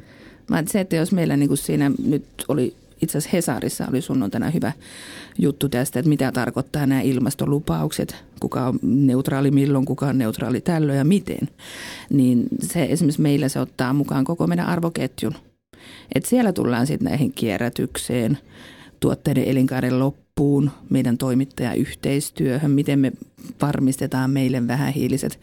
Vaan 0.51 0.69
se, 0.69 0.81
että 0.81 0.97
jos 0.97 1.13
meillä 1.13 1.37
niin 1.37 1.49
kuin 1.49 1.59
siinä 1.59 1.91
nyt 2.05 2.25
oli, 2.49 2.75
itse 3.03 3.19
asiassa 3.19 3.37
Hesarissa 3.37 3.87
oli 3.91 4.01
sunnuntaina 4.01 4.51
hyvä 4.51 4.73
juttu 5.39 5.69
tästä, 5.69 5.99
että 5.99 6.09
mitä 6.09 6.33
tarkoittaa 6.33 6.87
nämä 6.87 7.01
ilmastolupaukset, 7.01 8.17
kuka 8.41 8.67
on 8.67 8.79
neutraali 8.83 9.51
milloin, 9.51 9.85
kuka 9.85 10.07
on 10.07 10.19
neutraali 10.19 10.61
tällöin 10.61 10.99
ja 10.99 11.05
miten. 11.05 11.49
Niin 12.11 12.49
se 12.63 12.83
esimerkiksi 12.91 13.23
meillä 13.23 13.49
se 13.49 13.61
ottaa 13.61 13.93
mukaan 13.93 14.25
koko 14.25 14.47
meidän 14.47 14.67
arvoketjun. 14.67 15.35
Et 16.15 16.25
siellä 16.25 16.53
tullaan 16.53 16.87
sitten 16.87 17.11
näihin 17.11 17.33
kierrätykseen, 17.33 18.39
tuotteiden 19.01 19.45
elinkaaren 19.45 19.99
loppuun, 19.99 20.71
meidän 20.91 21.19
toimittajayhteistyöhön, 21.19 22.71
miten 22.71 22.99
me 22.99 23.13
varmistetaan 23.63 24.31
meille 24.31 24.69
vähähiiliset 24.69 25.41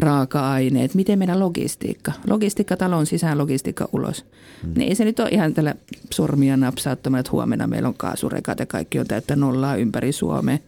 raaka-aineet, 0.00 0.94
miten 0.94 1.18
meidän 1.18 1.40
logistiikka, 1.40 2.12
logistiikka 2.26 2.76
talon 2.76 3.06
sisään, 3.06 3.38
logistiikka 3.38 3.88
ulos. 3.92 4.24
Hmm. 4.62 4.72
Niin 4.76 4.88
ei 4.88 4.94
se 4.94 5.04
nyt 5.04 5.20
ole 5.20 5.28
ihan 5.28 5.54
tällä 5.54 5.74
sormia 6.10 6.56
napsauttamalla, 6.56 7.20
että 7.20 7.32
huomenna 7.32 7.66
meillä 7.66 7.88
on 7.88 7.94
kaasurekat 7.94 8.58
ja 8.58 8.66
kaikki 8.66 8.98
on 8.98 9.06
täyttä 9.06 9.36
nollaa 9.36 9.76
ympäri 9.76 10.12
Suomea. 10.12 10.58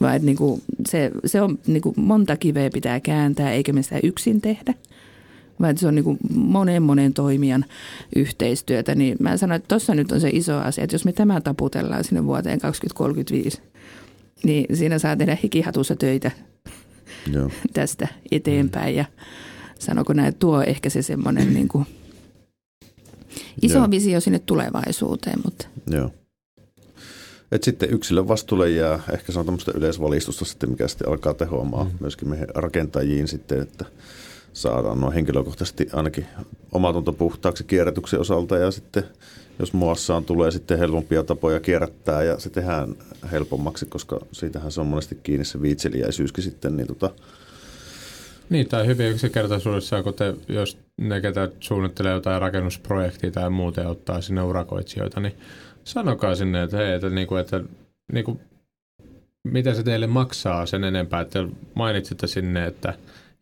Vaan 0.00 0.16
että 0.16 0.26
niinku 0.26 0.60
se, 0.88 1.10
se 1.26 1.42
on 1.42 1.58
niinku 1.66 1.94
monta 1.96 2.36
kiveä 2.36 2.70
pitää 2.70 3.00
kääntää, 3.00 3.52
eikä 3.52 3.72
me 3.72 3.82
sitä 3.82 4.00
yksin 4.02 4.40
tehdä 4.40 4.74
että 5.64 5.80
se 5.80 5.86
on 5.86 5.94
niin 5.94 6.04
kuin 6.04 6.18
monen 6.34 6.82
monen 6.82 7.14
toimijan 7.14 7.64
yhteistyötä, 8.16 8.94
niin 8.94 9.16
mä 9.20 9.36
sanoin, 9.36 9.56
että 9.56 9.68
tuossa 9.68 9.94
nyt 9.94 10.12
on 10.12 10.20
se 10.20 10.30
iso 10.32 10.58
asia, 10.58 10.84
että 10.84 10.94
jos 10.94 11.04
me 11.04 11.12
tämä 11.12 11.40
taputellaan 11.40 12.04
sinne 12.04 12.24
vuoteen 12.24 12.58
2035, 12.58 13.62
niin 14.44 14.76
siinä 14.76 14.98
saa 14.98 15.16
tehdä 15.16 15.38
hikihatussa 15.42 15.96
töitä 15.96 16.30
joo. 17.34 17.50
tästä 17.72 18.08
eteenpäin 18.30 18.96
ja 18.96 19.04
sanoko 19.78 20.12
näin, 20.12 20.28
että 20.28 20.38
tuo 20.38 20.62
ehkä 20.62 20.90
se 20.90 21.02
semmoinen 21.02 21.54
niin 21.54 21.68
kuin 21.68 21.86
iso 23.62 23.78
Joo. 23.78 23.90
visio 23.90 24.20
sinne 24.20 24.38
tulevaisuuteen, 24.38 25.38
mutta 25.44 25.66
Joo. 25.86 26.10
Et 27.52 27.64
sitten 27.64 27.90
yksilön 27.90 28.28
vastuulle 28.28 28.70
jää 28.70 29.00
ehkä 29.12 29.32
se 29.32 29.38
on 29.38 29.44
tämmöistä 29.44 29.72
yleisvalistusta 29.74 30.44
sitten, 30.44 30.70
mikä 30.70 30.88
sitten 30.88 31.08
alkaa 31.08 31.34
tehoamaan 31.34 31.86
mm. 31.86 31.92
myöskin 32.00 32.28
meihin 32.28 32.48
rakentajiin 32.54 33.28
sitten, 33.28 33.62
että 33.62 33.84
saadaan 34.56 35.00
noin 35.00 35.12
henkilökohtaisesti 35.12 35.88
ainakin 35.92 36.26
omatunto 36.72 37.12
puhtaaksi 37.12 37.64
kierrätyksen 37.64 38.20
osalta 38.20 38.56
ja 38.56 38.70
sitten 38.70 39.04
jos 39.58 39.72
muassaan 39.72 40.24
tulee 40.24 40.50
sitten 40.50 40.78
helpompia 40.78 41.22
tapoja 41.22 41.60
kierrättää 41.60 42.22
ja 42.22 42.38
se 42.38 42.50
tehdään 42.50 42.94
helpommaksi, 43.32 43.86
koska 43.86 44.20
siitähän 44.32 44.72
se 44.72 44.80
on 44.80 44.86
monesti 44.86 45.18
kiinni 45.22 45.44
se 45.44 45.62
viitseliäisyyskin 45.62 46.44
sitten, 46.44 46.76
niin 46.76 46.86
tota, 46.86 47.10
Niin, 48.50 48.68
tai 48.68 48.86
hyvin 48.86 49.10
yksinkertaisuudessaan, 49.10 50.04
kun 50.04 50.14
te, 50.14 50.34
jos 50.48 50.78
ne, 51.00 51.20
ketä 51.20 51.48
suunnittelee 51.60 52.12
jotain 52.12 52.40
rakennusprojektia 52.40 53.30
tai 53.30 53.50
muuta 53.50 53.80
ja 53.80 53.88
ottaa 53.88 54.20
sinne 54.20 54.42
urakoitsijoita, 54.42 55.20
niin 55.20 55.34
sanokaa 55.84 56.34
sinne, 56.34 56.62
että 56.62 56.76
hei, 56.76 56.92
että, 56.92 57.10
niinku, 57.10 57.36
että 57.36 57.60
niinku, 58.12 58.40
mitä 59.44 59.74
se 59.74 59.82
teille 59.82 60.06
maksaa 60.06 60.66
sen 60.66 60.84
enempää, 60.84 61.20
että 61.20 61.48
mainitsitte 61.74 62.26
sinne, 62.26 62.66
että 62.66 62.94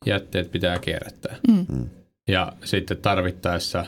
jätteet 0.07 0.52
pitää 0.52 0.78
kierrättää. 0.78 1.36
Mm. 1.48 1.88
Ja 2.28 2.52
sitten 2.64 2.96
tarvittaessa 2.96 3.86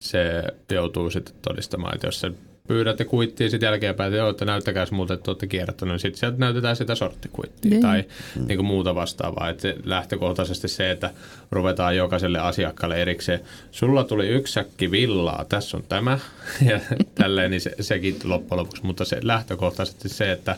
se 0.00 0.42
joutuu 0.72 1.10
sitten 1.10 1.34
todistamaan, 1.42 1.94
että 1.94 2.06
jos 2.06 2.20
se 2.20 2.32
pyydätte 2.68 3.04
kuittia 3.04 3.50
sitten 3.50 3.66
jälkeenpäin, 3.66 4.08
että 4.08 4.18
joo, 4.18 4.30
että 4.30 4.44
näyttäkääs 4.44 4.90
muuta, 4.90 5.14
että 5.14 5.30
olette 5.30 5.46
kierrättänyt, 5.46 5.92
niin 5.92 6.00
sitten 6.00 6.18
sieltä 6.18 6.38
näytetään 6.38 6.76
sitä 6.76 6.94
sorttikuittia 6.94 7.70
Joo, 7.70 7.82
tai 7.82 8.04
niin 8.46 8.56
kuin 8.56 8.66
muuta 8.66 8.94
vastaavaa. 8.94 9.48
Että 9.48 9.62
se 9.62 9.76
lähtökohtaisesti 9.84 10.68
se, 10.68 10.90
että 10.90 11.10
ruvetaan 11.50 11.96
jokaiselle 11.96 12.38
asiakkaalle 12.38 13.02
erikseen, 13.02 13.40
sulla 13.70 14.04
tuli 14.04 14.28
yksi 14.28 14.52
säkki 14.52 14.90
villaa, 14.90 15.44
tässä 15.48 15.76
on 15.76 15.84
tämä 15.88 16.18
ja 16.70 16.80
tälleen, 17.14 17.50
niin 17.50 17.60
se, 17.60 17.74
sekin 17.80 18.16
loppujen 18.24 18.60
lopuksi. 18.60 18.86
Mutta 18.86 19.04
se 19.04 19.18
lähtökohtaisesti 19.22 20.08
se, 20.08 20.32
että 20.32 20.56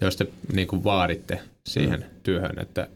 jos 0.00 0.16
te 0.16 0.26
niin 0.52 0.68
kuin 0.68 0.84
vaaditte 0.84 1.40
siihen 1.66 2.06
työhön, 2.22 2.58
että 2.58 2.88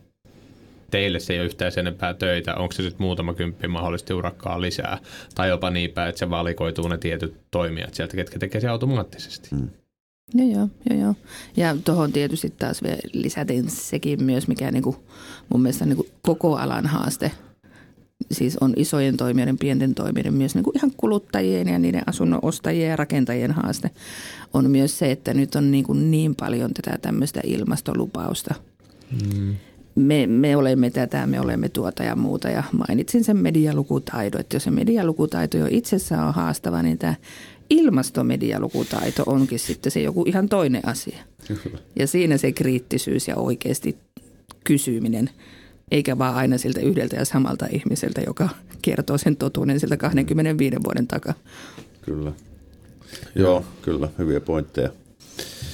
teille 0.94 1.20
se 1.20 1.32
ei 1.32 1.38
ole 1.38 1.46
yhtään 1.46 1.72
sen 1.72 1.86
enempää 1.86 2.14
töitä, 2.14 2.54
onko 2.54 2.72
se 2.72 2.82
sitten 2.82 3.02
muutama 3.02 3.34
kymppi 3.34 3.68
mahdollisesti 3.68 4.14
urakkaa 4.14 4.60
lisää, 4.60 4.98
tai 5.34 5.48
jopa 5.48 5.70
niin 5.70 5.90
päin, 5.90 6.08
että 6.08 6.18
se 6.18 6.30
valikoituu 6.30 6.88
ne 6.88 6.98
tietyt 6.98 7.34
toimijat 7.50 7.94
sieltä, 7.94 8.16
ketkä 8.16 8.38
tekee 8.38 8.60
se 8.60 8.68
automaattisesti. 8.68 9.48
Mm. 9.52 9.68
Joo, 10.34 10.48
joo, 10.48 10.68
joo, 10.90 11.00
joo. 11.00 11.14
Ja 11.56 11.76
tuohon 11.84 12.12
tietysti 12.12 12.50
taas 12.50 12.82
vielä 12.82 12.98
lisäten 13.12 13.70
sekin 13.70 14.24
myös, 14.24 14.48
mikä 14.48 14.70
niinku 14.70 15.04
mun 15.48 15.62
mielestä 15.62 15.86
niinku 15.86 16.06
koko 16.22 16.56
alan 16.56 16.86
haaste, 16.86 17.30
siis 18.32 18.56
on 18.56 18.72
isojen 18.76 19.16
toimijoiden, 19.16 19.58
pienten 19.58 19.94
toimijoiden, 19.94 20.34
myös 20.34 20.54
niinku 20.54 20.72
ihan 20.74 20.92
kuluttajien 20.96 21.68
ja 21.68 21.78
niiden 21.78 22.02
asunnon 22.06 22.40
ostajien 22.42 22.90
ja 22.90 22.96
rakentajien 22.96 23.52
haaste, 23.52 23.90
on 24.52 24.70
myös 24.70 24.98
se, 24.98 25.10
että 25.10 25.34
nyt 25.34 25.54
on 25.54 25.70
niinku 25.70 25.92
niin 25.92 26.34
paljon 26.34 26.74
tätä 26.74 26.98
tämmöistä 27.02 27.40
ilmastolupausta. 27.44 28.54
Mm. 29.10 29.56
Me, 29.94 30.26
me 30.26 30.56
olemme 30.56 30.90
tätä, 30.90 31.26
me 31.26 31.40
olemme 31.40 31.68
tuota 31.68 32.02
ja 32.02 32.16
muuta 32.16 32.48
ja 32.48 32.62
mainitsin 32.72 33.24
sen 33.24 33.36
medialukutaidon, 33.36 34.40
että 34.40 34.56
jos 34.56 34.64
se 34.64 34.70
medialukutaito 34.70 35.56
jo 35.56 35.66
itsessään 35.70 36.26
on 36.26 36.34
haastava, 36.34 36.82
niin 36.82 36.98
tämä 36.98 37.14
ilmastomedialukutaito 37.70 39.22
onkin 39.26 39.58
sitten 39.58 39.92
se 39.92 40.00
joku 40.00 40.24
ihan 40.26 40.48
toinen 40.48 40.88
asia. 40.88 41.18
Ja 41.98 42.06
siinä 42.06 42.36
se 42.36 42.52
kriittisyys 42.52 43.28
ja 43.28 43.36
oikeasti 43.36 43.98
kysyminen, 44.64 45.30
eikä 45.90 46.18
vaan 46.18 46.34
aina 46.34 46.58
siltä 46.58 46.80
yhdeltä 46.80 47.16
ja 47.16 47.24
samalta 47.24 47.66
ihmiseltä, 47.70 48.20
joka 48.26 48.48
kertoo 48.82 49.18
sen 49.18 49.36
totuuden 49.36 49.80
siltä 49.80 49.96
25 49.96 50.76
vuoden 50.84 51.06
takaa. 51.06 51.34
Kyllä. 52.02 52.32
Joo, 53.34 53.64
kyllä, 53.82 54.08
hyviä 54.18 54.40
pointteja. 54.40 54.90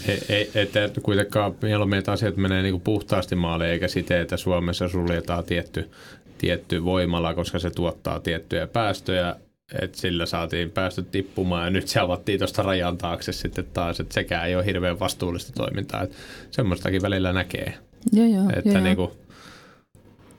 Ei, 0.08 0.20
ei, 0.28 0.50
että 0.54 1.00
kuitenkaan 1.02 1.54
mieluummin, 1.62 1.98
että 1.98 2.12
asiat 2.12 2.36
menee 2.36 2.62
niin 2.62 2.72
kuin 2.72 2.82
puhtaasti 2.82 3.36
maalle, 3.36 3.70
eikä 3.70 3.88
siten, 3.88 4.20
että 4.20 4.36
Suomessa 4.36 4.88
suljetaan 4.88 5.44
tietty, 5.44 5.90
tietty 6.38 6.84
voimala, 6.84 7.34
koska 7.34 7.58
se 7.58 7.70
tuottaa 7.70 8.20
tiettyjä 8.20 8.66
päästöjä, 8.66 9.36
että 9.82 9.98
sillä 9.98 10.26
saatiin 10.26 10.70
päästöt 10.70 11.10
tippumaan 11.10 11.64
ja 11.64 11.70
nyt 11.70 11.88
se 11.88 12.00
avattiin 12.00 12.38
tuosta 12.38 12.62
rajan 12.62 12.98
taakse 12.98 13.32
sitten 13.32 13.64
taas, 13.72 14.00
että 14.00 14.14
sekään 14.14 14.48
ei 14.48 14.56
ole 14.56 14.66
hirveän 14.66 15.00
vastuullista 15.00 15.52
toimintaa, 15.52 16.02
että 16.02 16.16
semmoistakin 16.50 17.02
välillä 17.02 17.32
näkee. 17.32 17.74
Joo, 18.12 18.26
joo, 18.26 18.50
että, 18.56 18.70
joo. 18.70 18.80
niin 18.80 18.96
kuin, 18.96 19.10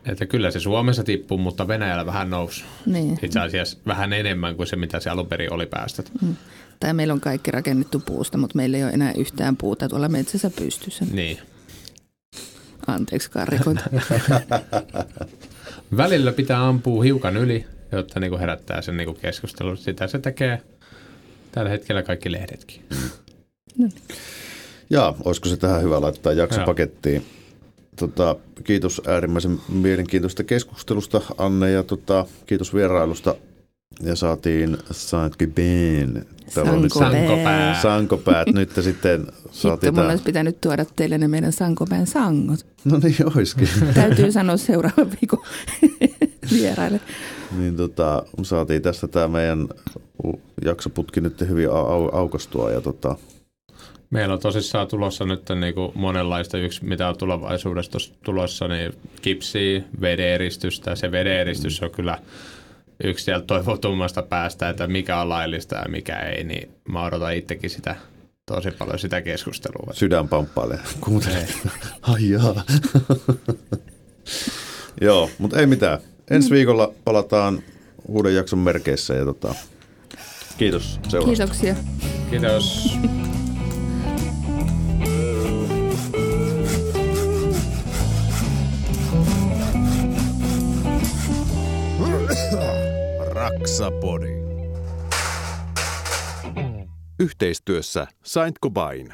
että 0.05 0.25
kyllä 0.25 0.51
se 0.51 0.59
Suomessa 0.59 1.03
tippuu, 1.03 1.37
mutta 1.37 1.67
Venäjällä 1.67 2.05
vähän 2.05 2.29
nousi. 2.29 2.63
Niin. 2.85 3.19
Itse 3.21 3.39
asiassa 3.39 3.77
vähän 3.87 4.13
enemmän 4.13 4.55
kuin 4.55 4.67
se, 4.67 4.75
mitä 4.75 4.99
se 4.99 5.09
alun 5.09 5.27
perin 5.27 5.53
oli 5.53 5.65
päästöt. 5.65 6.11
Mm. 6.21 6.35
Tai 6.81 6.93
meillä 6.93 7.13
on 7.13 7.21
kaikki 7.21 7.51
rakennettu 7.51 7.99
puusta, 7.99 8.37
mutta 8.37 8.57
meillä 8.57 8.77
ei 8.77 8.83
ole 8.83 8.91
enää 8.91 9.13
yhtään 9.17 9.57
puuta 9.57 9.89
tuolla 9.89 10.09
metsässä 10.09 10.49
pystyssä. 10.49 11.05
Niin. 11.11 11.37
Anteeksi 12.87 13.31
karikointa. 13.31 13.83
Välillä 15.97 16.31
pitää 16.31 16.67
ampua 16.67 17.03
hiukan 17.03 17.37
yli, 17.37 17.65
jotta 17.91 18.19
niin 18.19 18.29
kuin 18.29 18.39
herättää 18.39 18.81
sen 18.81 18.97
niin 18.97 19.05
kuin 19.05 19.17
keskustelun. 19.21 19.77
Sitä 19.77 20.07
se 20.07 20.19
tekee 20.19 20.61
tällä 21.51 21.69
hetkellä 21.69 22.03
kaikki 22.03 22.31
lehdetkin. 22.31 22.81
Ja 24.89 25.13
olisiko 25.23 25.49
se 25.49 25.57
tähän 25.57 25.81
hyvä 25.81 26.01
laittaa 26.01 26.33
jaksopakettiin? 26.33 27.25
Tota, 27.95 28.35
kiitos 28.63 29.01
äärimmäisen 29.07 29.59
mielenkiintoista 29.69 30.43
keskustelusta 30.43 31.21
Anne 31.37 31.71
ja 31.71 31.83
tota, 31.83 32.25
kiitos 32.45 32.73
vierailusta. 32.73 33.35
Ja 34.03 34.15
saatiin 34.15 34.77
Sankibeen. 36.51 36.89
Sankopää. 36.89 37.81
Sankopäät. 37.81 38.47
Nyt 38.47 38.71
sitten 38.81 39.19
Hitto, 39.19 39.33
saatiin 39.51 39.93
mun 39.93 40.01
tää. 40.03 40.09
olisi 40.11 40.23
pitänyt 40.23 40.61
tuoda 40.61 40.85
teille 40.95 41.17
ne 41.17 41.27
meidän 41.27 41.51
Sankopään 41.51 42.07
sangot. 42.07 42.65
No 42.85 42.99
niin, 43.03 43.37
oiskin. 43.37 43.69
Täytyy 43.93 44.31
sanoa 44.31 44.57
seuraavan 44.57 45.11
viikon 45.11 45.39
vieraille. 46.53 46.99
niin 47.57 47.75
tota, 47.77 48.23
saatiin 48.43 48.81
tästä 48.81 49.07
tämä 49.07 49.27
meidän 49.27 49.67
jaksoputki 50.65 51.21
nyt 51.21 51.41
hyvin 51.41 51.69
au- 51.69 51.71
au- 51.71 52.15
aukastua. 52.15 52.71
Ja 52.71 52.81
tota, 52.81 53.15
Meillä 54.09 54.33
on 54.33 54.39
tosissaan 54.39 54.87
tulossa 54.87 55.25
nyt 55.25 55.41
niin 55.59 55.73
kuin 55.73 55.91
monenlaista, 55.95 56.57
yksi 56.57 56.85
mitä 56.85 57.07
on 57.09 57.17
tulevaisuudessa 57.17 57.99
tulossa, 58.23 58.67
niin 58.67 58.93
kipsiä, 59.21 59.81
vedeeristystä. 60.01 60.95
Se 60.95 61.11
vedeeristys 61.11 61.83
on 61.83 61.91
kyllä 61.91 62.17
yksi 63.03 63.25
sieltä 63.25 63.45
toivotummasta 63.45 64.21
päästä, 64.21 64.69
että 64.69 64.87
mikä 64.87 65.21
on 65.21 65.29
laillista 65.29 65.75
ja 65.75 65.89
mikä 65.89 66.19
ei, 66.19 66.43
niin 66.43 66.71
mä 66.89 67.03
odotan 67.05 67.35
itsekin 67.35 67.69
sitä 67.69 67.95
tosi 68.45 68.71
paljon 68.71 68.99
sitä 68.99 69.21
keskustelua. 69.21 69.93
sydän 69.93 70.27
pamppailee. 70.27 70.79
Kuuntele. 71.01 71.47
Ai 72.01 72.29
jaa. 72.29 72.63
Joo, 75.01 75.29
mutta 75.37 75.59
ei 75.59 75.65
mitään. 75.65 75.99
Ensi 76.29 76.49
viikolla 76.49 76.93
palataan 77.03 77.63
uuden 78.07 78.35
jakson 78.35 78.59
merkeissä 78.59 79.13
ja 79.13 79.25
tota, 79.25 79.55
kiitos 80.57 80.99
seurasta. 81.09 81.45
Kiitoksia. 81.45 81.75
Kiitos. 82.29 82.97
Raksapodi. 93.41 94.31
Yhteistyössä 97.19 98.07
Saint 98.23 98.59
Gobain. 98.61 99.13